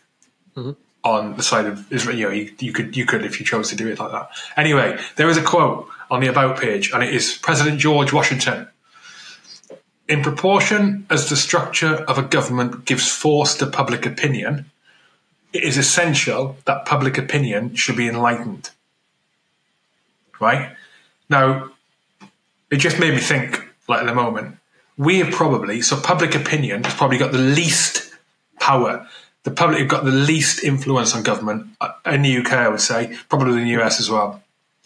Mm-hmm 0.56 0.72
on 1.04 1.36
the 1.36 1.42
side 1.44 1.66
of 1.66 1.92
Israel. 1.92 2.16
You 2.16 2.26
know, 2.26 2.32
you, 2.32 2.54
you, 2.60 2.74
could 2.74 2.96
you 2.96 3.06
could 3.06 3.26
if 3.26 3.40
you 3.40 3.46
chose 3.46 3.70
to 3.70 3.76
do 3.76 3.88
it 3.88 4.00
like 4.00 4.12
that. 4.12 4.30
Anyway, 4.56 5.00
there 5.16 5.30
is 5.30 5.38
a 5.38 5.42
quote 5.42 5.88
on 6.12 6.20
the 6.20 6.28
about 6.28 6.60
page, 6.60 6.92
and 6.92 7.02
it 7.02 7.14
is 7.14 7.40
President 7.42 7.80
George 7.80 8.14
Washington. 8.14 8.68
In 10.08 10.22
proportion 10.22 11.08
as 11.10 11.30
the 11.30 11.38
structure 11.38 11.96
of 12.04 12.18
a 12.18 12.24
government 12.24 12.86
gives 12.86 13.10
force 13.10 13.56
to 13.56 13.66
public 13.66 14.06
opinion, 14.06 14.66
it 15.54 15.64
is 15.64 15.78
essential 15.78 16.58
that 16.66 16.86
public 16.86 17.18
opinion 17.18 17.76
should 17.76 17.96
be 17.96 18.08
enlightened. 18.08 18.70
Right 20.40 20.76
now, 21.30 21.72
it 22.70 22.78
just 22.78 23.00
made 23.00 23.14
me 23.14 23.22
think. 23.22 23.70
Like 23.88 24.02
at 24.02 24.06
the 24.06 24.14
moment, 24.14 24.58
we 24.98 25.20
have 25.20 25.34
probably 25.34 25.82
so 25.82 26.00
public 26.00 26.36
opinion 26.36 26.84
has 26.84 26.94
probably 26.94 27.18
got 27.18 27.32
the 27.32 27.38
least 27.38 28.14
power 28.60 29.08
the 29.44 29.52
public 29.52 29.80
have 29.80 29.88
got 29.88 30.06
the 30.06 30.12
least 30.12 30.64
influence 30.64 31.16
on 31.16 31.24
government 31.24 31.68
uh, 31.80 31.90
in 32.06 32.22
the 32.22 32.38
UK, 32.38 32.54
I 32.54 32.68
would 32.68 32.82
say, 32.82 33.18
probably 33.28 33.58
in 33.60 33.64
the 33.64 33.82
US 33.82 34.00
as 34.00 34.10
well. 34.10 34.41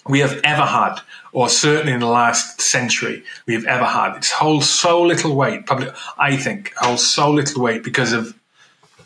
We 0.07 0.19
have 0.19 0.39
ever 0.43 0.63
had, 0.63 0.99
or 1.31 1.49
certainly 1.49 1.93
in 1.93 1.99
the 1.99 2.05
last 2.05 2.61
century, 2.61 3.23
we 3.47 3.55
have 3.55 3.65
ever 3.65 3.85
had. 3.85 4.17
It 4.17 4.25
holds 4.27 4.69
so 4.69 5.01
little 5.01 5.35
weight. 5.35 5.65
Public, 5.65 5.93
I 6.17 6.37
think, 6.37 6.73
holds 6.75 7.05
so 7.05 7.31
little 7.31 7.61
weight 7.61 7.83
because 7.83 8.13
of 8.13 8.37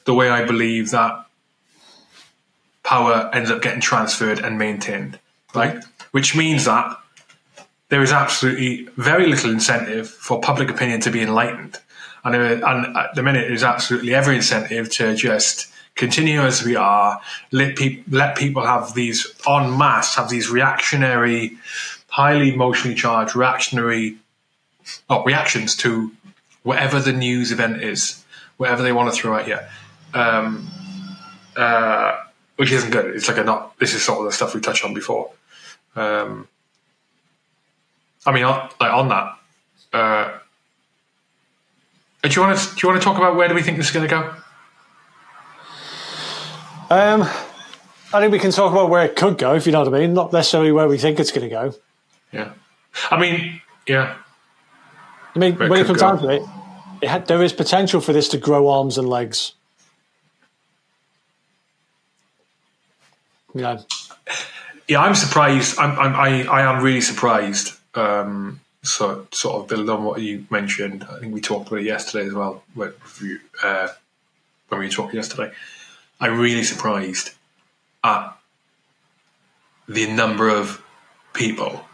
the 0.03 0.13
way 0.13 0.29
I 0.29 0.43
believe 0.43 0.91
that 0.91 1.25
power 2.83 3.29
ends 3.33 3.49
up 3.49 3.61
getting 3.61 3.81
transferred 3.81 4.39
and 4.39 4.57
maintained, 4.57 5.19
right? 5.55 5.83
Which 6.11 6.35
means 6.35 6.65
that 6.65 6.97
there 7.87 8.01
is 8.01 8.11
absolutely 8.11 8.89
very 8.97 9.27
little 9.27 9.51
incentive 9.51 10.09
for 10.09 10.41
public 10.41 10.69
opinion 10.69 11.01
to 11.01 11.11
be 11.11 11.21
enlightened 11.21 11.79
and, 12.23 12.35
uh, 12.35 12.67
and 12.67 12.97
at 12.97 13.15
the 13.15 13.23
minute, 13.23 13.47
there's 13.47 13.63
absolutely 13.63 14.13
every 14.13 14.35
incentive 14.35 14.89
to 14.91 15.15
just 15.15 15.67
continue 15.99 16.39
as 16.39 16.63
we 16.63 16.75
are, 16.77 17.21
let, 17.51 17.75
pe- 17.75 18.01
let 18.09 18.37
people 18.37 18.65
have 18.65 18.93
these 18.93 19.27
en 19.47 19.77
masse, 19.77 20.15
have 20.15 20.29
these 20.29 20.49
reactionary, 20.49 21.57
highly 22.07 22.53
emotionally 22.53 22.95
charged, 22.95 23.35
reactionary 23.35 24.17
oh, 25.09 25.23
reactions 25.23 25.75
to 25.75 26.11
whatever 26.63 26.99
the 26.99 27.11
news 27.11 27.51
event 27.51 27.83
is, 27.83 28.23
whatever 28.57 28.81
they 28.81 28.93
want 28.93 29.13
to 29.13 29.19
throw 29.19 29.35
at 29.35 29.47
you. 29.47 29.59
Um, 30.13 30.67
uh, 31.55 32.17
which 32.55 32.71
isn't 32.71 32.91
good. 32.91 33.15
It's 33.15 33.27
like 33.27 33.37
a 33.37 33.43
not. 33.43 33.77
This 33.79 33.93
is 33.93 34.03
sort 34.03 34.19
of 34.19 34.25
the 34.25 34.31
stuff 34.31 34.55
we 34.55 34.61
touched 34.61 34.83
on 34.83 34.93
before. 34.93 35.31
Um, 35.95 36.47
I 38.25 38.31
mean, 38.31 38.43
like 38.45 38.93
on 38.93 39.09
that, 39.09 39.37
uh, 39.93 40.37
do 42.23 42.29
you 42.29 42.41
want 42.41 42.57
to 42.57 42.75
do 42.75 42.79
you 42.81 42.89
want 42.89 43.01
to 43.01 43.05
talk 43.05 43.17
about 43.17 43.35
where 43.35 43.47
do 43.47 43.53
we 43.53 43.61
think 43.61 43.77
this 43.77 43.87
is 43.87 43.93
going 43.93 44.07
to 44.07 44.13
go? 44.13 44.35
Um, 46.89 47.21
I 47.21 48.19
think 48.19 48.31
we 48.31 48.39
can 48.39 48.51
talk 48.51 48.71
about 48.71 48.89
where 48.89 49.05
it 49.05 49.15
could 49.15 49.37
go, 49.37 49.53
if 49.53 49.65
you 49.65 49.71
know 49.71 49.83
what 49.83 49.93
I 49.93 49.99
mean. 49.99 50.13
Not 50.13 50.33
necessarily 50.33 50.71
where 50.71 50.87
we 50.87 50.97
think 50.97 51.19
it's 51.19 51.31
going 51.31 51.47
to 51.47 51.49
go. 51.49 51.73
Yeah, 52.31 52.53
I 53.11 53.19
mean, 53.19 53.61
yeah. 53.87 54.15
I 55.35 55.39
mean, 55.39 55.55
where 55.55 55.69
when 55.69 55.79
it, 55.79 55.83
it 55.83 55.87
comes 55.87 56.01
go. 56.01 56.07
down 56.07 56.21
to 56.21 56.29
it, 56.29 56.41
it 57.01 57.09
had, 57.09 57.27
there 57.27 57.43
is 57.43 57.53
potential 57.53 58.01
for 58.01 58.13
this 58.13 58.27
to 58.29 58.37
grow 58.37 58.67
arms 58.69 58.97
and 58.97 59.07
legs. 59.07 59.53
Yeah. 63.53 63.81
Yeah, 64.87 65.01
I'm 65.01 65.15
surprised. 65.15 65.77
I'm, 65.77 65.97
I'm 65.99 66.15
I, 66.15 66.43
I 66.45 66.61
am 66.73 66.83
really 66.83 67.01
surprised. 67.01 67.77
Um, 67.93 68.61
so 68.81 69.27
sort 69.31 69.61
of 69.61 69.67
build 69.67 69.89
on 69.89 70.03
what 70.03 70.21
you 70.21 70.47
mentioned. 70.49 71.05
I 71.09 71.19
think 71.19 71.33
we 71.33 71.41
talked 71.41 71.67
about 71.67 71.81
it 71.81 71.85
yesterday 71.85 72.27
as 72.27 72.33
well. 72.33 72.63
When, 72.73 72.93
uh, 73.63 73.89
when 74.69 74.79
we 74.81 74.89
talked 74.89 75.13
yesterday, 75.13 75.51
I'm 76.19 76.37
really 76.37 76.63
surprised 76.63 77.31
at 78.03 78.35
the 79.87 80.11
number 80.11 80.49
of 80.49 80.83
people 81.33 81.85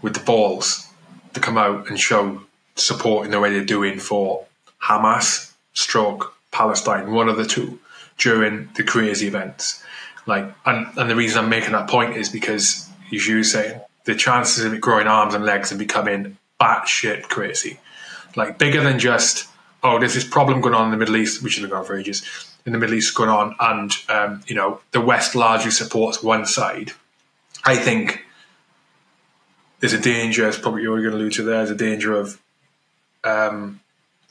with 0.00 0.14
the 0.14 0.20
balls 0.20 0.86
to 1.34 1.40
come 1.40 1.58
out 1.58 1.88
and 1.88 1.98
show 1.98 2.42
support 2.76 3.24
in 3.24 3.32
the 3.32 3.40
way 3.40 3.50
they're 3.50 3.64
doing 3.64 3.98
for 3.98 4.46
Hamas, 4.82 5.52
stroke 5.72 6.34
Palestine, 6.52 7.12
one 7.12 7.28
of 7.28 7.36
the 7.36 7.44
two, 7.44 7.80
during 8.16 8.68
the 8.76 8.84
crazy 8.84 9.26
events. 9.26 9.82
Like, 10.26 10.52
and, 10.64 10.86
and 10.96 11.10
the 11.10 11.16
reason 11.16 11.42
I'm 11.42 11.50
making 11.50 11.72
that 11.72 11.88
point 11.88 12.16
is 12.16 12.28
because, 12.28 12.88
as 13.12 13.26
you 13.26 13.38
were 13.38 13.44
saying, 13.44 13.80
the 14.04 14.14
chances 14.14 14.64
of 14.64 14.72
it 14.72 14.80
growing 14.80 15.06
arms 15.06 15.34
and 15.34 15.44
legs 15.44 15.70
and 15.70 15.78
becoming 15.78 16.38
batshit 16.60 17.24
crazy, 17.24 17.80
like 18.36 18.58
bigger 18.58 18.82
than 18.82 18.98
just 18.98 19.48
oh, 19.82 19.98
there's 19.98 20.14
this 20.14 20.24
problem 20.24 20.60
going 20.60 20.74
on 20.74 20.86
in 20.86 20.90
the 20.90 20.96
Middle 20.96 21.16
East, 21.16 21.42
which 21.42 21.54
has 21.54 21.62
been 21.62 21.70
going 21.70 21.80
on 21.80 21.86
for 21.86 21.96
ages. 21.96 22.22
In 22.68 22.72
the 22.72 22.78
Middle 22.78 22.96
East, 22.96 23.14
going 23.14 23.30
on, 23.30 23.56
and 23.58 23.90
um, 24.10 24.42
you 24.46 24.54
know 24.54 24.80
the 24.90 25.00
West 25.00 25.34
largely 25.34 25.70
supports 25.70 26.22
one 26.22 26.44
side. 26.44 26.92
I 27.64 27.76
think 27.76 28.26
there's 29.80 29.94
a 29.94 29.98
danger, 29.98 30.46
as 30.46 30.58
probably 30.58 30.82
you're 30.82 30.98
going 30.98 31.12
to 31.12 31.16
allude 31.16 31.32
to 31.32 31.44
there, 31.44 31.64
there's 31.64 31.70
a 31.70 31.74
danger 31.74 32.12
of 32.12 32.38
um, 33.24 33.80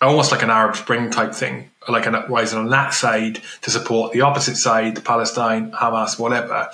almost 0.03 0.31
like 0.31 0.43
an 0.43 0.51
Arab 0.51 0.75
Spring 0.75 1.09
type 1.09 1.33
thing, 1.33 1.71
like 1.89 2.05
an 2.05 2.13
uprising 2.13 2.59
on 2.59 2.69
that 2.69 2.93
side 2.93 3.41
to 3.63 3.71
support 3.71 4.13
the 4.13 4.21
opposite 4.21 4.55
side, 4.55 5.03
Palestine, 5.03 5.71
Hamas, 5.71 6.19
whatever, 6.19 6.69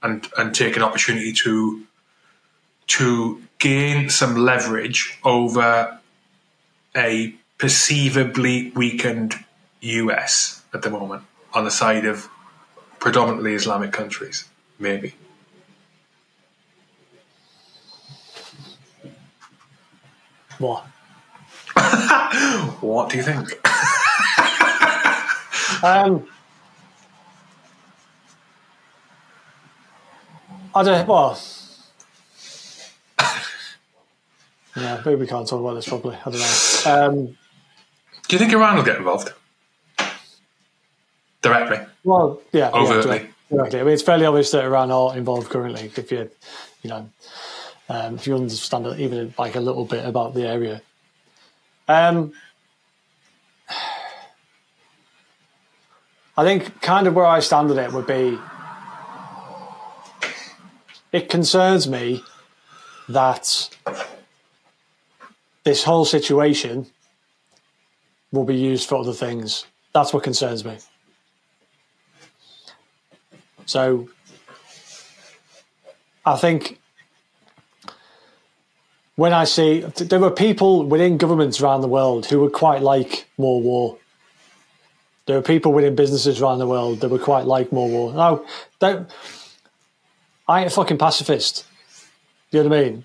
and 0.00 0.24
and 0.38 0.54
take 0.54 0.76
an 0.76 0.84
opportunity 0.84 1.32
to 1.32 1.82
to 2.86 3.42
gain 3.58 4.08
some 4.08 4.36
leverage 4.36 5.18
over 5.24 5.98
a 6.96 7.34
perceivably 7.58 8.70
weakened 8.76 9.34
US 9.80 10.57
at 10.72 10.82
the 10.82 10.90
moment 10.90 11.22
on 11.54 11.64
the 11.64 11.70
side 11.70 12.04
of 12.04 12.28
predominantly 12.98 13.54
Islamic 13.54 13.92
countries? 13.92 14.44
Maybe. 14.78 15.14
What? 20.58 20.84
What 22.80 23.10
do 23.10 23.16
you 23.16 23.22
think? 23.22 23.58
Um, 25.82 26.26
I 30.74 30.82
don't. 30.82 31.06
Well, 31.08 31.38
yeah, 34.76 35.02
maybe 35.04 35.20
we 35.20 35.26
can't 35.26 35.46
talk 35.48 35.60
about 35.60 35.74
this 35.74 35.88
properly. 35.88 36.16
I 36.24 36.30
don't 36.30 36.40
know. 36.40 37.06
Um, 37.06 37.36
Do 38.28 38.36
you 38.36 38.38
think 38.38 38.52
Iran 38.52 38.76
will 38.76 38.84
get 38.84 38.96
involved? 38.96 39.32
Directly. 41.42 41.78
well, 42.04 42.40
yeah, 42.52 42.70
yeah, 42.74 42.80
Overtly. 42.80 43.02
direct- 43.18 43.34
directly. 43.50 43.80
I 43.80 43.82
mean, 43.84 43.94
it's 43.94 44.02
fairly 44.02 44.26
obvious 44.26 44.50
that 44.50 44.64
Iran 44.64 44.90
are 44.90 45.16
involved 45.16 45.48
currently. 45.50 45.90
If 45.96 46.10
you, 46.10 46.30
you 46.82 46.90
know, 46.90 47.08
um, 47.88 48.16
if 48.16 48.26
you 48.26 48.34
understand 48.34 48.86
even 48.98 49.34
like 49.38 49.54
a 49.54 49.60
little 49.60 49.84
bit 49.84 50.04
about 50.04 50.34
the 50.34 50.46
area. 50.46 50.82
Um, 51.88 52.32
I 56.36 56.44
think 56.44 56.80
kind 56.82 57.06
of 57.06 57.14
where 57.14 57.26
I 57.26 57.40
stand 57.40 57.70
on 57.70 57.78
it 57.78 57.92
would 57.92 58.06
be 58.06 58.38
it 61.12 61.28
concerns 61.28 61.88
me 61.88 62.22
that 63.08 63.70
this 65.64 65.84
whole 65.84 66.04
situation 66.04 66.86
will 68.30 68.44
be 68.44 68.56
used 68.56 68.88
for 68.88 68.96
other 68.96 69.12
things. 69.12 69.64
That's 69.94 70.12
what 70.12 70.22
concerns 70.22 70.64
me. 70.64 70.76
So 73.68 74.08
I 76.24 76.36
think 76.36 76.80
when 79.16 79.34
I 79.34 79.44
see 79.44 79.80
there 79.80 80.20
were 80.20 80.30
people 80.30 80.86
within 80.86 81.18
governments 81.18 81.60
around 81.60 81.82
the 81.82 81.88
world 81.88 82.24
who 82.24 82.40
would 82.40 82.54
quite 82.54 82.80
like 82.80 83.28
more 83.36 83.60
war. 83.60 83.98
There 85.26 85.36
are 85.36 85.42
people 85.42 85.74
within 85.74 85.94
businesses 85.94 86.40
around 86.40 86.60
the 86.60 86.66
world 86.66 87.00
that 87.00 87.10
would 87.10 87.20
quite 87.20 87.44
like 87.44 87.70
more 87.70 87.90
war. 87.90 88.14
Now, 88.14 88.46
don't, 88.78 89.10
I 90.48 90.60
ain't 90.60 90.72
a 90.72 90.74
fucking 90.74 90.96
pacifist. 90.96 91.66
You 92.50 92.62
know 92.62 92.70
what 92.70 92.78
I 92.78 92.82
mean? 92.84 93.04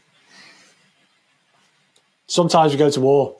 Sometimes 2.27 2.71
we 2.71 2.77
go 2.77 2.89
to 2.89 3.01
war, 3.01 3.35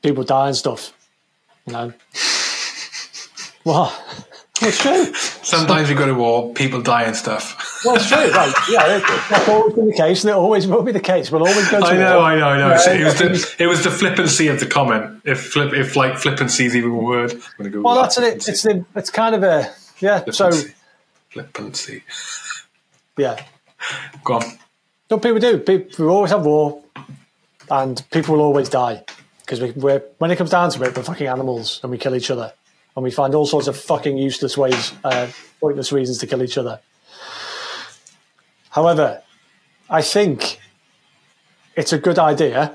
people 0.00 0.22
die 0.22 0.46
and 0.46 0.56
stuff. 0.56 0.92
You 1.66 1.72
know. 1.72 1.92
What? 3.62 3.92
Well, 4.60 4.68
it's 4.68 4.78
true. 4.78 5.14
Sometimes 5.42 5.88
you 5.88 5.96
go 5.96 6.06
to 6.06 6.14
war, 6.14 6.52
people 6.52 6.82
die 6.82 7.04
and 7.04 7.16
stuff. 7.16 7.82
Well, 7.84 7.96
it's 7.96 8.08
true. 8.08 8.18
Right? 8.30 8.54
Yeah, 8.68 8.98
that's 9.30 9.48
always 9.48 9.74
been 9.74 9.86
the 9.88 9.94
case, 9.96 10.22
and 10.22 10.30
it 10.30 10.36
always 10.36 10.66
will 10.66 10.82
be 10.82 10.92
the 10.92 11.00
case. 11.00 11.30
We'll 11.32 11.46
always 11.46 11.70
go 11.70 11.80
to 11.80 11.86
I 11.86 11.96
know, 11.96 12.18
war. 12.18 12.26
I 12.26 12.38
know, 12.38 12.48
I 12.48 12.58
know. 12.58 12.68
Yeah, 12.68 12.92
it 12.92 13.04
was 13.04 13.18
the 13.18 13.64
it 13.64 13.66
was 13.66 13.84
the 13.84 13.90
flippancy 13.90 14.48
of 14.48 14.60
the 14.60 14.66
comment. 14.66 15.22
If 15.24 15.46
flip, 15.52 15.72
if 15.72 15.96
like 15.96 16.18
flippancy 16.18 16.66
is 16.66 16.76
even 16.76 16.90
a 16.90 16.94
word, 16.94 17.32
I'm 17.32 17.40
gonna 17.58 17.70
go. 17.70 17.80
Well, 17.80 17.94
that's 18.02 18.18
it. 18.18 18.20
flippancy. 18.42 18.50
It's 18.52 18.62
the, 18.62 18.84
it's 18.96 19.10
kind 19.10 19.34
of 19.34 19.42
a 19.42 19.72
yeah. 20.00 20.24
So 20.30 20.50
flippancy. 20.50 20.74
flippancy. 21.30 22.02
yeah, 23.16 23.42
Go 24.24 24.34
on. 24.34 24.44
no, 25.10 25.18
people 25.18 25.38
do. 25.38 25.58
People, 25.58 26.04
we 26.06 26.10
always 26.12 26.30
have 26.32 26.44
war, 26.44 26.82
and 27.70 28.02
people 28.10 28.36
will 28.36 28.42
always 28.42 28.68
die 28.68 29.04
because 29.40 29.60
we, 29.60 29.70
we're 29.72 30.02
when 30.18 30.30
it 30.30 30.36
comes 30.36 30.50
down 30.50 30.70
to 30.70 30.82
it, 30.82 30.96
we're 30.96 31.02
fucking 31.02 31.26
animals, 31.26 31.80
and 31.82 31.90
we 31.90 31.98
kill 31.98 32.14
each 32.14 32.30
other, 32.30 32.52
and 33.00 33.04
we 33.06 33.10
find 33.10 33.34
all 33.34 33.46
sorts 33.46 33.66
of 33.66 33.78
fucking 33.78 34.18
useless 34.18 34.58
ways, 34.58 34.92
uh, 35.04 35.26
pointless 35.58 35.90
reasons 35.90 36.18
to 36.18 36.26
kill 36.26 36.42
each 36.42 36.58
other. 36.58 36.80
However, 38.68 39.22
I 39.88 40.02
think 40.02 40.60
it's 41.76 41.94
a 41.94 41.98
good 41.98 42.18
idea 42.18 42.74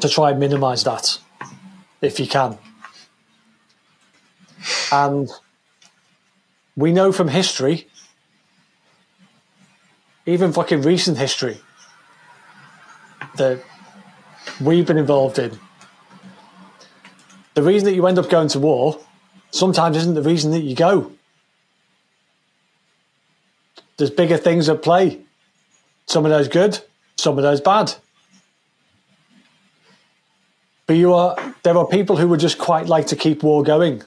to 0.00 0.08
try 0.08 0.30
and 0.30 0.40
minimise 0.40 0.82
that 0.84 1.18
if 2.00 2.18
you 2.18 2.26
can. 2.26 2.56
And 4.90 5.28
we 6.74 6.90
know 6.90 7.12
from 7.12 7.28
history, 7.28 7.86
even 10.24 10.54
fucking 10.54 10.80
recent 10.80 11.18
history, 11.18 11.60
that 13.36 13.62
we've 14.58 14.86
been 14.86 14.96
involved 14.96 15.38
in. 15.38 15.60
The 17.52 17.62
reason 17.62 17.84
that 17.84 17.94
you 17.94 18.06
end 18.06 18.18
up 18.18 18.30
going 18.30 18.48
to 18.48 18.58
war 18.58 19.03
sometimes 19.54 19.96
isn't 19.96 20.14
the 20.14 20.22
reason 20.22 20.50
that 20.50 20.62
you 20.62 20.74
go. 20.74 21.12
There's 23.96 24.10
bigger 24.10 24.36
things 24.36 24.68
at 24.68 24.82
play. 24.82 25.20
Some 26.06 26.24
of 26.24 26.30
those 26.30 26.48
good, 26.48 26.80
some 27.16 27.38
of 27.38 27.44
those 27.44 27.60
bad. 27.60 27.94
But 30.86 30.96
you 30.96 31.14
are 31.14 31.54
there 31.62 31.78
are 31.78 31.86
people 31.86 32.16
who 32.16 32.28
would 32.28 32.40
just 32.40 32.58
quite 32.58 32.86
like 32.86 33.06
to 33.06 33.16
keep 33.16 33.42
war 33.42 33.62
going 33.62 34.02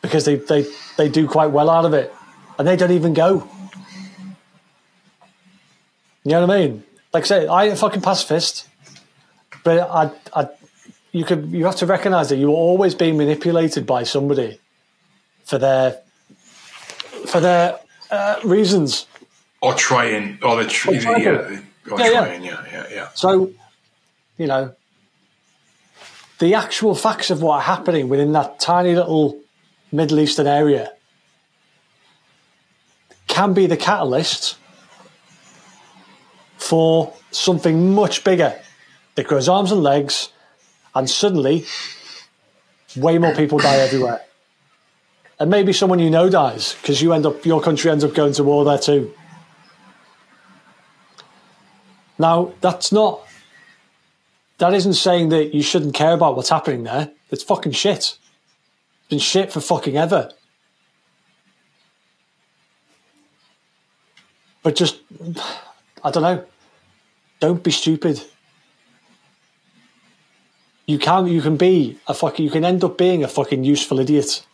because 0.00 0.24
they, 0.24 0.36
they, 0.36 0.64
they 0.96 1.08
do 1.08 1.28
quite 1.28 1.52
well 1.52 1.70
out 1.70 1.84
of 1.84 1.94
it. 1.94 2.12
And 2.58 2.66
they 2.66 2.74
don't 2.74 2.90
even 2.90 3.14
go. 3.14 3.48
You 6.24 6.32
know 6.32 6.46
what 6.46 6.50
I 6.50 6.60
mean? 6.60 6.84
Like 7.12 7.24
I 7.24 7.26
say, 7.26 7.46
I 7.46 7.64
ain't 7.64 7.74
a 7.74 7.76
fucking 7.76 8.02
pacifist. 8.02 8.68
But 9.62 9.78
I, 9.78 10.10
I 10.34 10.48
you 11.12 11.24
could 11.24 11.52
you 11.52 11.66
have 11.66 11.76
to 11.76 11.86
recognise 11.86 12.30
that 12.30 12.36
you 12.36 12.48
are 12.48 12.56
always 12.56 12.94
being 12.94 13.16
manipulated 13.16 13.86
by 13.86 14.02
somebody 14.02 14.58
for 15.52 15.58
their 15.58 15.98
for 17.26 17.38
their 17.40 17.78
uh, 18.10 18.40
reasons. 18.42 19.06
Or 19.60 19.74
trying, 19.74 20.38
or 20.42 20.56
the 20.56 20.66
tr- 20.68 20.92
Or 20.92 20.98
trying. 20.98 21.22
yeah, 21.22 21.30
or 21.90 22.00
Yeah, 22.00 22.08
yeah. 22.08 22.40
yeah, 22.40 22.64
yeah, 22.72 22.86
yeah. 22.90 23.08
So, 23.12 23.52
you 24.38 24.46
know, 24.46 24.74
the 26.38 26.54
actual 26.54 26.94
facts 26.94 27.28
of 27.30 27.42
what 27.42 27.56
are 27.56 27.60
happening 27.74 28.08
within 28.08 28.32
that 28.32 28.60
tiny 28.60 28.94
little 28.94 29.38
Middle 29.92 30.20
Eastern 30.20 30.46
area 30.46 30.90
can 33.28 33.52
be 33.52 33.66
the 33.66 33.76
catalyst 33.76 34.56
for 36.56 37.12
something 37.30 37.94
much 37.94 38.24
bigger 38.24 38.58
that 39.16 39.26
grows 39.26 39.50
arms 39.50 39.70
and 39.70 39.82
legs, 39.82 40.30
and 40.94 41.10
suddenly 41.10 41.66
way 42.96 43.18
more 43.18 43.34
people 43.34 43.58
die 43.58 43.80
everywhere. 43.80 44.22
And 45.42 45.50
maybe 45.50 45.72
someone 45.72 45.98
you 45.98 46.08
know 46.08 46.30
dies 46.30 46.76
because 46.80 47.02
you 47.02 47.12
end 47.12 47.26
up, 47.26 47.44
your 47.44 47.60
country 47.60 47.90
ends 47.90 48.04
up 48.04 48.14
going 48.14 48.32
to 48.34 48.44
war 48.44 48.64
there 48.64 48.78
too. 48.78 49.12
Now, 52.16 52.52
that's 52.60 52.92
not 52.92 53.26
that 54.58 54.72
isn't 54.72 54.94
saying 54.94 55.30
that 55.30 55.52
you 55.52 55.60
shouldn't 55.60 55.94
care 55.94 56.12
about 56.12 56.36
what's 56.36 56.50
happening 56.50 56.84
there. 56.84 57.10
It's 57.32 57.42
fucking 57.42 57.72
shit. 57.72 57.96
It's 57.96 58.18
been 59.08 59.18
shit 59.18 59.50
for 59.50 59.60
fucking 59.60 59.96
ever. 59.96 60.30
But 64.62 64.76
just, 64.76 65.00
I 66.04 66.12
don't 66.12 66.22
know. 66.22 66.44
Don't 67.40 67.64
be 67.64 67.72
stupid. 67.72 68.22
You 70.86 71.00
can 71.00 71.26
you 71.26 71.42
can 71.42 71.56
be 71.56 71.98
a 72.06 72.14
fucking 72.14 72.44
you 72.44 72.50
can 72.52 72.64
end 72.64 72.84
up 72.84 72.96
being 72.96 73.24
a 73.24 73.28
fucking 73.28 73.64
useful 73.64 73.98
idiot. 73.98 74.46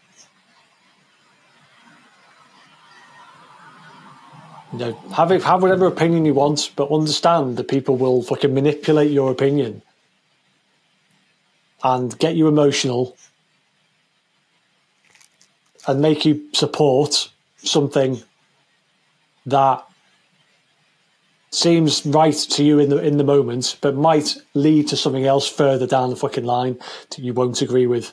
You 4.73 4.79
know, 4.79 4.93
have 5.15 5.33
it, 5.33 5.43
have 5.45 5.63
whatever 5.63 5.87
opinion 5.87 6.27
you 6.27 6.35
want, 6.35 6.73
but 6.77 6.91
understand 6.91 7.57
that 7.57 7.69
people 7.69 7.97
will 7.97 8.23
fucking 8.23 8.53
manipulate 8.53 9.11
your 9.11 9.31
opinion 9.31 9.83
and 11.83 12.19
get 12.19 12.35
you 12.35 12.49
emotional 12.49 13.17
and 15.87 16.03
make 16.03 16.25
you 16.25 16.49
support 16.53 17.31
something 17.57 18.23
that 19.47 19.85
seems 21.51 22.05
right 22.05 22.35
to 22.35 22.63
you 22.63 22.79
in 22.79 22.91
the 22.91 23.03
in 23.03 23.17
the 23.17 23.25
moment, 23.25 23.79
but 23.81 23.95
might 23.95 24.37
lead 24.53 24.89
to 24.89 24.97
something 24.97 25.25
else 25.25 25.49
further 25.49 25.87
down 25.87 26.11
the 26.11 26.17
fucking 26.17 26.45
line 26.45 26.79
that 27.11 27.19
you 27.19 27.33
won't 27.33 27.63
agree 27.63 27.87
with. 27.87 28.13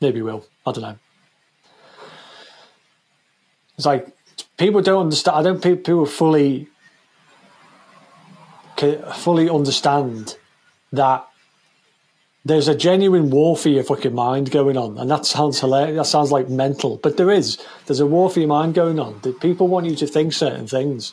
Maybe 0.00 0.22
will. 0.22 0.44
I 0.66 0.72
don't 0.72 0.82
know. 0.82 0.98
It's 3.82 3.86
like 3.86 4.06
people 4.58 4.80
don't 4.80 5.00
understand. 5.00 5.36
I 5.38 5.42
don't 5.42 5.60
think 5.60 5.84
people 5.84 6.06
fully 6.06 6.68
fully 9.12 9.50
understand 9.50 10.36
that 10.92 11.26
there's 12.44 12.68
a 12.68 12.76
genuine 12.76 13.30
war 13.30 13.56
for 13.56 13.70
your 13.70 13.82
fucking 13.82 14.14
mind 14.14 14.52
going 14.52 14.76
on, 14.76 14.98
and 14.98 15.10
that 15.10 15.26
sounds 15.26 15.58
hilarious. 15.58 15.96
That 15.96 16.06
sounds 16.06 16.30
like 16.30 16.48
mental, 16.48 16.98
but 16.98 17.16
there 17.16 17.32
is. 17.32 17.58
There's 17.86 17.98
a 17.98 18.06
war 18.06 18.30
for 18.30 18.38
your 18.38 18.48
mind 18.48 18.74
going 18.74 19.00
on. 19.00 19.18
That 19.22 19.40
people 19.40 19.66
want 19.66 19.86
you 19.86 19.96
to 19.96 20.06
think 20.06 20.32
certain 20.32 20.68
things, 20.68 21.12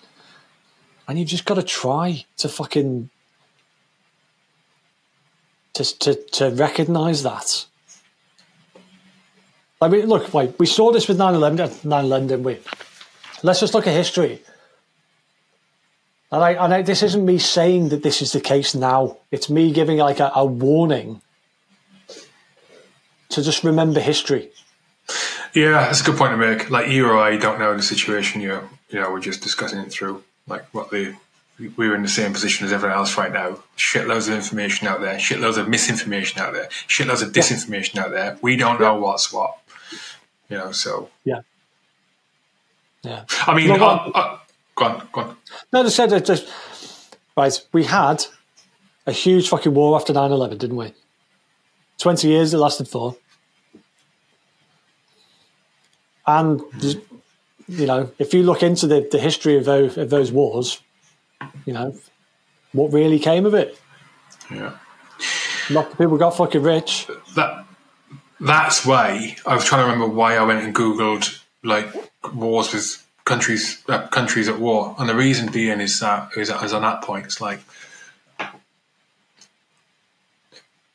and 1.08 1.18
you've 1.18 1.28
just 1.28 1.46
got 1.46 1.56
to 1.56 1.64
try 1.64 2.26
to 2.38 2.48
fucking 2.48 3.10
to 5.74 5.98
to, 5.98 6.14
to 6.14 6.50
recognise 6.52 7.24
that. 7.24 7.66
I 9.82 9.88
mean, 9.88 10.08
look, 10.08 10.34
wait, 10.34 10.58
we 10.60 10.66
saw 10.66 10.92
this 10.92 11.08
with 11.08 11.18
9-11, 11.18 11.84
9-11 11.84 12.28
didn't 12.28 12.44
we? 12.44 12.60
Let's 13.44 13.62
just 13.62 13.74
look 13.74 13.88
at 13.88 13.94
history. 13.94 14.42
And, 16.32 16.44
I, 16.44 16.52
and 16.52 16.74
I, 16.74 16.82
this 16.82 17.02
isn't 17.02 17.26
me 17.26 17.40
saying 17.40 17.90
that 17.90 18.04
this 18.04 18.22
is 18.22 18.34
the 18.34 18.42
case 18.42 18.76
now. 18.76 19.18
It's 19.32 19.50
me 19.50 19.72
giving 19.72 19.98
like 19.98 20.20
a, 20.20 20.32
a 20.36 20.46
warning 20.46 21.22
to 23.30 23.42
just 23.42 23.64
remember 23.64 24.00
history. 24.00 24.52
Yeah, 25.54 25.72
that's 25.72 26.02
a 26.02 26.04
good 26.04 26.18
point 26.18 26.32
to 26.32 26.38
make. 26.38 26.70
Like 26.70 26.90
you 26.90 27.08
or 27.08 27.18
I 27.18 27.38
don't 27.38 27.60
know 27.60 27.76
the 27.76 27.82
situation. 27.82 28.42
You 28.42 28.70
you 28.90 29.00
know, 29.00 29.12
we're 29.12 29.20
just 29.20 29.42
discussing 29.42 29.80
it 29.80 29.92
through. 29.92 30.24
Like 30.48 30.66
what 30.72 30.92
the 30.92 31.16
we're 31.76 31.96
in 31.96 32.04
the 32.04 32.08
same 32.08 32.32
position 32.32 32.66
as 32.66 32.72
everyone 32.72 32.98
else 32.98 33.18
right 33.18 33.32
now. 33.32 33.60
Shitloads 33.78 34.30
of 34.30 34.36
information 34.36 34.88
out 34.88 35.02
there, 35.02 35.16
shitloads 35.16 35.58
of 35.58 35.68
misinformation 35.68 36.40
out 36.40 36.54
there, 36.54 36.68
shitloads 36.88 37.22
of 37.22 37.32
disinformation 37.32 37.96
yeah. 37.96 38.04
out 38.04 38.12
there. 38.12 38.38
We 38.42 38.56
don't 38.56 38.80
know 38.80 38.96
what's 38.96 39.34
what. 39.34 39.58
You 40.50 40.58
know, 40.58 40.72
so 40.72 41.10
yeah, 41.26 41.42
yeah. 43.04 43.26
I 43.46 43.56
mean, 43.56 43.70
well, 43.70 43.84
uh, 43.84 44.10
uh, 44.20 44.40
go 44.76 44.86
on, 44.86 45.08
go 45.12 45.22
on. 45.22 45.38
No, 45.72 45.84
just 45.84 45.96
said 45.96 46.12
it 46.12 46.26
just 46.26 46.48
right. 47.38 47.60
We 47.72 47.84
had 47.84 48.26
a 49.06 49.12
huge 49.12 49.48
fucking 49.50 49.74
war 49.74 49.96
after 49.96 50.12
9-11, 50.12 50.58
didn't 50.58 50.76
we? 50.76 50.94
Twenty 52.00 52.30
years 52.30 52.54
it 52.54 52.58
lasted 52.58 52.88
for, 52.88 53.16
and 56.26 56.62
you 57.68 57.86
know, 57.86 58.12
if 58.18 58.34
you 58.34 58.42
look 58.42 58.64
into 58.64 58.88
the, 58.88 59.08
the 59.12 59.20
history 59.20 59.58
of 59.58 59.66
those 59.66 59.98
of 59.98 60.10
those 60.10 60.32
wars, 60.32 60.82
you 61.66 61.74
know, 61.74 61.96
what 62.72 62.92
really 62.92 63.20
came 63.20 63.46
of 63.46 63.54
it? 63.54 63.80
Yeah, 64.50 64.78
lots 65.70 65.92
of 65.92 65.98
people 66.00 66.18
got 66.18 66.36
fucking 66.38 66.64
rich. 66.64 67.08
That 67.36 67.66
that's 68.40 68.86
why 68.86 69.36
I 69.46 69.56
was 69.56 69.66
trying 69.66 69.86
to 69.86 69.92
remember 69.92 70.14
why 70.14 70.38
I 70.38 70.44
went 70.44 70.64
and 70.64 70.74
googled 70.74 71.42
like 71.64 71.88
wars 72.34 72.74
with 72.74 73.06
countries 73.26 73.84
uh, 73.88 74.08
countries 74.08 74.48
at 74.48 74.60
war, 74.60 74.96
and 74.98 75.10
the 75.10 75.16
reason 75.16 75.52
being 75.52 75.82
is 75.82 76.00
that 76.00 76.32
is, 76.38 76.50
is 76.50 76.74
on 76.74 76.82
that 76.82 77.02
point 77.02 77.26
it's 77.26 77.42
like 77.42 77.60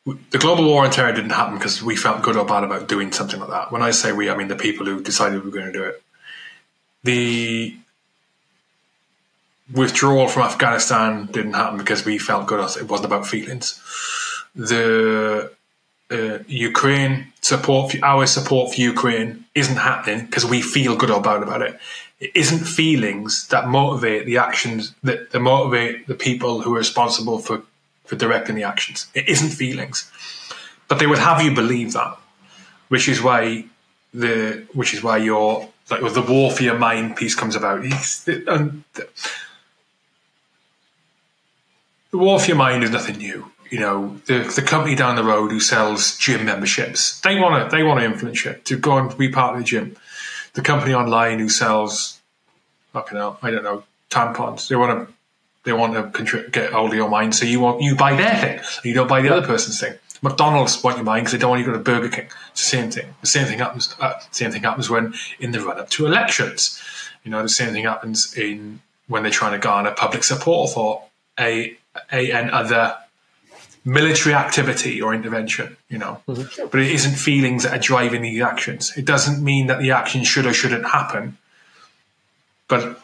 the 0.05 0.39
global 0.39 0.65
war 0.65 0.85
on 0.85 0.91
terror 0.91 1.13
didn't 1.13 1.31
happen 1.31 1.55
because 1.55 1.83
we 1.83 1.97
felt 1.97 2.23
good 2.23 2.37
or 2.37 2.45
bad 2.45 2.63
about 2.63 2.89
doing 2.89 3.11
something 3.11 3.41
like 3.41 3.49
that. 3.49 3.73
When 3.73 3.81
I 3.81 3.91
say 3.91 4.13
we, 4.13 4.29
I 4.29 4.37
mean 4.37 4.49
the 4.49 4.57
people 4.57 4.85
who 4.85 5.03
decided 5.03 5.43
we 5.43 5.51
were 5.51 5.55
going 5.55 5.73
to 5.73 5.79
do 5.79 5.85
it. 5.85 6.03
The 7.05 7.77
withdrawal 9.73 10.29
from 10.29 10.43
Afghanistan 10.43 11.27
didn't 11.27 11.55
happen 11.55 11.79
because 11.79 12.05
we 12.05 12.19
felt 12.19 12.47
good. 12.47 12.61
It 12.77 12.89
wasn't 12.89 13.07
about 13.07 13.27
feelings. 13.27 13.81
The 14.55 15.51
uh, 16.15 16.39
Ukraine 16.47 17.33
support, 17.41 17.95
our 18.03 18.27
support 18.27 18.75
for 18.75 18.81
Ukraine 18.81 19.45
isn't 19.55 19.77
happening 19.77 20.27
because 20.27 20.47
we 20.47 20.63
feel 20.63 20.97
good 20.97 21.11
or 21.11 21.21
bad 21.21 21.43
about 21.43 21.63
it. 21.63 21.79
It 22.21 22.31
isn't 22.35 22.65
feelings 22.65 23.49
that 23.49 23.67
motivate 23.69 24.25
the 24.25 24.39
actions 24.39 24.95
that, 25.03 25.31
that 25.33 25.41
motivate 25.41 26.07
the 26.07 26.15
people 26.15 26.63
who 26.63 26.75
are 26.75 26.79
responsible 26.79 27.39
for, 27.39 27.63
for 28.05 28.17
directing 28.17 28.55
the 28.55 28.63
actions. 28.63 29.09
It 29.15 29.29
isn't 29.29 29.51
feelings, 29.51 30.11
but 30.89 30.99
they 30.99 31.07
would 31.07 31.19
have 31.19 31.43
you 31.43 31.53
believe 31.55 31.93
that, 31.93 32.17
which 32.89 33.09
is 33.09 33.21
why 33.21 33.67
the 34.13 34.65
which 34.73 34.95
is 34.95 35.03
why 35.03 35.17
your 35.17 35.69
like 35.91 36.01
the 36.15 36.23
war 36.23 36.51
for 36.53 36.63
your 36.63 36.79
mind 36.79 37.17
piece 37.17 37.35
comes 37.35 37.57
about. 37.57 37.81
And 37.83 38.85
the, 38.95 39.09
the 42.11 42.19
war 42.19 42.39
for 42.39 42.47
your 42.47 42.57
mind 42.57 42.85
is 42.85 42.91
nothing 42.91 43.19
new 43.19 43.51
you 43.71 43.81
know, 43.81 44.17
the 44.27 44.41
the 44.55 44.63
company 44.63 44.95
down 44.95 45.17
the 45.17 45.25
road 45.25 45.51
who 45.51 45.61
sells 45.61 46.17
gym 46.19 46.45
memberships, 46.45 47.21
they 47.21 47.39
want 47.39 47.71
to 47.71 47.77
they 47.77 47.83
want 47.83 48.01
to 48.01 48.07
influence 48.07 48.45
you 48.45 48.55
to 48.65 48.77
go 48.77 48.99
and 48.99 49.17
be 49.17 49.29
part 49.29 49.55
of 49.55 49.61
the 49.61 49.65
gym. 49.65 49.97
The 50.55 50.63
company 50.63 50.95
online 50.95 51.41
who 51.41 51.49
sells, 51.49 52.21
fucking 52.93 53.19
hell, 53.19 53.39
I 53.43 53.51
don't 53.51 53.65
know, 53.65 53.83
tampons, 54.11 54.69
they 54.69 54.77
want 54.77 55.09
to 55.09 55.15
they 55.65 55.73
want 55.73 55.95
to 55.95 56.11
contribute, 56.11 56.53
get 56.53 56.73
hold 56.73 56.91
of 56.91 56.97
your 56.97 57.09
mind, 57.09 57.35
so 57.35 57.45
you 57.47 57.61
want 57.61 57.83
you 57.83 57.97
buy 57.97 58.15
their 58.15 58.37
thing, 58.37 58.61
you 58.85 58.95
don't 58.95 59.09
buy 59.09 59.23
the 59.23 59.31
other 59.35 59.47
person's 59.47 59.81
thing. 59.81 59.95
McDonald's 60.23 60.83
want 60.83 60.97
your 60.97 61.05
mind 61.05 61.25
because 61.25 61.33
they 61.33 61.39
don't 61.39 61.51
want 61.51 61.61
you 61.61 61.67
to 61.67 61.73
go 61.73 61.79
to 61.79 61.85
Burger 61.85 62.09
King. 62.09 62.29
It's 62.53 62.63
the 62.63 62.77
same 62.77 62.91
thing. 62.91 63.15
The 63.21 63.27
same 63.27 63.47
thing 63.47 63.59
happens. 63.59 63.95
Uh, 64.01 64.15
same 64.31 64.51
thing 64.51 64.63
happens 64.63 64.89
when 64.89 65.13
in 65.39 65.51
the 65.51 65.61
run 65.61 65.79
up 65.79 65.91
to 65.91 66.07
elections. 66.07 66.83
You 67.25 67.31
know, 67.31 67.43
the 67.43 67.49
same 67.49 67.73
thing 67.73 67.85
happens 67.85 68.35
in 68.35 68.81
when 69.07 69.23
they're 69.23 69.33
trying 69.33 69.53
to 69.53 69.59
garner 69.59 69.91
public 69.91 70.25
support 70.25 70.71
for 70.71 71.03
a 71.39 71.77
a 72.11 72.33
and 72.33 72.51
other 72.51 72.97
military 73.85 74.35
activity 74.35 75.01
or 75.01 75.15
intervention, 75.15 75.77
you 75.89 75.99
know. 75.99 76.23
Mm-hmm. 76.27 76.69
But 76.71 76.81
it 76.81 76.91
isn't 76.93 77.15
feelings 77.17 77.65
that 77.65 77.75
are 77.75 77.81
driving 77.81 78.23
these 78.23 78.41
actions. 78.41 78.97
It 78.97 79.05
doesn't 79.05 79.45
mean 79.45 79.67
that 79.67 79.81
the 79.81 79.91
action 79.91 80.25
should 80.25 80.47
or 80.47 80.55
shouldn't 80.55 80.87
happen. 80.87 81.37
But 82.69 83.01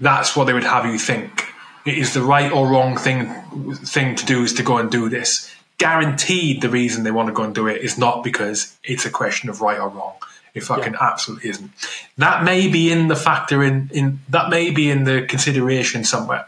that's 0.00 0.36
what 0.36 0.44
they 0.44 0.52
would 0.52 0.64
have 0.64 0.84
you 0.84 0.98
think. 0.98 1.46
It 1.86 1.96
is 1.96 2.12
the 2.14 2.22
right 2.22 2.52
or 2.52 2.68
wrong 2.68 2.96
thing 2.96 3.32
thing 3.74 4.16
to 4.16 4.26
do 4.26 4.42
is 4.42 4.52
to 4.54 4.62
go 4.62 4.76
and 4.78 4.90
do 4.90 5.08
this. 5.08 5.50
Guaranteed 5.78 6.60
the 6.60 6.68
reason 6.68 7.04
they 7.04 7.10
want 7.10 7.28
to 7.28 7.34
go 7.34 7.44
and 7.44 7.54
do 7.54 7.66
it 7.66 7.82
is 7.82 7.96
not 7.96 8.24
because 8.24 8.76
it's 8.82 9.06
a 9.06 9.10
question 9.10 9.48
of 9.48 9.60
right 9.60 9.78
or 9.78 9.88
wrong. 9.88 10.14
It 10.54 10.62
fucking 10.62 10.94
yeah. 10.94 11.02
absolutely 11.02 11.50
isn't. 11.50 11.70
That 12.16 12.42
may 12.42 12.68
be 12.68 12.90
in 12.90 13.08
the 13.08 13.16
factor 13.16 13.62
in, 13.62 13.90
in 13.92 14.20
that 14.30 14.48
may 14.48 14.70
be 14.70 14.90
in 14.90 15.04
the 15.04 15.22
consideration 15.22 16.02
somewhere. 16.02 16.46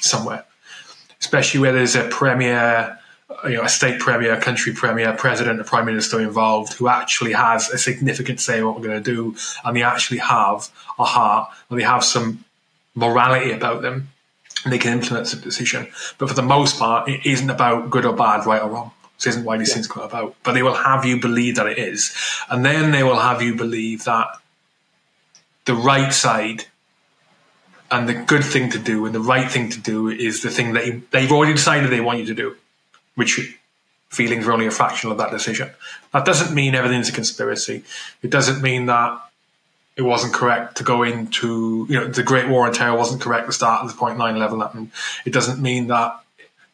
Somewhere 0.00 0.45
especially 1.20 1.60
where 1.60 1.72
there's 1.72 1.96
a 1.96 2.04
premier, 2.08 2.98
you 3.44 3.54
know, 3.54 3.62
a 3.62 3.68
state 3.68 4.00
premier, 4.00 4.34
a 4.34 4.40
country 4.40 4.72
premier, 4.72 5.12
president, 5.12 5.60
a 5.60 5.64
prime 5.64 5.86
minister 5.86 6.20
involved 6.20 6.74
who 6.74 6.88
actually 6.88 7.32
has 7.32 7.70
a 7.70 7.78
significant 7.78 8.40
say 8.40 8.58
in 8.58 8.66
what 8.66 8.76
we're 8.76 8.86
going 8.86 9.02
to 9.02 9.14
do, 9.14 9.36
and 9.64 9.76
they 9.76 9.82
actually 9.82 10.18
have 10.18 10.70
a 10.98 11.04
heart, 11.04 11.50
and 11.70 11.78
they 11.78 11.84
have 11.84 12.04
some 12.04 12.44
morality 12.94 13.52
about 13.52 13.82
them, 13.82 14.08
and 14.64 14.72
they 14.72 14.78
can 14.78 14.92
influence 14.92 15.32
the 15.32 15.40
decision. 15.40 15.88
But 16.18 16.28
for 16.28 16.34
the 16.34 16.42
most 16.42 16.78
part, 16.78 17.08
it 17.08 17.24
isn't 17.24 17.50
about 17.50 17.90
good 17.90 18.04
or 18.04 18.14
bad, 18.14 18.46
right 18.46 18.62
or 18.62 18.68
wrong. 18.70 18.90
This 19.18 19.28
isn't 19.28 19.44
why 19.44 19.56
these 19.56 19.68
yeah. 19.68 19.74
things 19.74 19.88
come 19.88 20.02
about. 20.02 20.34
But 20.42 20.52
they 20.52 20.62
will 20.62 20.74
have 20.74 21.04
you 21.04 21.20
believe 21.20 21.56
that 21.56 21.66
it 21.66 21.78
is, 21.78 22.14
and 22.50 22.64
then 22.64 22.90
they 22.90 23.02
will 23.02 23.18
have 23.18 23.42
you 23.42 23.54
believe 23.54 24.04
that 24.04 24.28
the 25.64 25.74
right 25.74 26.12
side 26.12 26.66
and 27.90 28.08
the 28.08 28.14
good 28.14 28.44
thing 28.44 28.70
to 28.70 28.78
do 28.78 29.06
and 29.06 29.14
the 29.14 29.20
right 29.20 29.50
thing 29.50 29.70
to 29.70 29.80
do 29.80 30.08
is 30.08 30.42
the 30.42 30.50
thing 30.50 30.72
that 30.74 30.86
you, 30.86 31.02
they've 31.10 31.30
already 31.30 31.52
decided 31.52 31.90
they 31.90 32.00
want 32.00 32.18
you 32.18 32.26
to 32.26 32.34
do, 32.34 32.56
which 33.14 33.58
feelings 34.08 34.46
are 34.46 34.52
only 34.52 34.66
a 34.66 34.70
fraction 34.70 35.10
of 35.10 35.18
that 35.18 35.30
decision. 35.30 35.70
That 36.12 36.24
doesn't 36.24 36.54
mean 36.54 36.74
everything's 36.74 37.08
a 37.08 37.12
conspiracy. 37.12 37.84
It 38.22 38.30
doesn't 38.30 38.62
mean 38.62 38.86
that 38.86 39.20
it 39.96 40.02
wasn't 40.02 40.34
correct 40.34 40.76
to 40.76 40.84
go 40.84 41.02
into, 41.02 41.86
you 41.88 42.00
know, 42.00 42.06
the 42.06 42.22
Great 42.22 42.48
War 42.48 42.66
on 42.66 42.72
Terror 42.72 42.96
wasn't 42.96 43.22
correct 43.22 43.46
to 43.46 43.52
start 43.52 43.82
at 43.82 43.90
the 43.90 43.96
point 43.96 44.18
9 44.18 44.36
11 44.36 44.60
happened. 44.60 44.90
It 45.24 45.32
doesn't 45.32 45.60
mean 45.60 45.86
that 45.88 46.20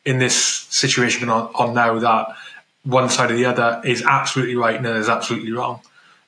in 0.04 0.18
this 0.18 0.36
situation 0.70 1.28
on, 1.28 1.50
on 1.54 1.74
now 1.74 1.98
that 2.00 2.36
one 2.84 3.08
side 3.08 3.30
or 3.30 3.36
the 3.36 3.44
other 3.44 3.80
is 3.84 4.02
absolutely 4.02 4.56
right 4.56 4.74
and 4.74 4.86
is 4.86 5.08
absolutely 5.08 5.52
wrong. 5.52 5.80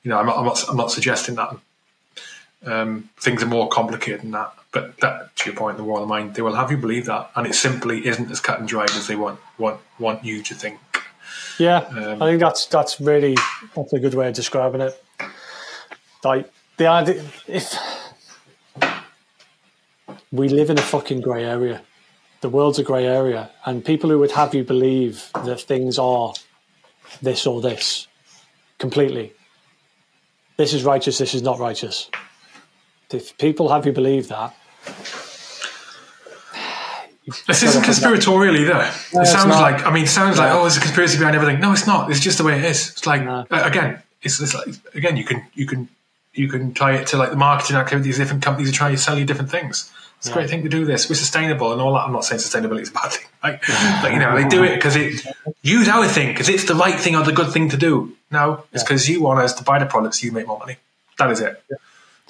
You 0.03 0.11
know, 0.11 0.19
I'm 0.19 0.25
not, 0.25 0.37
I'm 0.37 0.45
not, 0.45 0.69
I'm 0.69 0.77
not 0.77 0.91
suggesting 0.91 1.35
that. 1.35 1.57
Um, 2.65 3.09
things 3.17 3.43
are 3.43 3.47
more 3.47 3.67
complicated 3.67 4.21
than 4.21 4.31
that. 4.31 4.53
But 4.75 4.97
that, 4.97 5.33
to 5.37 5.49
your 5.49 5.57
point, 5.57 5.77
the 5.77 5.85
war 5.85 6.01
of 6.01 6.03
the 6.03 6.07
mind, 6.07 6.35
they 6.35 6.41
will 6.41 6.55
have 6.55 6.69
you 6.69 6.75
believe 6.75 7.05
that, 7.05 7.31
and 7.33 7.47
it 7.47 7.55
simply 7.55 8.05
isn't 8.05 8.29
as 8.29 8.41
cut 8.41 8.59
and 8.59 8.67
dried 8.67 8.89
as 8.89 9.07
they 9.07 9.15
want 9.15 9.39
want 9.57 9.79
want 9.99 10.25
you 10.25 10.43
to 10.43 10.53
think. 10.53 10.77
Yeah, 11.57 11.77
um, 11.77 12.21
I 12.21 12.27
think 12.27 12.41
that's 12.41 12.65
that's 12.65 12.99
really 12.99 13.37
that's 13.73 13.93
a 13.93 13.99
good 13.99 14.13
way 14.15 14.27
of 14.27 14.33
describing 14.33 14.81
it. 14.81 15.01
Like 16.25 16.51
the 16.75 16.87
idea, 16.87 17.23
if 17.47 17.73
we 20.29 20.49
live 20.49 20.69
in 20.69 20.77
a 20.77 20.81
fucking 20.81 21.21
grey 21.21 21.45
area, 21.45 21.81
the 22.41 22.49
world's 22.49 22.77
a 22.77 22.83
grey 22.83 23.05
area, 23.05 23.51
and 23.65 23.85
people 23.85 24.09
who 24.09 24.19
would 24.19 24.31
have 24.31 24.53
you 24.53 24.65
believe 24.65 25.29
that 25.45 25.61
things 25.61 25.97
are 25.97 26.33
this 27.21 27.47
or 27.47 27.61
this 27.61 28.09
completely. 28.77 29.31
This 30.57 30.73
is 30.73 30.83
righteous. 30.83 31.17
This 31.17 31.33
is 31.33 31.43
not 31.43 31.59
righteous. 31.59 32.09
If 33.09 33.37
people 33.37 33.69
have 33.69 33.85
you 33.85 33.93
believe 33.93 34.27
that, 34.27 34.53
this 37.47 37.63
isn't 37.63 37.83
conspiratorial 37.83 38.55
either. 38.55 38.91
No, 39.13 39.21
it 39.21 39.25
sounds 39.25 39.55
like 39.55 39.85
I 39.85 39.91
mean, 39.91 40.03
it 40.03 40.09
sounds 40.09 40.37
like 40.37 40.51
oh, 40.51 40.61
there's 40.61 40.77
a 40.77 40.81
conspiracy 40.81 41.17
behind 41.17 41.35
everything. 41.35 41.59
No, 41.59 41.71
it's 41.71 41.87
not. 41.87 42.11
It's 42.11 42.19
just 42.19 42.37
the 42.37 42.43
way 42.43 42.57
it 42.57 42.65
is. 42.65 42.89
It's 42.89 43.07
like 43.07 43.23
no. 43.23 43.45
uh, 43.49 43.63
again, 43.63 44.01
it's, 44.21 44.39
it's, 44.39 44.53
like 44.53 44.67
again, 44.93 45.17
you 45.17 45.23
can 45.23 45.43
you 45.55 45.65
can 45.65 45.89
you 46.33 46.47
can 46.47 46.73
tie 46.73 46.93
it 46.93 47.07
to 47.07 47.17
like 47.17 47.31
the 47.31 47.35
marketing 47.35 47.77
activities. 47.77 48.17
Different 48.17 48.43
companies 48.43 48.69
are 48.69 48.73
trying 48.73 48.93
to 48.93 49.01
sell 49.01 49.17
you 49.17 49.25
different 49.25 49.49
things. 49.49 49.91
It's 50.19 50.27
yeah. 50.27 50.33
a 50.33 50.35
great 50.35 50.49
thing 50.49 50.63
to 50.63 50.69
do 50.69 50.85
this. 50.85 51.09
We're 51.09 51.15
sustainable 51.15 51.71
and 51.71 51.81
all 51.81 51.93
that. 51.93 52.01
I'm 52.01 52.13
not 52.13 52.25
saying 52.25 52.41
sustainability 52.41 52.81
is 52.81 52.89
a 52.89 52.93
bad 52.93 53.11
thing. 53.11 53.27
Like, 53.43 53.61
but 54.01 54.13
you 54.13 54.19
know, 54.19 54.35
they 54.35 54.47
do 54.47 54.63
it 54.63 54.75
because 54.75 54.95
it 54.95 55.25
use 55.63 55.87
our 55.87 56.07
thing 56.07 56.27
because 56.27 56.49
it's 56.49 56.65
the 56.65 56.75
right 56.75 56.99
thing 56.99 57.15
or 57.15 57.23
the 57.23 57.31
good 57.31 57.51
thing 57.51 57.69
to 57.69 57.77
do. 57.77 58.15
No, 58.29 58.65
it's 58.71 58.83
because 58.83 59.09
yeah. 59.09 59.15
you 59.15 59.23
want 59.23 59.39
us 59.39 59.53
to 59.55 59.63
buy 59.63 59.79
the 59.79 59.85
products, 59.87 60.23
you 60.23 60.31
make 60.31 60.45
more 60.45 60.59
money. 60.59 60.77
That 61.17 61.31
is 61.31 61.41
it. 61.41 61.63
Yeah. 61.71 61.77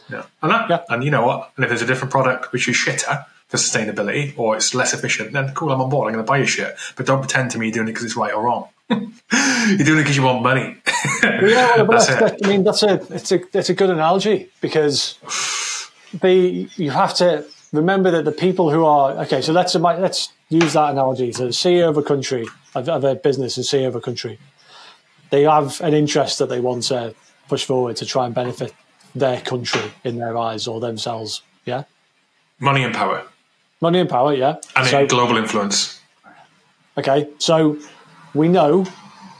Yeah. 0.10 0.26
And 0.41 0.51
that, 0.51 0.70
yeah. 0.70 0.84
and 0.89 1.03
you 1.03 1.12
know 1.12 1.26
what? 1.26 1.51
And 1.56 1.64
if 1.64 1.70
there's 1.70 1.82
a 1.82 1.86
different 1.86 2.12
product 2.12 2.51
which 2.51 2.68
is 2.68 2.76
shitter, 2.76 3.26
for 3.47 3.58
sustainability 3.58 4.38
or 4.38 4.56
it's 4.56 4.74
less 4.74 4.93
efficient, 4.93 5.34
then 5.34 5.53
cool, 5.53 5.72
I'm 5.72 5.82
on 5.82 5.89
board. 5.89 6.08
I'm 6.08 6.14
going 6.14 6.26
to 6.26 6.30
buy 6.30 6.38
your 6.38 6.47
shit. 6.47 6.76
But 6.95 7.06
don't 7.06 7.20
pretend 7.20 7.51
to 7.51 7.60
me 7.60 7.68
you're 7.68 7.74
doing 7.74 7.88
it 7.88 7.91
because 7.91 8.06
it's 8.06 8.16
right 8.16 8.34
or 8.34 8.43
wrong. 8.43 8.70
you're 8.89 8.97
doing 8.97 9.99
it 9.99 10.03
because 10.03 10.18
you 10.18 10.24
want 10.24 10.41
money. 10.41 10.78
yeah, 11.24 11.82
well, 11.82 11.88
that's, 11.91 12.08
that's 12.08 12.43
I 12.43 12.47
mean, 12.47 12.64
that's 12.64 12.84
a 12.84 12.93
it's 13.14 13.32
a 13.32 13.39
it's 13.58 13.70
a 13.70 13.74
good 13.74 13.89
analogy 13.89 14.49
because 14.62 15.18
the 16.22 16.70
you 16.76 16.91
have 16.91 17.16
to 17.16 17.45
remember 17.72 18.12
that 18.12 18.26
the 18.26 18.32
people 18.32 18.72
who 18.72 18.86
are 18.86 19.12
okay. 19.24 19.41
So 19.41 19.53
let's 19.53 19.76
let's 19.76 20.32
use 20.49 20.74
that 20.74 20.91
analogy. 20.91 21.32
So 21.32 21.45
the 21.45 21.51
CEO 21.51 21.89
of 21.89 21.97
a 21.97 22.03
country 22.03 22.47
of, 22.76 22.88
of 22.89 23.03
a 23.03 23.16
business 23.16 23.58
and 23.58 23.66
CEO 23.66 23.88
of 23.88 23.95
a 23.95 24.01
country, 24.01 24.39
they 25.32 25.43
have 25.43 25.82
an 25.82 25.93
interest 25.93 26.39
that 26.39 26.49
they 26.49 26.60
want 26.60 26.84
to 26.84 27.16
push 27.47 27.66
forward 27.66 27.95
to 27.97 28.06
try 28.06 28.26
and 28.26 28.36
benefit 28.36 28.74
their 29.16 29.41
country 29.41 29.91
in 30.03 30.18
their 30.18 30.38
eyes 30.38 30.68
or 30.68 30.80
themselves. 30.80 31.41
Yeah, 31.66 31.84
money 32.59 32.84
and 32.84 32.93
power. 32.93 33.24
Money 33.82 33.99
and 33.99 34.09
power, 34.09 34.34
yeah, 34.34 34.57
and 34.76 34.88
so, 34.88 35.07
global 35.07 35.38
influence. 35.38 35.99
Okay, 36.97 37.28
so 37.39 37.78
we 38.34 38.47
know 38.47 38.86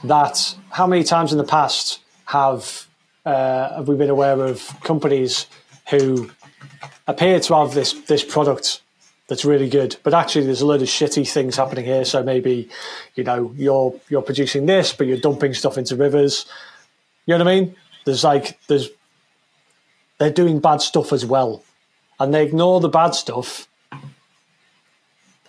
that 0.04 0.54
how 0.70 0.86
many 0.86 1.04
times 1.04 1.32
in 1.32 1.38
the 1.38 1.44
past 1.44 2.00
have 2.26 2.86
uh, 3.24 3.76
have 3.76 3.88
we 3.88 3.96
been 3.96 4.10
aware 4.10 4.40
of 4.44 4.68
companies 4.82 5.46
who 5.90 6.30
appear 7.06 7.40
to 7.40 7.54
have 7.54 7.74
this 7.74 7.92
this 8.04 8.24
product 8.24 8.82
that's 9.28 9.44
really 9.44 9.68
good, 9.68 9.96
but 10.02 10.14
actually 10.14 10.46
there's 10.46 10.60
a 10.60 10.66
load 10.66 10.82
of 10.82 10.88
shitty 10.88 11.28
things 11.28 11.56
happening 11.56 11.84
here. 11.84 12.04
So 12.04 12.22
maybe, 12.22 12.68
you 13.14 13.24
know, 13.24 13.52
you're 13.56 13.94
you're 14.08 14.22
producing 14.22 14.66
this, 14.66 14.92
but 14.92 15.06
you're 15.06 15.18
dumping 15.18 15.54
stuff 15.54 15.78
into 15.78 15.96
rivers. 15.96 16.46
You 17.26 17.36
know 17.36 17.44
what 17.44 17.50
I 17.50 17.60
mean? 17.60 17.76
There's 18.04 18.22
like 18.22 18.58
there's 18.68 18.88
they're 20.18 20.30
doing 20.30 20.60
bad 20.60 20.80
stuff 20.80 21.12
as 21.12 21.24
well, 21.24 21.62
and 22.18 22.32
they 22.32 22.44
ignore 22.44 22.80
the 22.80 22.88
bad 22.88 23.10
stuff 23.10 23.68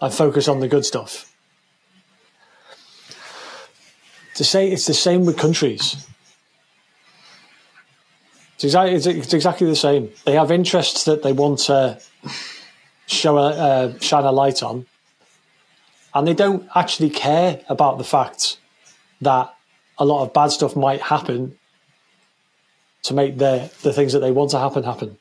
and 0.02 0.14
focus 0.14 0.48
on 0.48 0.60
the 0.60 0.68
good 0.68 0.86
stuff. 0.86 1.34
To 4.36 4.44
say 4.44 4.72
it's 4.72 4.86
the 4.86 4.94
same 4.94 5.26
with 5.26 5.38
countries. 5.38 6.06
It's 8.56 8.64
exactly, 8.64 8.96
it's 8.96 9.34
exactly 9.34 9.68
the 9.68 9.76
same. 9.76 10.12
They 10.26 10.34
have 10.34 10.52
interests 10.52 11.06
that 11.06 11.24
they 11.24 11.32
want 11.32 11.60
to 11.60 12.00
show 13.06 13.38
a, 13.38 13.50
uh, 13.50 14.00
shine 14.00 14.24
a 14.24 14.32
light 14.32 14.62
on, 14.62 14.86
and 16.14 16.28
they 16.28 16.34
don't 16.34 16.68
actually 16.76 17.10
care 17.10 17.62
about 17.70 17.98
the 17.98 18.04
fact 18.04 18.58
that 19.22 19.54
a 19.98 20.06
lot 20.06 20.24
of 20.24 20.34
bad 20.34 20.48
stuff 20.48 20.76
might 20.76 21.02
happen 21.02 21.58
to 23.08 23.14
make 23.14 23.38
the 23.38 23.72
the 23.84 23.94
things 23.94 24.14
that 24.14 24.20
they 24.20 24.32
want 24.32 24.52
to 24.52 24.60
happen 24.60 24.84
happen. 24.84 25.18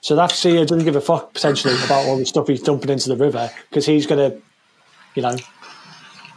So 0.00 0.16
that 0.16 0.30
CEO 0.30 0.66
doesn't 0.66 0.84
give 0.84 0.96
a 0.96 1.00
fuck 1.00 1.34
potentially 1.34 1.74
about 1.84 2.06
all 2.06 2.16
the 2.16 2.24
stuff 2.24 2.48
he's 2.48 2.62
dumping 2.62 2.90
into 2.90 3.10
the 3.10 3.16
river 3.16 3.50
because 3.68 3.84
he's 3.84 4.06
going 4.06 4.30
to, 4.30 4.38
you 5.14 5.22
know, 5.22 5.36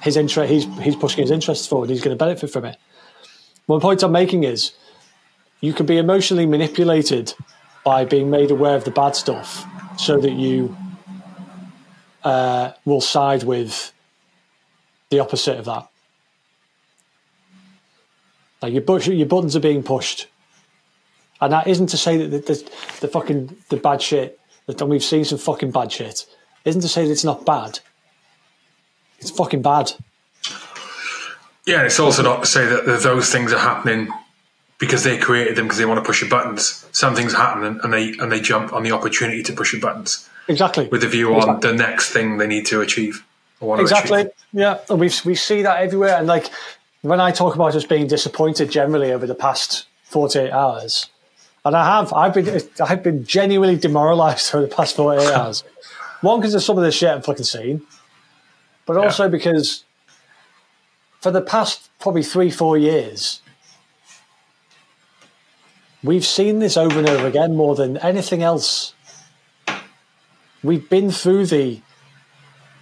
his 0.01 0.17
interest. 0.17 0.51
He's 0.51 0.65
he's 0.79 0.95
pushing 0.97 1.21
his 1.21 1.31
interests 1.31 1.65
forward. 1.65 1.89
He's 1.89 2.01
going 2.01 2.15
to 2.15 2.23
benefit 2.23 2.49
from 2.49 2.65
it. 2.65 2.77
One 3.65 3.79
point 3.79 4.03
I'm 4.03 4.11
making 4.11 4.43
is, 4.43 4.73
you 5.61 5.71
can 5.71 5.86
be 5.86 5.97
emotionally 5.97 6.45
manipulated 6.45 7.34
by 7.86 8.03
being 8.03 8.29
made 8.29 8.51
aware 8.51 8.75
of 8.75 8.84
the 8.84 8.91
bad 8.91 9.15
stuff, 9.15 9.65
so 9.97 10.19
that 10.19 10.34
you 10.34 10.75
uh, 12.25 12.73
will 12.84 13.01
side 13.01 13.43
with 13.43 13.93
the 15.09 15.19
opposite 15.19 15.57
of 15.57 15.65
that. 15.65 15.88
Like 18.61 18.73
your, 18.73 18.99
your 19.13 19.27
buttons 19.27 19.55
are 19.55 19.61
being 19.61 19.84
pushed 19.84 20.27
and 21.43 21.53
that 21.53 21.67
isn't 21.67 21.87
to 21.87 21.97
say 21.97 22.17
that 22.17 22.29
the, 22.29 22.39
the, 22.39 22.71
the 23.01 23.07
fucking 23.07 23.55
the 23.69 23.77
bad 23.77 24.01
shit 24.01 24.39
that 24.65 24.81
and 24.81 24.89
we've 24.89 25.03
seen 25.03 25.25
some 25.25 25.37
fucking 25.37 25.71
bad 25.71 25.91
shit. 25.91 26.25
Isn't 26.65 26.81
to 26.81 26.87
say 26.87 27.05
that 27.05 27.11
it's 27.11 27.23
not 27.23 27.45
bad. 27.45 27.79
It's 29.19 29.31
fucking 29.31 29.61
bad. 29.61 29.91
Yeah, 31.65 31.83
it's 31.83 31.99
also 31.99 32.23
not 32.23 32.41
to 32.41 32.45
say 32.45 32.65
that 32.65 33.01
those 33.03 33.31
things 33.31 33.53
are 33.53 33.59
happening 33.59 34.09
because 34.79 35.03
they 35.03 35.17
created 35.17 35.55
them 35.55 35.65
because 35.65 35.77
they 35.77 35.85
want 35.85 35.97
to 35.97 36.05
push 36.05 36.21
your 36.21 36.29
buttons. 36.29 36.85
Some 36.91 37.15
things 37.15 37.33
happen 37.33 37.79
and 37.81 37.93
they 37.93 38.13
and 38.17 38.31
they 38.31 38.41
jump 38.41 38.73
on 38.73 38.83
the 38.83 38.91
opportunity 38.91 39.43
to 39.43 39.53
push 39.53 39.73
your 39.73 39.81
buttons. 39.81 40.29
Exactly. 40.47 40.87
With 40.87 41.03
a 41.03 41.07
view 41.07 41.33
on 41.35 41.61
the 41.61 41.73
next 41.73 42.09
thing 42.09 42.37
they 42.37 42.47
need 42.47 42.65
to 42.67 42.81
achieve. 42.81 43.25
exactly. 43.61 44.21
Achieve. 44.21 44.33
Yeah, 44.51 44.79
and 44.89 44.99
we 44.99 45.09
we 45.25 45.35
see 45.35 45.61
that 45.61 45.81
everywhere. 45.81 46.17
And 46.17 46.27
like 46.27 46.49
when 47.01 47.21
I 47.21 47.31
talk 47.31 47.55
about 47.55 47.75
us 47.75 47.85
being 47.85 48.07
disappointed 48.07 48.69
generally 48.69 49.11
over 49.11 49.25
the 49.25 49.35
past 49.35 49.85
forty 50.03 50.39
eight 50.39 50.51
hours, 50.51 51.09
and 51.66 51.76
I 51.76 51.97
have. 51.97 52.14
I've 52.14 52.34
been 52.34 52.61
I've 52.84 53.03
been 53.03 53.26
genuinely 53.26 53.78
demoralised 53.78 54.53
over 54.53 54.68
the 54.68 54.76
past 54.76 54.95
48 54.95 55.32
hours. 55.34 55.64
One, 56.22 56.39
because 56.39 56.53
of 56.55 56.64
some 56.64 56.78
of 56.78 56.84
the 56.84 56.91
shit 56.91 57.09
I've 57.09 57.26
fucking 57.26 57.45
seen, 57.45 57.82
but 58.86 58.97
also 58.97 59.24
yeah. 59.24 59.30
because 59.30 59.84
for 61.20 61.32
the 61.32 61.41
past 61.41 61.89
probably 61.99 62.24
three, 62.24 62.49
four 62.49 62.78
years, 62.78 63.41
we've 66.03 66.26
seen 66.26 66.59
this 66.59 66.78
over 66.78 66.99
and 66.99 67.09
over 67.09 67.28
again 67.28 67.55
more 67.55 67.76
than 67.76 67.97
anything 67.97 68.43
else. 68.43 68.93
We've 70.64 70.89
been 70.89 71.11
through 71.11 71.47
the, 71.47 71.82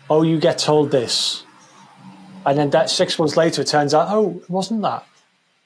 oh, 0.07 0.21
you 0.21 0.39
get 0.39 0.59
told 0.59 0.91
this. 0.91 1.43
And 2.45 2.57
then 2.57 2.69
that 2.71 2.89
six 2.89 3.17
months 3.17 3.37
later, 3.37 3.61
it 3.61 3.67
turns 3.67 3.93
out, 3.93 4.07
oh, 4.09 4.39
it 4.43 4.49
wasn't 4.49 4.81
that. 4.83 5.05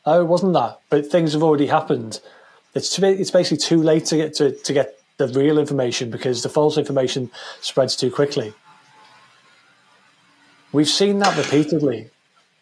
Oh, 0.05 0.21
it 0.21 0.25
wasn't 0.25 0.53
that. 0.53 0.79
But 0.89 1.07
things 1.07 1.33
have 1.33 1.43
already 1.43 1.67
happened 1.67 2.19
it's 2.75 2.99
it's 2.99 3.31
basically 3.31 3.57
too 3.57 3.81
late 3.81 4.05
to 4.05 4.17
get 4.17 4.33
to, 4.35 4.51
to 4.51 4.73
get 4.73 4.99
the 5.17 5.27
real 5.29 5.57
information 5.57 6.11
because 6.11 6.43
the 6.43 6.49
false 6.49 6.77
information 6.77 7.31
spreads 7.61 7.95
too 7.95 8.11
quickly. 8.11 8.53
We've 10.73 10.89
seen 10.89 11.19
that 11.19 11.37
repeatedly. 11.37 12.09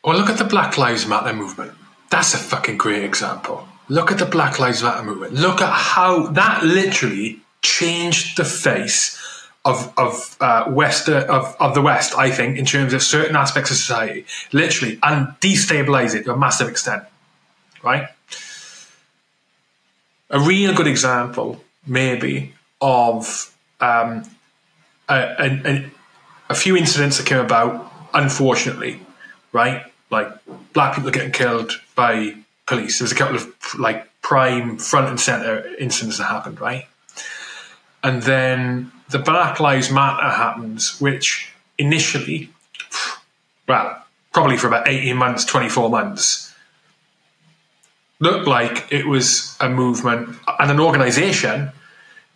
Well, 0.04 0.16
look 0.16 0.30
at 0.30 0.38
the 0.38 0.44
Black 0.44 0.78
Lives 0.78 1.08
Matter 1.08 1.34
movement. 1.34 1.72
That's 2.12 2.36
a 2.36 2.38
fucking 2.38 2.78
great 2.78 3.04
example. 3.04 3.68
Look 3.90 4.12
at 4.12 4.20
the 4.20 4.26
Black 4.26 4.60
Lives 4.60 4.84
Matter 4.84 5.04
movement. 5.04 5.34
Look 5.34 5.62
at 5.62 5.74
how 5.74 6.28
that 6.28 6.64
literally 6.64 7.40
changed 7.64 8.38
the 8.38 8.46
face 8.46 9.20
of 9.66 9.92
of 9.98 10.38
uh, 10.40 10.66
West 10.70 11.10
uh, 11.10 11.26
of 11.28 11.56
of 11.60 11.74
the 11.74 11.82
West. 11.82 12.16
I 12.16 12.30
think 12.30 12.60
in 12.60 12.66
terms 12.66 12.94
of 12.94 13.02
certain 13.02 13.36
aspects 13.36 13.72
of 13.72 13.78
society, 13.78 14.26
literally, 14.52 15.00
and 15.02 15.30
destabilize 15.42 16.14
it 16.14 16.26
to 16.26 16.34
a 16.34 16.38
massive 16.38 16.70
extent. 16.70 17.04
Right 17.82 18.10
a 20.34 20.40
real 20.40 20.74
good 20.74 20.88
example, 20.88 21.64
maybe, 21.86 22.54
of 22.82 23.56
um, 23.80 24.24
a, 25.08 25.36
a, 25.40 25.92
a, 26.50 26.56
few 26.56 26.76
incidents 26.76 27.18
that 27.18 27.28
came 27.28 27.38
about, 27.38 27.92
unfortunately, 28.14 29.00
right? 29.52 29.84
Like 30.10 30.28
black 30.74 30.96
people 30.96 31.12
getting 31.12 31.32
killed 31.32 31.72
by 31.96 32.36
police. 32.66 32.98
There 32.98 33.06
was 33.06 33.12
a 33.12 33.16
couple 33.16 33.36
of 33.36 33.54
like 33.78 34.10
prime 34.22 34.78
front 34.80 35.08
and 35.08 35.20
center 35.20 35.66
incidents 35.78 36.18
that 36.18 36.26
happened, 36.26 36.60
right? 36.60 36.88
And 38.04 38.24
then 38.24 38.92
the 39.10 39.20
Black 39.20 39.60
Lives 39.60 39.92
Matter 39.92 40.30
happens, 40.30 41.00
which 41.00 41.54
initially, 41.78 42.50
well, 43.68 44.04
probably 44.34 44.58
for 44.58 44.68
about 44.68 44.88
18 44.88 45.16
months, 45.16 45.46
24 45.46 45.90
months, 45.90 46.53
looked 48.20 48.48
like 48.48 48.92
it 48.92 49.06
was 49.06 49.58
a 49.60 49.70
movement 49.70 50.38
and 50.60 50.72
an 50.72 50.80
organization 50.80 51.72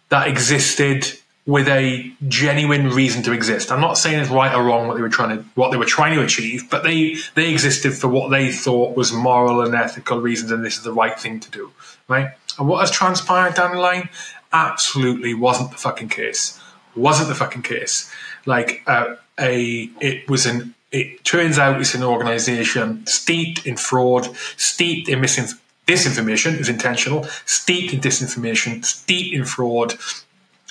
that 0.10 0.28
existed 0.28 1.06
with 1.46 1.70
a 1.70 2.12
genuine 2.28 2.90
reason 2.90 3.24
to 3.24 3.32
exist. 3.32 3.72
I'm 3.72 3.80
not 3.80 3.98
saying 3.98 4.20
it's 4.20 4.30
right 4.30 4.54
or 4.54 4.64
wrong 4.64 4.88
what 4.88 4.96
they 4.96 5.02
were 5.02 5.10
trying 5.10 5.38
to 5.38 5.46
what 5.56 5.72
they 5.72 5.78
were 5.78 5.86
trying 5.86 6.14
to 6.16 6.22
achieve, 6.22 6.70
but 6.70 6.84
they 6.84 7.16
they 7.36 7.50
existed 7.50 7.94
for 7.94 8.10
what 8.10 8.30
they 8.30 8.52
thought 8.52 8.98
was 8.98 9.14
moral 9.14 9.62
and 9.62 9.74
ethical 9.74 10.20
reasons, 10.20 10.52
and 10.52 10.64
this 10.64 10.78
is 10.78 10.84
the 10.84 10.92
right 10.92 11.18
thing 11.18 11.40
to 11.40 11.50
do, 11.50 11.72
right? 12.10 12.32
And 12.60 12.68
what 12.68 12.82
has 12.82 12.92
transpired 12.92 13.56
down 13.56 13.76
the 13.76 13.82
line 13.82 14.10
absolutely 14.52 15.34
wasn't 15.34 15.72
the 15.72 15.78
fucking 15.78 16.10
case. 16.10 16.60
Wasn't 16.96 17.30
the 17.30 17.36
fucking 17.36 17.62
case. 17.62 18.12
Like 18.46 18.84
uh, 18.86 19.16
a 19.40 19.90
it 20.02 20.30
was 20.30 20.46
an 20.46 20.76
it 20.92 21.24
turns 21.24 21.58
out 21.58 21.80
it's 21.80 21.96
an 21.96 22.04
organization 22.04 23.06
steeped 23.08 23.66
in 23.66 23.78
fraud, 23.78 24.36
steeped 24.58 25.08
in 25.08 25.22
misinformation 25.22 25.64
disinformation 25.88 26.60
is 26.60 26.70
intentional, 26.70 27.24
steeped 27.46 27.94
in 27.94 28.00
disinformation, 28.00 28.86
steeped 28.86 29.34
in 29.34 29.46
fraud. 29.46 29.96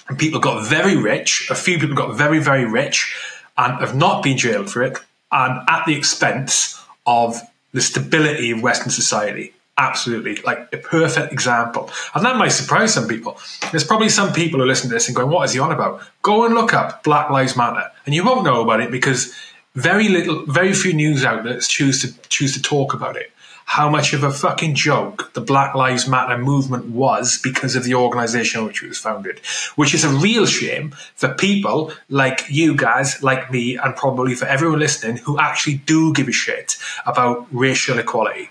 And 0.08 0.18
people 0.18 0.38
got 0.38 0.68
very 0.68 0.96
rich. 0.96 1.48
A 1.50 1.54
few 1.54 1.78
people 1.78 1.96
got 1.96 2.14
very, 2.14 2.38
very 2.38 2.64
rich 2.64 3.16
and 3.58 3.80
have 3.80 3.96
not 3.96 4.22
been 4.22 4.36
jailed 4.36 4.70
for 4.70 4.82
it, 4.82 4.98
and 5.32 5.68
at 5.68 5.84
the 5.86 5.96
expense 5.96 6.80
of 7.06 7.40
the 7.72 7.80
stability 7.80 8.50
of 8.50 8.62
Western 8.62 8.90
society. 8.90 9.52
Absolutely, 9.78 10.36
like 10.36 10.72
a 10.72 10.78
perfect 10.78 11.32
example. 11.32 11.90
And 12.14 12.24
that 12.24 12.36
might 12.36 12.48
surprise 12.48 12.94
some 12.94 13.06
people. 13.06 13.38
There's 13.70 13.84
probably 13.84 14.08
some 14.08 14.32
people 14.32 14.60
who 14.60 14.66
listen 14.66 14.88
to 14.88 14.94
this 14.94 15.06
and 15.08 15.14
going, 15.14 15.30
What 15.30 15.44
is 15.44 15.52
he 15.52 15.60
on 15.60 15.70
about? 15.70 16.00
Go 16.22 16.46
and 16.46 16.54
look 16.54 16.72
up 16.72 17.04
Black 17.04 17.28
Lives 17.30 17.56
Matter. 17.56 17.90
And 18.06 18.14
you 18.14 18.24
won't 18.24 18.44
know 18.44 18.62
about 18.62 18.80
it 18.80 18.90
because 18.90 19.34
very 19.74 20.08
little, 20.08 20.46
very 20.46 20.72
few 20.72 20.94
news 20.94 21.24
outlets 21.24 21.68
choose 21.68 22.00
to 22.00 22.28
choose 22.28 22.54
to 22.54 22.62
talk 22.62 22.94
about 22.94 23.16
it. 23.16 23.30
How 23.66 23.90
much 23.90 24.12
of 24.12 24.22
a 24.22 24.30
fucking 24.30 24.76
joke 24.76 25.32
the 25.34 25.40
Black 25.40 25.74
Lives 25.74 26.06
Matter 26.08 26.38
movement 26.38 26.86
was 26.86 27.38
because 27.42 27.74
of 27.74 27.82
the 27.82 27.94
organisation 27.94 28.64
which 28.64 28.80
it 28.80 28.88
was 28.88 28.98
founded, 28.98 29.40
which 29.74 29.92
is 29.92 30.04
a 30.04 30.08
real 30.08 30.46
shame 30.46 30.92
for 31.16 31.34
people 31.34 31.92
like 32.08 32.44
you 32.48 32.76
guys, 32.76 33.22
like 33.24 33.50
me, 33.50 33.76
and 33.76 33.96
probably 33.96 34.36
for 34.36 34.46
everyone 34.46 34.78
listening 34.78 35.16
who 35.18 35.38
actually 35.40 35.74
do 35.78 36.12
give 36.14 36.28
a 36.28 36.32
shit 36.32 36.76
about 37.06 37.48
racial 37.50 37.98
equality, 37.98 38.50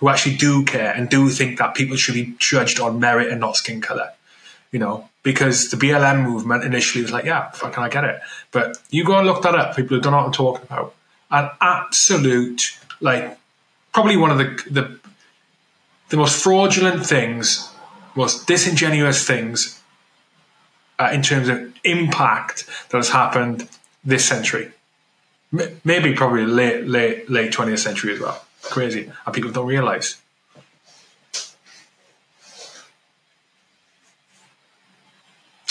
who 0.00 0.08
actually 0.08 0.36
do 0.36 0.64
care 0.64 0.92
and 0.92 1.08
do 1.08 1.28
think 1.30 1.58
that 1.58 1.76
people 1.76 1.96
should 1.96 2.14
be 2.14 2.34
judged 2.38 2.80
on 2.80 2.98
merit 2.98 3.30
and 3.30 3.40
not 3.40 3.56
skin 3.56 3.80
colour. 3.80 4.12
You 4.72 4.80
know, 4.80 5.08
because 5.22 5.70
the 5.70 5.76
BLM 5.76 6.24
movement 6.24 6.64
initially 6.64 7.02
was 7.02 7.12
like, 7.12 7.24
yeah, 7.24 7.50
fucking, 7.52 7.82
I 7.82 7.88
get 7.88 8.04
it. 8.04 8.20
But 8.50 8.76
you 8.90 9.04
go 9.04 9.16
and 9.16 9.26
look 9.26 9.42
that 9.42 9.54
up, 9.54 9.76
people 9.76 9.96
who 9.96 10.02
don't 10.02 10.12
know 10.12 10.18
what 10.18 10.26
I'm 10.26 10.32
talking 10.32 10.64
about. 10.64 10.94
An 11.30 11.48
absolute, 11.60 12.76
like, 13.00 13.38
probably 13.92 14.16
one 14.16 14.30
of 14.30 14.38
the, 14.38 14.62
the, 14.70 14.98
the 16.10 16.16
most 16.16 16.42
fraudulent 16.42 17.04
things, 17.06 17.70
most 18.14 18.46
disingenuous 18.46 19.26
things 19.26 19.80
uh, 20.98 21.10
in 21.12 21.22
terms 21.22 21.48
of 21.48 21.72
impact 21.84 22.66
that 22.90 22.96
has 22.96 23.10
happened 23.10 23.68
this 24.04 24.24
century. 24.24 24.72
M- 25.52 25.80
maybe 25.84 26.14
probably 26.14 26.46
late, 26.46 26.86
late, 26.86 27.30
late 27.30 27.52
20th 27.52 27.78
century 27.78 28.14
as 28.14 28.20
well. 28.20 28.44
Crazy. 28.62 29.10
And 29.24 29.34
people 29.34 29.50
don't 29.50 29.66
realize. 29.66 30.20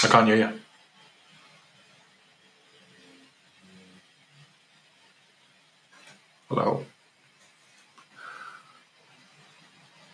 I 0.04 0.08
can't 0.08 0.28
hear 0.28 0.38
you. 0.38 0.60
Hello. 6.50 6.86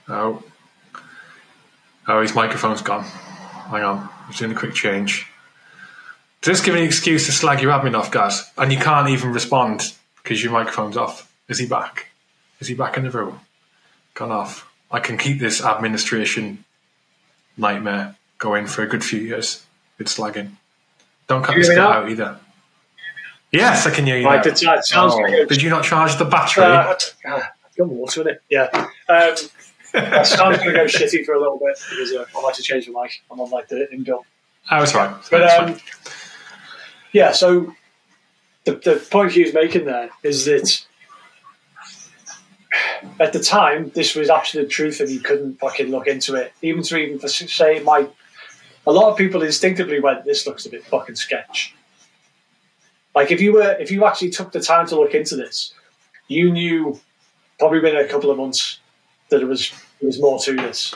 Oh. 0.09 0.43
Oh, 2.07 2.21
his 2.21 2.35
microphone's 2.35 2.81
gone. 2.81 3.03
Hang 3.03 3.83
on. 3.83 4.09
He's 4.27 4.39
doing 4.39 4.51
a 4.51 4.55
quick 4.55 4.73
change. 4.73 5.27
Just 6.41 6.65
give 6.65 6.73
me 6.73 6.81
an 6.81 6.85
excuse 6.85 7.25
to 7.27 7.31
slag 7.31 7.61
your 7.61 7.71
admin 7.71 7.97
off, 7.97 8.11
guys. 8.11 8.51
And 8.57 8.71
you 8.71 8.77
can't 8.77 9.07
even 9.09 9.31
respond 9.31 9.93
because 10.21 10.43
your 10.43 10.51
microphone's 10.51 10.97
off. 10.97 11.31
Is 11.47 11.59
he 11.59 11.65
back? 11.65 12.07
Is 12.59 12.67
he 12.67 12.73
back 12.73 12.97
in 12.97 13.03
the 13.03 13.11
room? 13.11 13.39
Gone 14.13 14.31
off. 14.31 14.69
I 14.91 14.99
can 14.99 15.17
keep 15.17 15.39
this 15.39 15.63
administration 15.63 16.65
nightmare 17.57 18.15
going 18.37 18.67
for 18.67 18.83
a 18.83 18.87
good 18.87 19.03
few 19.03 19.19
years. 19.21 19.63
It's 19.99 20.17
slagging. 20.17 20.51
Don't 21.27 21.43
cut 21.43 21.55
this 21.55 21.69
me 21.69 21.77
out 21.77 22.09
either. 22.09 22.37
Yes, 23.51 23.85
I 23.87 23.91
can 23.91 24.05
hear 24.05 24.17
you. 24.17 24.25
Right, 24.25 24.43
sounds- 24.57 24.89
sounds 24.89 25.13
Oh, 25.15 25.45
Did 25.45 25.61
you 25.61 25.69
not 25.69 25.83
charge 25.83 26.17
the 26.17 26.25
battery? 26.25 26.63
Uh, 26.65 26.93
I've 27.25 27.75
got 27.77 27.87
water 27.87 28.21
in 28.21 28.27
it. 28.29 28.41
Yeah. 28.49 28.69
Um, 29.07 29.35
that 29.93 30.27
sounds 30.27 30.57
going 30.57 30.69
to 30.69 30.73
go 30.73 30.85
shitty 30.85 31.25
for 31.25 31.33
a 31.33 31.39
little 31.39 31.59
bit 31.59 31.77
because 31.89 32.11
uh, 32.11 32.25
I 32.35 32.41
like 32.41 32.55
to 32.55 32.63
change 32.63 32.85
the 32.87 32.91
mic. 32.91 33.21
I'm 33.31 33.39
on 33.39 33.49
like 33.49 33.67
the 33.67 33.87
inbuilt. 33.93 34.23
I 34.69 34.79
was 34.79 34.95
right. 34.95 35.13
But 35.29 35.39
That's 35.39 35.71
um, 35.71 35.77
yeah, 37.11 37.31
so 37.31 37.75
the, 38.65 38.75
the 38.75 39.05
point 39.11 39.31
he 39.33 39.43
was 39.43 39.53
making 39.53 39.85
there 39.85 40.09
is 40.23 40.45
that 40.45 40.85
at 43.19 43.33
the 43.33 43.39
time 43.39 43.91
this 43.93 44.15
was 44.15 44.29
absolute 44.29 44.69
truth 44.69 44.99
and 44.99 45.09
you 45.09 45.19
couldn't 45.19 45.59
fucking 45.59 45.89
look 45.89 46.07
into 46.07 46.35
it. 46.35 46.53
Even 46.61 46.81
to 46.83 46.97
even 46.97 47.19
for 47.19 47.27
say 47.27 47.79
my, 47.81 48.07
a 48.87 48.91
lot 48.91 49.11
of 49.11 49.17
people 49.17 49.43
instinctively 49.43 49.99
went, 49.99 50.25
"This 50.25 50.47
looks 50.47 50.65
a 50.65 50.69
bit 50.69 50.83
fucking 50.85 51.15
sketch." 51.15 51.75
Like 53.13 53.31
if 53.31 53.41
you 53.41 53.53
were 53.53 53.77
if 53.79 53.91
you 53.91 54.05
actually 54.05 54.31
took 54.31 54.51
the 54.51 54.59
time 54.59 54.87
to 54.87 54.95
look 54.95 55.13
into 55.13 55.35
this, 55.35 55.73
you 56.27 56.51
knew 56.51 56.99
probably 57.59 57.79
within 57.79 58.03
a 58.03 58.07
couple 58.07 58.31
of 58.31 58.37
months 58.37 58.79
that 59.33 59.41
it 59.41 59.47
was 59.47 59.71
there 59.99 60.07
was 60.07 60.21
more 60.21 60.39
to 60.39 60.55
this. 60.55 60.93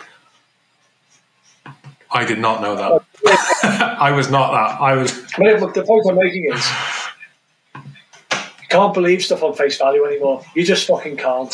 I 2.12 2.24
did 2.24 2.40
not 2.40 2.62
know 2.62 2.76
that. 2.76 3.98
I 4.00 4.12
was 4.12 4.30
not 4.30 4.52
that. 4.52 4.82
I 4.82 4.94
was. 4.96 5.12
But 5.38 5.74
the 5.74 5.84
point 5.84 6.06
I'm 6.08 6.16
making 6.16 6.52
is 6.54 6.72
you 7.76 8.68
can't 8.70 8.94
believe 8.94 9.24
stuff 9.24 9.44
on 9.44 9.54
face 9.56 9.78
value 9.78 10.06
anymore. 10.06 10.44
You 10.56 10.64
just 10.64 10.88
fucking 10.88 11.18
can't. 11.18 11.54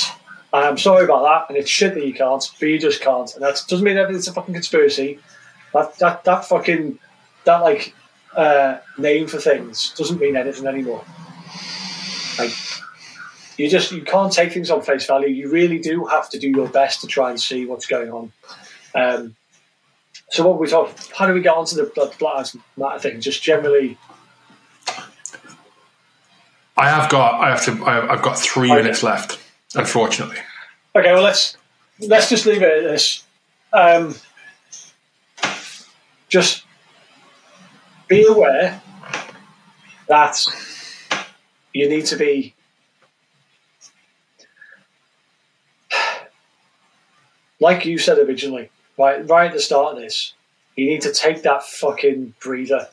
And 0.51 0.65
I'm 0.65 0.77
sorry 0.77 1.05
about 1.05 1.23
that, 1.23 1.49
and 1.49 1.57
it's 1.57 1.69
shit 1.69 1.95
that 1.95 2.05
you 2.05 2.13
can't, 2.13 2.43
but 2.59 2.69
you 2.69 2.77
just 2.77 3.01
can't. 3.01 3.33
And 3.33 3.43
that 3.43 3.63
doesn't 3.67 3.83
mean 3.83 3.97
everything's 3.97 4.27
a 4.27 4.33
fucking 4.33 4.53
conspiracy. 4.53 5.19
That 5.73 5.97
that 5.97 6.23
that 6.25 6.45
fucking 6.45 6.99
that 7.45 7.61
like 7.61 7.95
uh, 8.35 8.77
name 8.97 9.27
for 9.27 9.39
things 9.39 9.93
doesn't 9.97 10.19
mean 10.19 10.35
anything 10.35 10.67
anymore. 10.67 11.03
Like 12.37 12.51
you 13.57 13.69
just 13.69 13.91
you 13.91 14.01
can't 14.01 14.31
take 14.33 14.51
things 14.51 14.71
on 14.71 14.81
face 14.81 15.05
value. 15.05 15.27
You 15.27 15.49
really 15.49 15.79
do 15.79 16.05
have 16.05 16.29
to 16.31 16.39
do 16.39 16.49
your 16.49 16.67
best 16.67 17.01
to 17.01 17.07
try 17.07 17.29
and 17.29 17.39
see 17.39 17.65
what's 17.65 17.85
going 17.85 18.11
on. 18.11 18.31
Um, 18.95 19.35
so 20.29 20.47
what 20.47 20.59
we 20.59 20.67
talk, 20.67 20.91
how 21.15 21.27
do 21.27 21.33
we 21.33 21.41
get 21.41 21.53
onto 21.55 21.75
the 21.75 21.83
Black 21.95 22.19
Lives 22.21 22.55
Matter 22.77 22.99
thing? 22.99 23.21
Just 23.21 23.43
generally, 23.43 23.97
I 26.77 26.89
have 26.89 27.09
got. 27.09 27.41
I 27.41 27.49
have 27.49 27.63
to. 27.65 27.83
I- 27.85 28.13
I've 28.13 28.21
got 28.21 28.37
three 28.39 28.71
Okay. 28.71 28.81
minutes 28.81 29.03
left. 29.03 29.39
Unfortunately, 29.75 30.37
okay. 30.95 31.13
Well, 31.13 31.23
let's 31.23 31.57
let's 31.99 32.29
just 32.29 32.45
leave 32.45 32.61
it 32.61 32.77
at 32.77 32.83
this. 32.83 33.23
Um, 33.71 34.15
just 36.29 36.63
be 38.07 38.25
aware 38.27 38.81
that 40.07 40.43
you 41.73 41.89
need 41.89 42.05
to 42.07 42.15
be 42.15 42.53
like 47.59 47.85
you 47.85 47.97
said 47.97 48.17
originally, 48.17 48.69
right? 48.97 49.27
Right 49.27 49.47
at 49.47 49.53
the 49.53 49.59
start 49.59 49.95
of 49.95 50.01
this, 50.01 50.33
you 50.75 50.87
need 50.87 51.01
to 51.01 51.13
take 51.13 51.43
that 51.43 51.63
fucking 51.63 52.33
breather. 52.39 52.87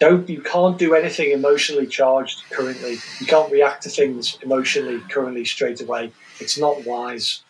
Don't 0.00 0.28
you 0.28 0.42
can't 0.42 0.78
do 0.78 0.94
anything 0.94 1.30
emotionally 1.30 1.86
charged 1.86 2.42
currently. 2.50 2.98
You 3.20 3.26
can't 3.26 3.50
react 3.52 3.84
to 3.84 3.88
things 3.88 4.38
emotionally 4.42 5.00
currently 5.08 5.44
straight 5.44 5.80
away. 5.80 6.12
It's 6.40 6.58
not 6.58 6.84
wise. 6.84 7.42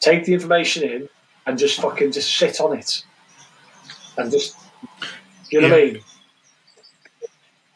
Take 0.00 0.24
the 0.24 0.34
information 0.34 0.82
in 0.84 1.08
and 1.46 1.58
just 1.58 1.80
fucking 1.80 2.12
just 2.12 2.34
sit 2.36 2.60
on 2.60 2.76
it. 2.78 3.04
And 4.16 4.32
just 4.32 4.56
you 5.50 5.60
know 5.60 5.68
what 5.68 5.78
I 5.78 5.84
mean? 5.84 6.00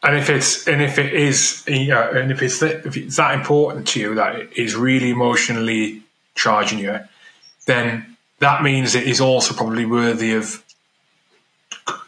And 0.03 0.17
if 0.17 0.31
it's 0.31 0.67
and 0.67 0.83
if 0.83 0.99
it 0.99 1.13
is, 1.13 1.65
yeah, 1.67 2.17
and 2.17 2.31
if 2.31 2.43
it's 2.43 2.61
that, 2.61 2.87
if 2.87 2.97
it's 2.97 3.17
that 3.17 3.35
important 3.35 3.87
to 3.89 4.01
you 4.01 4.15
that 4.15 4.37
it 4.37 4.53
is 4.57 4.75
really 4.75 5.11
emotionally 5.11 6.03
charging 6.35 6.79
you, 6.79 7.01
then 7.67 8.17
that 8.39 8.63
means 8.63 8.95
it 8.95 9.07
is 9.07 9.21
also 9.21 9.55
probably 9.55 9.85
worthy 9.85 10.35
of. 10.35 10.63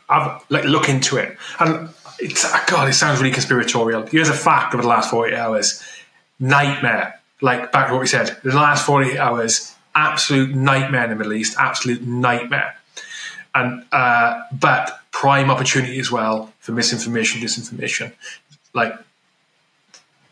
Have, 0.08 0.44
like 0.50 0.64
look 0.64 0.90
into 0.90 1.16
it, 1.16 1.38
and 1.58 1.88
it's 2.18 2.44
God. 2.66 2.88
It 2.88 2.92
sounds 2.92 3.20
really 3.20 3.32
conspiratorial. 3.32 4.06
Here's 4.06 4.28
a 4.28 4.34
fact 4.34 4.74
over 4.74 4.82
the 4.82 4.88
last 4.88 5.10
forty 5.10 5.32
eight 5.32 5.38
hours: 5.38 5.82
nightmare. 6.38 7.18
Like 7.40 7.72
back 7.72 7.88
to 7.88 7.94
what 7.94 8.00
we 8.00 8.06
said, 8.06 8.36
the 8.42 8.54
last 8.54 8.84
forty 8.84 9.12
eight 9.12 9.18
hours, 9.18 9.74
absolute 9.94 10.54
nightmare 10.54 11.04
in 11.04 11.10
the 11.10 11.16
Middle 11.16 11.32
East, 11.32 11.56
absolute 11.58 12.02
nightmare 12.02 12.76
and 13.54 13.84
uh, 13.92 14.42
but 14.52 15.00
prime 15.10 15.50
opportunity 15.50 15.98
as 15.98 16.10
well 16.10 16.51
for 16.62 16.72
misinformation, 16.72 17.40
disinformation. 17.42 18.12
Like 18.72 18.94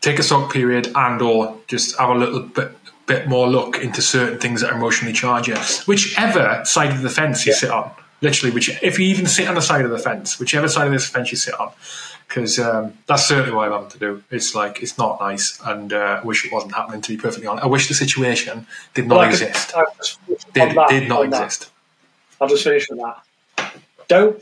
take 0.01 0.17
a 0.17 0.23
soak 0.23 0.51
period 0.51 0.91
and 0.95 1.21
or 1.21 1.59
just 1.67 1.97
have 1.99 2.09
a 2.09 2.15
little 2.15 2.41
bit 2.41 2.71
bit 3.05 3.27
more 3.27 3.47
look 3.47 3.77
into 3.77 4.01
certain 4.01 4.39
things 4.39 4.61
that 4.61 4.71
are 4.71 4.77
emotionally 4.77 5.13
charged. 5.13 5.51
Whichever 5.87 6.61
side 6.65 6.91
of 6.91 7.01
the 7.01 7.09
fence 7.09 7.45
you 7.45 7.53
sit 7.53 7.69
on, 7.69 7.91
literally, 8.21 8.53
which 8.53 8.69
if 8.81 8.97
you 8.97 9.05
even 9.07 9.27
sit 9.27 9.47
on 9.47 9.55
the 9.55 9.61
side 9.61 9.83
of 9.85 9.91
the 9.91 9.99
fence, 9.99 10.39
whichever 10.39 10.67
side 10.69 10.87
of 10.87 10.93
this 10.93 11.07
fence 11.07 11.29
you 11.31 11.37
sit 11.37 11.53
on. 11.59 11.71
Because 12.27 12.59
um, 12.59 12.93
that's 13.07 13.25
certainly 13.25 13.51
what 13.53 13.65
I'm 13.67 13.73
having 13.73 13.89
to 13.89 13.99
do. 13.99 14.23
It's 14.31 14.55
like 14.55 14.81
it's 14.81 14.97
not 14.97 15.19
nice, 15.19 15.59
and 15.65 15.91
uh, 15.91 16.21
I 16.23 16.25
wish 16.25 16.45
it 16.45 16.53
wasn't 16.53 16.73
happening. 16.73 17.01
To 17.01 17.09
be 17.09 17.21
perfectly 17.21 17.45
honest, 17.45 17.65
I 17.65 17.67
wish 17.67 17.89
the 17.89 17.93
situation 17.93 18.65
did 18.93 19.07
not 19.07 19.17
Well, 19.17 19.23
could- 19.31 19.41
exist. 19.41 19.73
On 19.75 19.83
Did, 20.53 20.77
that- 20.77 20.87
did 20.87 21.09
not 21.09 21.23
on 21.23 21.29
that. 21.31 21.43
exist. 21.43 21.69
I'll 22.39 22.47
just 22.47 22.63
finish 22.63 22.87
with 22.89 22.99
that. 23.01 23.73
Don't. 24.07 24.41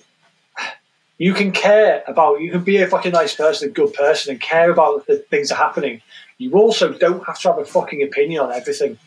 You 1.19 1.33
can 1.33 1.51
care 1.51 2.01
about. 2.07 2.39
You 2.41 2.49
can 2.49 2.63
be 2.63 2.77
a 2.77 2.87
fucking 2.87 3.11
nice 3.11 3.35
person, 3.35 3.69
a 3.69 3.71
good 3.71 3.93
person, 3.93 4.31
and 4.31 4.41
care 4.41 4.71
about 4.71 5.05
the 5.05 5.17
things 5.17 5.49
that 5.49 5.55
are 5.59 5.65
happening. 5.67 6.01
You 6.37 6.53
also 6.53 6.93
don't 6.93 7.23
have 7.27 7.37
to 7.41 7.49
have 7.49 7.59
a 7.59 7.65
fucking 7.65 8.01
opinion 8.01 8.41
on 8.41 8.51
everything. 8.53 8.97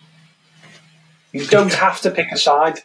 You 1.33 1.47
don't 1.47 1.73
have 1.73 2.01
to 2.03 2.11
pick 2.11 2.31
a 2.31 2.37
side. 2.37 2.81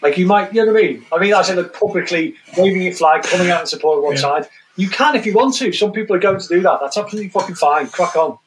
Like 0.00 0.16
you 0.16 0.26
might, 0.26 0.52
you 0.54 0.64
know 0.64 0.72
what 0.72 0.82
I 0.82 0.86
mean? 0.86 1.06
I 1.12 1.18
mean, 1.18 1.34
as 1.34 1.50
in 1.50 1.58
like 1.58 1.74
publicly 1.74 2.34
waving 2.56 2.82
your 2.82 2.94
flag, 2.94 3.22
coming 3.22 3.50
out 3.50 3.60
and 3.60 3.68
supporting 3.68 4.02
one 4.02 4.14
Yeah. 4.14 4.20
side. 4.22 4.48
You 4.76 4.88
can 4.88 5.14
if 5.14 5.26
you 5.26 5.34
want 5.34 5.54
to. 5.56 5.70
Some 5.70 5.92
people 5.92 6.16
are 6.16 6.18
going 6.18 6.40
to 6.40 6.48
do 6.48 6.62
that. 6.62 6.78
That's 6.80 6.96
absolutely 6.96 7.28
fucking 7.28 7.56
fine. 7.56 7.88
Crack 7.88 8.16
on. 8.16 8.38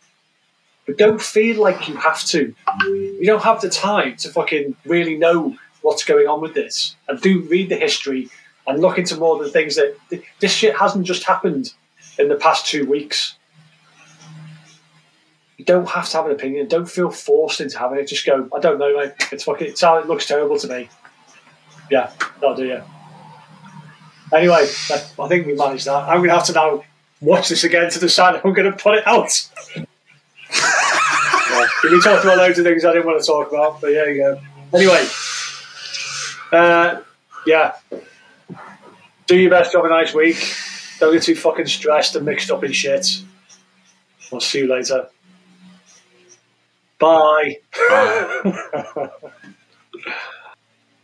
But 0.88 0.98
don't 0.98 1.22
feel 1.22 1.62
like 1.62 1.88
you 1.88 1.96
have 1.98 2.24
to. 2.26 2.54
You 2.88 3.26
don't 3.26 3.44
have 3.44 3.62
the 3.62 3.70
time 3.70 4.18
to 4.18 4.30
fucking 4.30 4.76
really 4.86 5.16
know 5.16 5.56
what's 5.82 6.04
going 6.04 6.28
on 6.28 6.42
with 6.42 6.56
this. 6.56 6.96
And 7.08 7.22
do 7.22 7.42
read 7.42 7.70
the 7.70 7.76
history 7.76 8.30
and 8.68 8.82
look 8.82 8.97
into 8.97 9.16
more 9.18 9.38
of 9.38 9.43
the 9.43 9.51
things 9.51 9.76
that 9.76 9.95
this 10.39 10.51
shit 10.51 10.76
hasn't 10.76 11.05
just 11.05 11.24
happened 11.24 11.74
in 12.18 12.30
the 12.30 12.36
past 12.36 12.66
two 12.66 12.86
weeks. 12.86 13.36
You 15.57 15.66
don't 15.66 15.88
have 15.88 16.09
to 16.09 16.18
have 16.18 16.26
an 16.26 16.32
opinion. 16.34 16.68
Don't 16.68 16.89
feel 16.89 17.09
forced 17.09 17.61
into 17.61 17.80
having 17.80 17.99
it. 17.99 18.07
Just 18.07 18.26
go. 18.26 18.49
I 18.53 18.59
don't 18.59 18.78
know, 18.78 18.97
mate. 18.97 19.13
It's 19.32 19.45
fucking. 19.45 19.68
It's 19.68 19.82
how 19.82 19.97
it 19.97 20.07
looks 20.07 20.26
terrible 20.26 20.59
to 20.59 20.68
me. 20.68 20.89
Yeah, 21.89 22.11
that'll 22.41 22.55
do 22.55 22.66
you. 22.66 22.82
Anyway, 24.34 24.68
that, 24.89 25.13
I 25.20 25.28
think 25.28 25.45
we 25.45 25.53
managed 25.53 25.86
that. 25.86 26.09
I'm 26.09 26.18
going 26.18 26.30
to 26.30 26.36
have 26.36 26.45
to 26.45 26.53
now 26.53 26.84
watch 27.22 27.47
this 27.49 27.63
again 27.63 27.89
to 27.91 27.99
decide 27.99 28.36
if 28.36 28.45
I'm 28.45 28.53
going 28.53 28.72
to 28.72 28.78
put 28.78 28.95
it 28.95 29.07
out. 29.07 29.49
yeah, 29.76 31.68
we 31.84 32.01
talked 32.01 32.26
about 32.26 32.38
loads 32.38 32.59
of 32.59 32.66
things 32.66 32.84
I 32.84 32.93
didn't 32.93 33.05
want 33.05 33.22
to 33.22 33.26
talk 33.26 33.49
about, 33.49 33.80
but 33.80 33.91
there 33.91 34.11
you 34.11 34.22
go. 34.22 34.41
Anyway, 34.74 35.07
uh, 36.51 37.01
yeah. 37.45 37.74
Do 39.28 39.38
your 39.38 39.49
best. 39.49 39.73
Have 39.73 39.86
a 39.86 39.89
nice 39.89 40.13
week. 40.13 40.38
Don't 40.99 41.13
get 41.13 41.23
too 41.23 41.36
fucking 41.36 41.65
stressed 41.65 42.15
and 42.15 42.26
mixed 42.26 42.51
up 42.51 42.63
in 42.63 42.71
shit. 42.71 43.21
I'll 44.32 44.39
see 44.39 44.59
you 44.59 44.67
later. 44.67 45.07
Bye. 46.99 47.57
Bye. 47.89 49.09